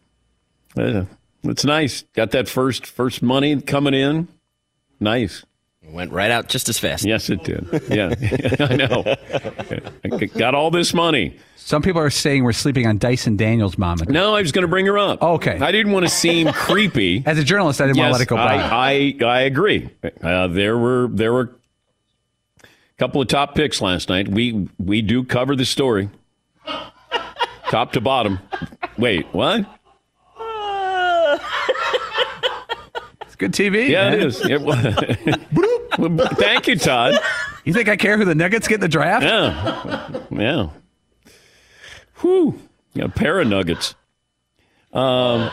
yeah, 0.78 1.08
it's 1.44 1.66
nice. 1.66 2.04
Got 2.14 2.32
that 2.32 2.48
first 2.48 2.86
first 2.86 3.22
money 3.22 3.60
coming 3.62 3.94
in. 3.94 4.30
Nice. 5.02 5.44
Went 5.84 6.12
right 6.12 6.30
out 6.30 6.50
just 6.50 6.70
as 6.70 6.78
fast. 6.78 7.06
Yes, 7.06 7.30
it 7.30 7.44
did. 7.44 7.68
Yeah, 7.90 8.14
I 8.60 8.76
know. 8.76 10.28
Got 10.38 10.54
all 10.54 10.72
this 10.72 10.94
money. 10.94 11.36
Some 11.70 11.82
people 11.82 12.02
are 12.02 12.10
saying 12.10 12.44
we're 12.44 12.52
sleeping 12.52 12.88
on 12.88 12.98
Dyson 12.98 13.38
Daniels' 13.38 13.78
mom. 13.78 14.00
No, 14.08 14.36
I 14.36 14.42
was 14.42 14.52
going 14.52 14.64
to 14.64 14.68
bring 14.68 14.88
her 14.88 14.98
up. 14.98 15.22
Okay. 15.22 15.60
I 15.60 15.72
didn't 15.72 15.92
want 15.92 16.04
to 16.06 16.10
seem 16.10 16.48
creepy. 16.54 17.24
As 17.26 17.38
a 17.38 17.44
journalist, 17.44 17.80
I 17.80 17.86
didn't 17.86 17.98
yes, 17.98 18.04
want 18.04 18.14
to 18.14 18.18
let 18.18 18.22
it 18.22 18.28
go 18.28 18.36
by. 18.36 18.56
I, 18.56 19.16
I, 19.22 19.26
I 19.26 19.42
agree. 19.42 19.90
Uh, 20.22 20.48
there 20.48 20.78
were 20.78 21.10
there 21.12 21.32
were 21.32 21.52
a 22.64 22.68
couple 22.98 23.22
of 23.22 23.28
top 23.28 23.56
picks 23.56 23.82
last 23.82 24.10
night. 24.10 24.28
We 24.28 24.68
we 24.80 25.02
do 25.02 25.24
cover 25.24 25.56
the 25.56 25.66
story, 25.66 26.10
top 27.70 27.94
to 27.94 28.02
bottom. 28.02 28.40
Wait, 28.98 29.28
what? 29.32 29.66
It's 33.22 33.36
good 33.36 33.54
TV. 33.54 33.90
Yeah, 33.90 34.10
man. 34.10 34.14
it 34.20 34.26
is. 34.26 34.42
It, 34.44 34.60
thank 36.36 36.68
you, 36.68 36.76
Todd. 36.76 37.20
You 37.66 37.74
think 37.74 37.90
I 37.90 37.96
care 37.98 38.18
who 38.18 38.26
the 38.26 38.36
Nuggets 38.36 38.68
get 38.68 38.76
in 38.76 38.82
the 38.82 38.88
draft? 38.88 39.24
Yeah, 39.24 40.20
yeah. 40.32 40.70
Whew, 42.22 42.60
got 42.96 43.08
a 43.08 43.10
pair 43.10 43.40
of 43.40 43.48
Nuggets. 43.48 43.96
Um, 44.94 45.50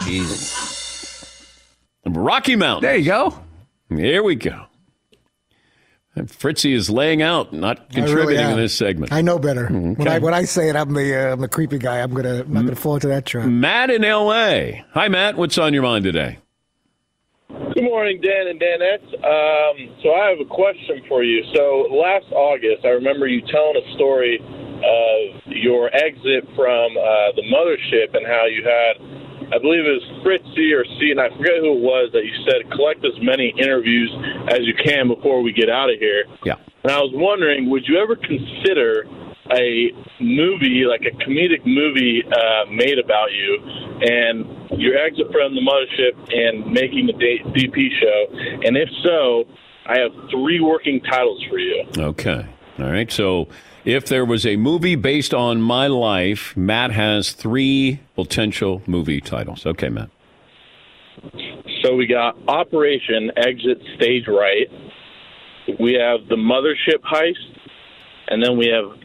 Rocky 2.06 2.56
Mountain. 2.56 2.88
There 2.88 2.96
you 2.96 3.04
go. 3.04 3.38
Here 3.88 4.22
we 4.22 4.34
go. 4.36 4.66
And 6.14 6.30
Fritzy 6.30 6.72
is 6.72 6.88
laying 6.88 7.20
out, 7.20 7.52
not 7.52 7.90
contributing 7.90 8.38
really 8.38 8.52
in 8.52 8.56
this 8.56 8.74
segment. 8.74 9.12
I 9.12 9.20
know 9.20 9.38
better. 9.38 9.66
Okay. 9.66 9.94
When 9.96 10.08
I 10.08 10.18
when 10.18 10.32
I 10.32 10.44
say 10.44 10.70
it, 10.70 10.76
I'm 10.76 10.94
the 10.94 11.14
uh, 11.14 11.32
I'm 11.32 11.40
the 11.40 11.48
creepy 11.48 11.76
guy. 11.76 12.00
I'm 12.00 12.14
gonna 12.14 12.40
I'm 12.40 12.52
not 12.54 12.62
gonna 12.64 12.74
fall 12.74 12.94
into 12.94 13.08
that 13.08 13.26
trap. 13.26 13.46
Matt 13.46 13.90
in 13.90 14.02
L.A. 14.02 14.82
Hi, 14.92 15.08
Matt. 15.08 15.36
What's 15.36 15.58
on 15.58 15.74
your 15.74 15.82
mind 15.82 16.04
today? 16.04 16.38
Good 17.76 17.84
morning, 17.84 18.22
Dan 18.24 18.48
and 18.48 18.56
Danette. 18.56 19.04
Um, 19.20 19.76
so 20.00 20.16
I 20.16 20.32
have 20.32 20.40
a 20.40 20.48
question 20.48 21.04
for 21.12 21.22
you. 21.22 21.44
So 21.52 21.92
last 21.92 22.24
August, 22.32 22.88
I 22.88 22.96
remember 22.96 23.28
you 23.28 23.44
telling 23.52 23.76
a 23.76 23.84
story 24.00 24.40
of 24.40 25.44
your 25.44 25.92
exit 25.92 26.48
from 26.56 26.96
uh, 26.96 27.36
the 27.36 27.44
mothership 27.52 28.16
and 28.16 28.24
how 28.24 28.48
you 28.48 28.64
had 28.64 28.96
I 29.52 29.58
believe 29.60 29.84
it 29.84 30.00
was 30.00 30.08
Fritzy 30.24 30.72
or 30.72 30.84
C, 30.98 31.12
and 31.12 31.20
I 31.20 31.28
forget 31.36 31.60
who 31.60 31.76
it 31.76 31.84
was 31.84 32.10
that 32.16 32.24
you 32.24 32.34
said 32.48 32.66
collect 32.72 33.04
as 33.04 33.14
many 33.20 33.52
interviews 33.60 34.10
as 34.48 34.64
you 34.64 34.74
can 34.74 35.06
before 35.06 35.42
we 35.42 35.52
get 35.52 35.68
out 35.68 35.92
of 35.92 36.00
here. 36.00 36.24
Yeah. 36.44 36.56
And 36.82 36.90
I 36.90 36.98
was 36.98 37.12
wondering, 37.14 37.70
would 37.70 37.86
you 37.86 38.00
ever 38.00 38.16
consider 38.16 39.04
a 39.52 39.92
movie, 40.20 40.84
like 40.88 41.02
a 41.02 41.14
comedic 41.24 41.64
movie, 41.64 42.22
uh, 42.24 42.70
made 42.70 42.98
about 42.98 43.32
you, 43.32 43.58
and 44.02 44.80
your 44.80 44.96
exit 44.96 45.26
from 45.32 45.54
the 45.54 45.60
mothership 45.60 46.14
and 46.34 46.72
making 46.72 47.06
the 47.06 47.12
DP 47.12 47.88
show? 48.00 48.26
And 48.66 48.76
if 48.76 48.88
so, 49.02 49.44
I 49.86 49.98
have 49.98 50.12
three 50.30 50.60
working 50.60 51.00
titles 51.00 51.44
for 51.48 51.58
you. 51.58 51.84
Okay. 51.96 52.46
All 52.78 52.90
right. 52.90 53.10
So 53.10 53.48
if 53.84 54.06
there 54.06 54.24
was 54.24 54.44
a 54.44 54.56
movie 54.56 54.96
based 54.96 55.32
on 55.32 55.60
my 55.60 55.86
life, 55.86 56.56
Matt 56.56 56.90
has 56.90 57.32
three 57.32 58.00
potential 58.14 58.82
movie 58.86 59.20
titles. 59.20 59.64
Okay, 59.64 59.88
Matt. 59.88 60.10
So 61.82 61.94
we 61.94 62.06
got 62.06 62.36
Operation 62.48 63.30
Exit 63.36 63.80
Stage 63.94 64.26
Right. 64.26 64.68
We 65.80 65.94
have 65.94 66.28
the 66.28 66.36
Mothership 66.36 67.00
Heist, 67.00 67.58
and 68.28 68.42
then 68.42 68.56
we 68.56 68.66
have 68.66 68.98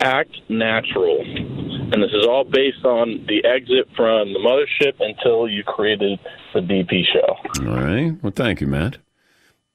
Act 0.00 0.30
Natural. 0.48 1.20
And 1.20 2.02
this 2.02 2.12
is 2.12 2.26
all 2.26 2.44
based 2.44 2.84
on 2.84 3.24
the 3.26 3.44
exit 3.44 3.88
from 3.96 4.32
the 4.32 4.38
mothership 4.38 4.94
until 5.00 5.48
you 5.48 5.64
created 5.64 6.18
the 6.54 6.60
DP 6.60 7.04
show. 7.12 7.36
All 7.66 7.76
right. 7.76 8.22
Well, 8.22 8.32
thank 8.34 8.60
you, 8.60 8.66
Matt. 8.66 8.98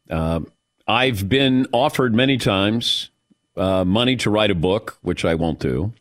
Uh, 0.09 0.41
I've 0.87 1.27
been 1.27 1.67
offered 1.71 2.13
many 2.13 2.37
times 2.37 3.09
uh, 3.55 3.83
money 3.83 4.15
to 4.17 4.29
write 4.29 4.51
a 4.51 4.55
book, 4.55 4.97
which 5.01 5.25
I 5.25 5.35
won't 5.35 5.59
do. 5.59 5.93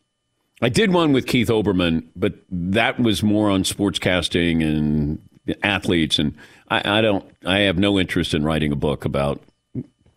I 0.60 0.68
did 0.68 0.92
one 0.92 1.12
with 1.12 1.26
Keith 1.26 1.48
Olbermann, 1.48 2.04
but 2.14 2.34
that 2.50 3.00
was 3.00 3.22
more 3.22 3.50
on 3.50 3.64
sportscasting 3.64 4.62
and 4.62 5.20
athletes, 5.62 6.18
and 6.18 6.36
I, 6.68 6.98
I 6.98 7.00
don't. 7.00 7.24
I 7.44 7.60
have 7.60 7.78
no 7.78 7.98
interest 7.98 8.32
in 8.32 8.44
writing 8.44 8.70
a 8.70 8.76
book 8.76 9.04
about 9.04 9.42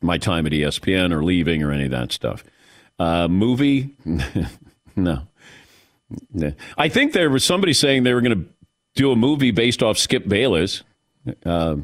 my 0.01 0.17
time 0.19 0.45
at 0.45 0.51
ESPN 0.51 1.11
or 1.11 1.23
leaving 1.23 1.63
or 1.63 1.71
any 1.71 1.85
of 1.85 1.91
that 1.91 2.11
stuff. 2.11 2.43
Uh, 2.97 3.27
movie, 3.27 3.95
no. 4.95 5.23
I 6.77 6.89
think 6.89 7.13
there 7.13 7.29
was 7.29 7.43
somebody 7.43 7.73
saying 7.73 8.03
they 8.03 8.13
were 8.13 8.21
going 8.21 8.43
to 8.43 8.49
do 8.95 9.11
a 9.11 9.15
movie 9.15 9.51
based 9.51 9.83
off 9.83 9.97
Skip 9.97 10.27
Bayless. 10.27 10.83
Uh, 11.45 11.77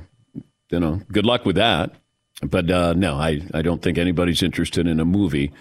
you 0.69 0.79
know, 0.79 1.01
good 1.11 1.25
luck 1.25 1.45
with 1.45 1.55
that. 1.57 1.95
But 2.43 2.71
uh, 2.71 2.93
no, 2.93 3.15
I, 3.15 3.41
I 3.53 3.61
don't 3.61 3.81
think 3.81 3.97
anybody's 3.97 4.41
interested 4.41 4.87
in 4.87 4.99
a 4.99 5.05
movie 5.05 5.51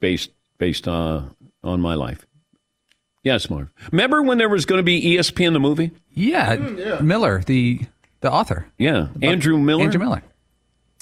based 0.00 0.30
based 0.58 0.86
uh, 0.86 1.22
on 1.64 1.80
my 1.80 1.94
life. 1.94 2.26
Yes, 3.22 3.50
Marv. 3.50 3.68
Remember 3.92 4.22
when 4.22 4.38
there 4.38 4.48
was 4.48 4.64
going 4.64 4.78
to 4.78 4.82
be 4.82 5.16
ESPN 5.16 5.48
in 5.48 5.52
the 5.54 5.60
movie? 5.60 5.90
Yeah, 6.12 6.56
Mm, 6.56 7.02
Miller, 7.02 7.42
the 7.44 7.80
The 8.20 8.30
author. 8.30 8.66
Yeah, 8.78 9.08
Andrew 9.22 9.58
Miller. 9.58 9.84
Andrew 9.84 10.00
Miller. 10.00 10.22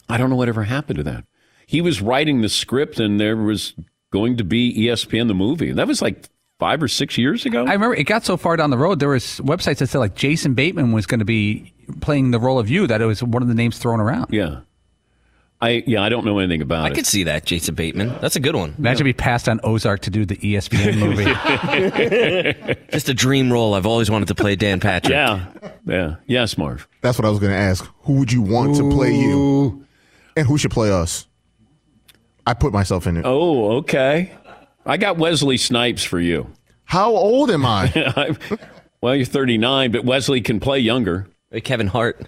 I 0.09 0.17
don't 0.17 0.31
know 0.31 0.37
whatever 0.37 0.65
happened 0.65 0.99
to 0.99 1.03
that. 1.05 1.25
He 1.69 1.83
was 1.83 2.01
writing 2.01 2.41
the 2.41 2.49
script, 2.49 2.99
and 2.99 3.21
there 3.21 3.37
was 3.37 3.75
going 4.11 4.39
to 4.39 4.45
be 4.45 4.75
ESPN 4.87 5.29
the 5.29 5.35
movie. 5.35 5.71
That 5.73 5.87
was 5.87 6.01
like 6.01 6.27
five 6.59 6.83
or 6.83 6.89
six 6.89 7.19
years 7.19 7.45
ago. 7.45 7.67
I 7.67 7.75
remember 7.75 7.95
it 7.95 8.05
got 8.05 8.25
so 8.25 8.39
far 8.39 8.57
down 8.57 8.71
the 8.71 8.79
road. 8.79 9.01
There 9.01 9.11
was 9.11 9.39
websites 9.45 9.77
that 9.81 9.89
said 9.89 9.99
like 9.99 10.15
Jason 10.15 10.55
Bateman 10.55 10.93
was 10.93 11.05
going 11.05 11.19
to 11.19 11.27
be 11.27 11.75
playing 12.01 12.31
the 12.31 12.41
role 12.41 12.59
of 12.59 12.71
you. 12.71 12.87
That 12.87 13.03
it 13.03 13.05
was 13.05 13.23
one 13.23 13.43
of 13.43 13.49
the 13.49 13.55
names 13.55 13.77
thrown 13.77 14.01
around. 14.01 14.29
Yeah. 14.31 14.61
I 15.61 15.85
yeah, 15.87 16.03
I 16.03 16.09
don't 16.09 16.25
know 16.25 16.39
anything 16.39 16.63
about 16.63 16.85
I 16.85 16.89
it. 16.89 16.93
I 16.93 16.95
could 16.95 17.07
see 17.07 17.25
that, 17.25 17.45
Jason 17.45 17.75
Bateman. 17.75 18.15
That's 18.23 18.37
a 18.37 18.41
good 18.41 18.57
one. 18.57 18.75
Imagine 18.79 19.05
we 19.05 19.13
passed 19.13 19.47
on 19.47 19.61
Ozark 19.63 20.01
to 20.03 20.11
do 20.11 20.25
the 20.25 20.37
ESPN 20.37 20.97
movie. 22.65 22.85
Just 22.93 23.11
a 23.11 23.15
dream 23.15 23.53
role. 23.53 23.75
I've 23.75 23.85
always 23.85 24.11
wanted 24.11 24.29
to 24.29 24.35
play 24.35 24.57
Dan 24.57 24.81
Patrick. 24.81 25.13
Yeah, 25.13 25.45
yeah, 25.85 26.17
yes, 26.27 26.57
Marv. 26.57 26.89
That's 27.03 27.19
what 27.19 27.27
I 27.27 27.31
was 27.31 27.41
going 27.41 27.53
to 27.53 27.59
ask. 27.59 27.87
Who 28.05 28.15
would 28.15 28.33
you 28.33 28.41
want 28.41 28.77
to 28.77 28.89
play 28.91 29.13
you, 29.15 29.85
and 30.35 30.47
who 30.47 30.57
should 30.57 30.71
play 30.71 30.91
us? 30.91 31.27
I 32.49 32.55
put 32.55 32.73
myself 32.73 33.07
in 33.07 33.19
it. 33.19 33.27
Oh, 33.27 33.73
okay. 33.79 34.33
I 34.87 34.97
got 34.97 35.19
Wesley 35.19 35.59
Snipes 35.59 36.03
for 36.03 36.19
you. 36.19 36.51
How 36.85 37.11
old 37.11 37.51
am 37.51 37.67
I? 37.67 38.35
well, 39.03 39.15
you're 39.15 39.27
39, 39.27 39.93
but 39.93 40.07
Wesley 40.07 40.41
can 40.41 40.59
play 40.59 40.79
younger. 40.79 41.29
Hey, 41.51 41.61
Kevin 41.61 41.89
Hart. 41.89 42.27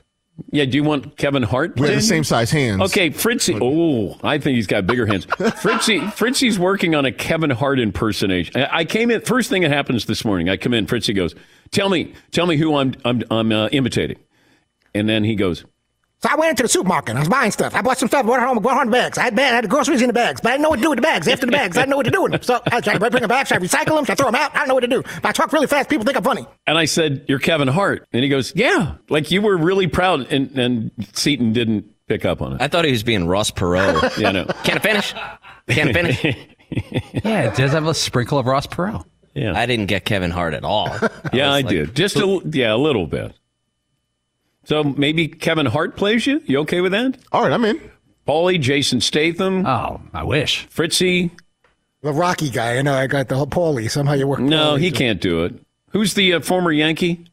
Yeah, 0.53 0.67
do 0.67 0.77
you 0.77 0.85
want 0.85 1.17
Kevin 1.17 1.43
Hart? 1.43 1.81
We 1.81 1.87
have 1.87 1.97
the 1.97 2.03
same 2.03 2.25
size 2.25 2.51
hands. 2.51 2.83
Okay, 2.83 3.09
Fritzy. 3.11 3.59
Oh, 3.63 4.19
I 4.23 4.37
think 4.37 4.57
he's 4.57 4.67
got 4.67 4.87
bigger 4.87 5.07
hands. 5.07 5.25
Fritzy, 5.63 6.01
Fritzy's 6.11 6.59
working 6.59 6.95
on 6.95 7.07
a 7.07 7.13
Kevin 7.13 7.51
Hart 7.51 7.81
impersonation. 7.81 8.61
I 8.61 8.79
I 8.81 8.85
came 8.85 9.11
in. 9.11 9.23
First 9.23 9.49
thing 9.49 9.63
that 9.63 9.71
happens 9.71 10.05
this 10.05 10.23
morning, 10.25 10.49
I 10.51 10.57
come 10.59 10.73
in. 10.73 10.87
Fritzy 10.87 11.13
goes, 11.15 11.35
"Tell 11.73 11.89
me, 11.91 12.15
tell 12.31 12.47
me 12.47 12.57
who 12.57 12.75
I'm 12.77 12.95
I'm 13.05 13.23
I'm 13.31 13.53
uh, 13.53 13.69
imitating," 13.69 14.17
and 14.95 15.07
then 15.07 15.25
he 15.25 15.35
goes, 15.35 15.65
So 16.23 16.29
I 16.31 16.35
went 16.37 16.51
into 16.51 16.63
the 16.63 16.69
supermarket. 16.69 17.17
I 17.17 17.21
was 17.21 17.29
buying 17.31 17.51
stuff. 17.51 17.75
I 17.75 17.81
bought 17.81 17.97
some 17.97 18.09
stuff. 18.09 18.27
Brought 18.27 18.43
it 18.43 18.47
home. 18.47 18.59
Brought 18.63 18.77
home 18.77 18.87
the 18.87 18.93
bags. 18.93 19.17
I 19.17 19.23
had, 19.23 19.35
bag, 19.35 19.53
I 19.53 19.55
had 19.57 19.65
the 19.65 19.69
groceries 19.69 20.03
in 20.03 20.07
the 20.07 20.13
bags, 20.13 20.41
but 20.43 20.51
I 20.51 20.53
didn't 20.53 20.65
know 20.65 20.69
what 20.71 20.77
to 20.77 20.83
do 20.83 20.91
with 20.91 20.99
the 20.99 21.03
bags. 21.03 21.27
After 21.27 21.47
the 21.47 21.53
bags, 21.53 21.77
I 21.79 21.81
didn't 21.81 21.91
know 21.91 21.97
what 21.97 22.05
to 22.05 22.11
do 22.11 22.23
with 22.23 22.33
them. 22.33 22.43
So 22.43 22.61
I 22.71 22.81
tried 22.83 22.95
to 22.95 22.99
bring 23.01 23.13
them 23.13 23.29
back. 23.29 23.47
Should 23.47 23.57
I 23.57 23.61
recycle 23.61 23.97
them? 23.97 24.05
Should 24.05 24.13
I 24.13 24.15
throw 24.17 24.27
them 24.27 24.35
out? 24.35 24.55
I 24.55 24.59
don't 24.59 24.69
know 24.69 24.75
what 24.75 24.81
to 24.81 24.87
do. 24.87 25.03
But 25.03 25.25
I 25.27 25.33
talk 25.33 25.51
really 25.53 25.67
fast. 25.67 25.89
People 25.89 26.05
think 26.05 26.19
I'm 26.19 26.23
funny. 26.23 26.47
and 26.67 26.77
I 26.77 26.85
said, 26.85 27.25
"You're 27.27 27.39
Kevin 27.39 27.69
Hart," 27.69 28.07
and 28.13 28.23
he 28.23 28.29
goes, 28.29 28.53
"Yeah," 28.55 28.97
like 29.09 29.31
you 29.31 29.41
were 29.41 29.57
really 29.57 29.87
proud, 29.87 30.31
and 30.31 30.51
and 30.59 30.91
Seton 31.15 31.55
didn't 31.55 31.87
pick 32.07 32.27
up 32.27 32.43
on 32.43 32.53
it. 32.53 32.61
I 32.61 32.69
thought 32.69 32.85
he 32.85 32.91
was 32.91 33.03
being 33.03 33.27
Ross 33.27 33.51
Perot. 33.51 34.19
yeah, 34.23 34.33
no. 34.33 34.45
Can't 34.65 34.83
finish. 34.83 35.15
Can't 35.69 35.95
finish. 35.95 36.23
yeah, 37.25 37.43
it 37.49 37.57
does 37.57 37.73
have 37.73 37.87
a 37.87 37.95
sprinkle 37.95 38.39
of 38.39 38.45
Ross 38.47 38.67
Perot. 38.67 39.05
Yeah. 39.35 39.53
I 39.59 39.65
didn't 39.67 39.87
get 39.87 40.05
Kevin 40.05 40.31
Hart 40.33 40.53
at 40.55 40.65
all. 40.65 40.89
Yeah, 41.33 41.53
I 41.53 41.57
was 41.57 41.65
like- 41.65 41.69
did. 41.69 41.95
Just 41.97 42.17
a 42.17 42.41
yeah, 42.53 42.75
a 42.75 42.77
little 42.77 43.07
bit. 43.07 43.33
So 44.71 44.85
maybe 44.85 45.27
Kevin 45.27 45.67
Hart 45.67 45.97
plays 45.97 46.29
you. 46.29 46.41
You 46.47 46.61
okay 46.61 46.81
with 46.81 46.93
that? 46.93 47.17
All 47.33 47.43
right, 47.43 47.53
I'm 47.53 47.65
in. 47.65 47.81
Paulie, 48.25 48.61
Jason 48.61 49.01
Statham. 49.01 49.67
Oh, 49.67 50.01
I 50.15 50.23
wish. 50.23 50.65
Fritzy. 50.69 51.33
The 52.03 52.13
Rocky 52.13 52.51
guy. 52.51 52.77
I 52.77 52.83
know. 52.83 52.95
I 52.95 53.09
got 53.09 53.27
the 53.27 53.35
whole 53.35 53.49
Paulie. 53.49 53.91
Somehow 53.91 54.13
you 54.13 54.29
work. 54.29 54.39
No, 54.39 54.75
Paulie 54.75 54.81
he 54.83 54.91
too. 54.93 54.97
can't 54.97 55.21
do 55.21 55.43
it. 55.45 55.55
Who's 55.91 56.15
the 56.15 56.35
uh, 56.35 56.41
former 56.41 56.71
Yankee? 56.71 57.25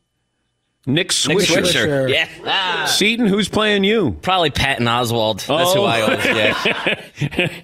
Nick 0.88 1.10
Swisher. 1.10 1.28
Nick 1.28 1.38
Swisher. 1.38 1.64
Swisher. 1.86 2.10
Yeah. 2.12 2.28
Ah. 2.44 2.86
Seton, 2.88 3.28
who's 3.28 3.50
playing 3.50 3.84
you? 3.84 4.18
Probably 4.24 4.50
Patton 4.50 4.88
Oswalt. 4.88 5.46
That's 5.46 5.74
who 5.74 5.82
Oh. 5.82 5.86
I 5.86 6.02
always 6.02 6.24
get. 6.24 7.64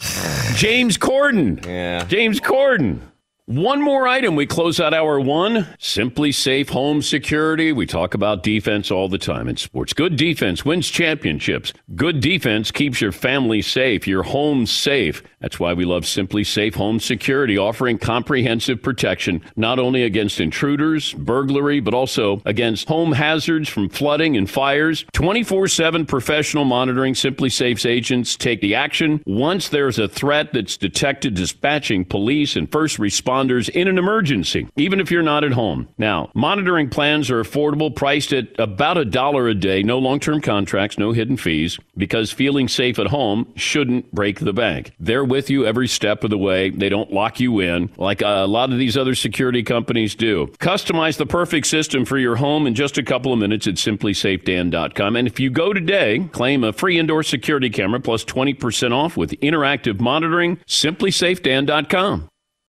James 0.56 1.00
Corden. 1.00 1.66
Yeah. 1.66 2.04
James 2.06 2.40
Corden. 2.40 3.00
One 3.46 3.82
more 3.82 4.08
item. 4.08 4.38
We 4.38 4.46
close 4.46 4.80
out 4.80 4.94
hour 4.94 5.20
one. 5.20 5.68
SimpliSafe 5.78 6.70
Home 6.70 7.02
Security. 7.02 7.74
We 7.74 7.86
talk 7.86 8.14
about 8.14 8.42
defense 8.42 8.90
all 8.90 9.10
the 9.10 9.18
time 9.18 9.50
in 9.50 9.58
sports. 9.58 9.92
Good 9.92 10.16
defense 10.16 10.64
wins 10.64 10.88
championships. 10.90 11.74
Good 11.94 12.22
defense 12.22 12.72
keeps 12.72 13.02
your 13.02 13.12
family 13.12 13.62
safe, 13.62 14.08
your 14.08 14.24
home 14.24 14.66
safe. 14.66 15.22
That's 15.42 15.60
why 15.60 15.74
we 15.74 15.84
love 15.84 16.04
SimpliSafe 16.04 16.76
Home 16.76 17.02
Security, 17.02 17.58
offering 17.58 17.98
comprehensive 17.98 18.82
protection 18.82 19.42
not 19.58 19.78
only 19.78 20.04
against 20.04 20.40
intruders, 20.40 21.12
burglary, 21.12 21.82
but 21.82 21.94
also 21.94 22.42
against 22.46 22.88
home 22.88 23.12
hazards 23.12 23.68
from 23.68 23.90
flooding 23.90 24.38
and 24.38 24.50
fires. 24.50 25.06
24 25.12 25.68
7 25.68 26.06
professional 26.06 26.64
monitoring. 26.64 27.14
SimpliSafe's 27.14 27.86
agents 27.86 28.38
take 28.38 28.62
the 28.62 28.76
action 28.76 29.22
once 29.26 29.68
there's 29.68 30.00
a 30.00 30.08
threat 30.08 30.54
that's 30.54 30.78
detected, 30.78 31.34
dispatching 31.34 32.06
police 32.06 32.56
and 32.56 32.72
first 32.72 33.00
responders 33.00 33.33
in 33.42 33.88
an 33.88 33.98
emergency, 33.98 34.68
even 34.76 35.00
if 35.00 35.12
you're 35.12 35.24
not 35.24 35.44
at 35.44 35.52
home. 35.54 35.88
Now, 35.98 36.32
monitoring 36.34 36.90
plans 36.90 37.30
are 37.30 37.44
affordable, 37.44 37.96
priced 37.96 38.34
at 38.34 38.48
about 38.60 38.98
a 38.98 39.06
dollar 39.06 39.48
a 39.48 39.56
day, 39.56 39.84
no 39.84 40.00
long 40.00 40.20
term 40.20 40.42
contracts, 40.42 40.98
no 40.98 41.12
hidden 41.12 41.38
fees, 41.38 41.80
because 41.98 42.32
feeling 42.32 42.68
safe 42.68 43.00
at 43.00 43.08
home 43.08 43.52
shouldn't 43.56 44.12
break 44.12 44.40
the 44.40 44.54
bank. 44.54 44.92
They're 45.00 45.24
with 45.24 45.50
you 45.50 45.66
every 45.66 45.88
step 45.88 46.24
of 46.24 46.30
the 46.30 46.38
way. 46.38 46.70
They 46.70 46.90
don't 46.90 47.12
lock 47.12 47.40
you 47.40 47.60
in 47.60 47.90
like 47.98 48.22
a 48.22 48.46
lot 48.46 48.72
of 48.72 48.78
these 48.78 48.98
other 48.98 49.16
security 49.16 49.64
companies 49.64 50.16
do. 50.16 50.48
Customize 50.60 51.18
the 51.18 51.26
perfect 51.26 51.68
system 51.68 52.06
for 52.06 52.18
your 52.18 52.36
home 52.36 52.68
in 52.68 52.76
just 52.76 52.98
a 52.98 53.04
couple 53.04 53.34
of 53.34 53.40
minutes 53.40 53.68
at 53.68 53.76
simplysafedan.com. 53.76 55.16
And 55.16 55.28
if 55.28 55.40
you 55.40 55.50
go 55.50 55.74
today, 55.74 56.28
claim 56.32 56.64
a 56.64 56.74
free 56.74 57.00
indoor 57.00 57.24
security 57.24 57.70
camera 57.70 58.00
plus 58.00 58.24
20% 58.26 58.92
off 58.92 59.18
with 59.18 59.32
interactive 59.42 60.00
monitoring, 60.00 60.58
simplysafedan.com. 60.68 62.30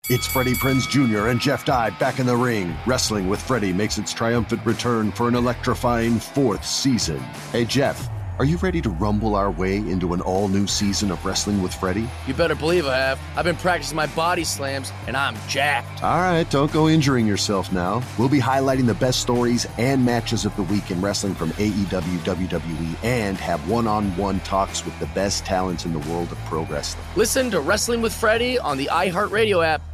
It's 0.08 0.26
Freddie 0.26 0.56
Prinze 0.56 0.89
Jr. 0.89 1.28
and 1.28 1.39
Jeff 1.39 1.66
Dye 1.66 1.91
back 1.91 2.18
in 2.20 2.26
the 2.26 2.36
ring. 2.36 2.76
Wrestling 2.88 3.28
with 3.28 3.39
Freddie 3.39 3.74
makes 3.74 4.00
its 4.00 4.12
triumphant 4.12 4.66
return 4.66 5.12
for 5.12 5.28
an 5.28 5.36
electrifying 5.36 6.18
fourth 6.20 6.66
season. 6.66 7.20
Hey, 7.52 7.64
Jeff, 7.64 8.10
are 8.39 8.45
you 8.45 8.58
ready 8.58 8.82
to 8.82 8.89
rumble 8.89 9.36
our 9.36 9.52
way 9.52 9.76
into 9.76 10.16
an 10.16 10.22
all 10.22 10.47
new 10.47 10.66
season 10.66 11.12
of 11.12 11.24
Wrestling 11.24 11.62
with 11.62 11.72
Freddie? 11.76 12.10
You 12.26 12.34
better 12.34 12.56
believe 12.56 12.88
I 12.88 12.97
have. 12.97 13.20
I've 13.36 13.45
been 13.45 13.58
practicing 13.58 13.97
my 13.97 14.08
body 14.08 14.43
slams, 14.45 14.91
and 15.06 15.16
I'm 15.16 15.36
jacked. 15.47 16.02
All 16.02 16.18
right, 16.18 16.50
don't 16.50 16.72
go 16.72 16.89
injuring 16.89 17.28
yourself 17.28 17.72
now. 17.72 18.02
We'll 18.18 18.30
be 18.30 18.39
highlighting 18.39 18.88
the 18.88 18.95
best 18.95 19.20
stories 19.20 19.68
and 19.78 20.04
matches 20.04 20.43
of 20.43 20.56
the 20.56 20.64
week 20.64 20.89
in 20.89 21.02
wrestling 21.02 21.36
from 21.36 21.52
AEW, 21.52 22.18
WWE, 22.20 23.04
and 23.04 23.38
have 23.38 23.70
one 23.70 23.86
on 23.86 24.16
one 24.18 24.39
talks 24.39 24.84
with 24.86 24.97
the 25.00 25.08
best 25.08 25.45
talents 25.45 25.86
in 25.86 25.93
the 25.93 26.00
world 26.12 26.32
of 26.32 26.39
pro 26.45 26.64
wrestling. 26.66 27.06
Listen 27.16 27.52
to 27.52 27.60
Wrestling 27.60 28.02
with 28.02 28.14
Freddie 28.14 28.58
on 28.58 28.78
the 28.80 28.89
iHeartRadio 28.91 29.64
app, 29.64 29.82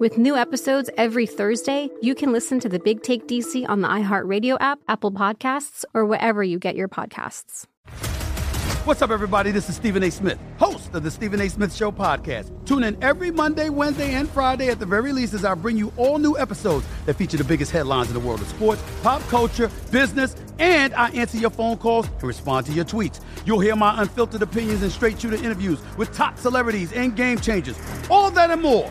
With 0.00 0.18
new 0.18 0.34
episodes 0.34 0.90
every 0.96 1.24
Thursday, 1.24 1.88
you 2.02 2.16
can 2.16 2.32
listen 2.32 2.58
to 2.60 2.68
the 2.68 2.80
Big 2.80 3.02
Take 3.02 3.28
DC 3.28 3.68
on 3.68 3.80
the 3.80 3.86
iHeartRadio 3.86 4.56
app, 4.58 4.80
Apple 4.88 5.12
Podcasts, 5.12 5.84
or 5.94 6.04
wherever 6.04 6.42
you 6.42 6.58
get 6.58 6.74
your 6.74 6.88
podcasts. 6.88 7.66
What's 8.84 9.02
up, 9.02 9.10
everybody? 9.10 9.52
This 9.52 9.68
is 9.68 9.76
Stephen 9.76 10.02
A. 10.02 10.10
Smith, 10.10 10.38
host 10.58 10.94
of 10.94 11.04
the 11.04 11.10
Stephen 11.12 11.40
A. 11.40 11.48
Smith 11.48 11.74
Show 11.74 11.92
podcast. 11.92 12.50
Tune 12.66 12.82
in 12.82 13.02
every 13.02 13.30
Monday, 13.30 13.68
Wednesday, 13.68 14.14
and 14.14 14.28
Friday 14.28 14.68
at 14.68 14.80
the 14.80 14.84
very 14.84 15.12
least 15.12 15.32
as 15.32 15.44
I 15.44 15.54
bring 15.54 15.76
you 15.76 15.92
all 15.96 16.18
new 16.18 16.36
episodes 16.36 16.84
that 17.06 17.14
feature 17.14 17.36
the 17.36 17.44
biggest 17.44 17.70
headlines 17.70 18.08
in 18.08 18.14
the 18.14 18.20
world 18.20 18.42
of 18.42 18.48
sports, 18.48 18.82
pop 19.02 19.22
culture, 19.28 19.70
business, 19.92 20.34
and 20.58 20.92
I 20.94 21.10
answer 21.10 21.38
your 21.38 21.50
phone 21.50 21.78
calls 21.78 22.08
and 22.08 22.24
respond 22.24 22.66
to 22.66 22.72
your 22.72 22.84
tweets. 22.84 23.20
You'll 23.46 23.60
hear 23.60 23.76
my 23.76 24.02
unfiltered 24.02 24.42
opinions 24.42 24.82
and 24.82 24.90
straight 24.90 25.20
shooter 25.20 25.36
interviews 25.36 25.80
with 25.96 26.12
top 26.14 26.36
celebrities 26.36 26.92
and 26.92 27.14
game 27.14 27.38
changers. 27.38 27.78
All 28.10 28.30
that 28.32 28.50
and 28.50 28.60
more. 28.60 28.90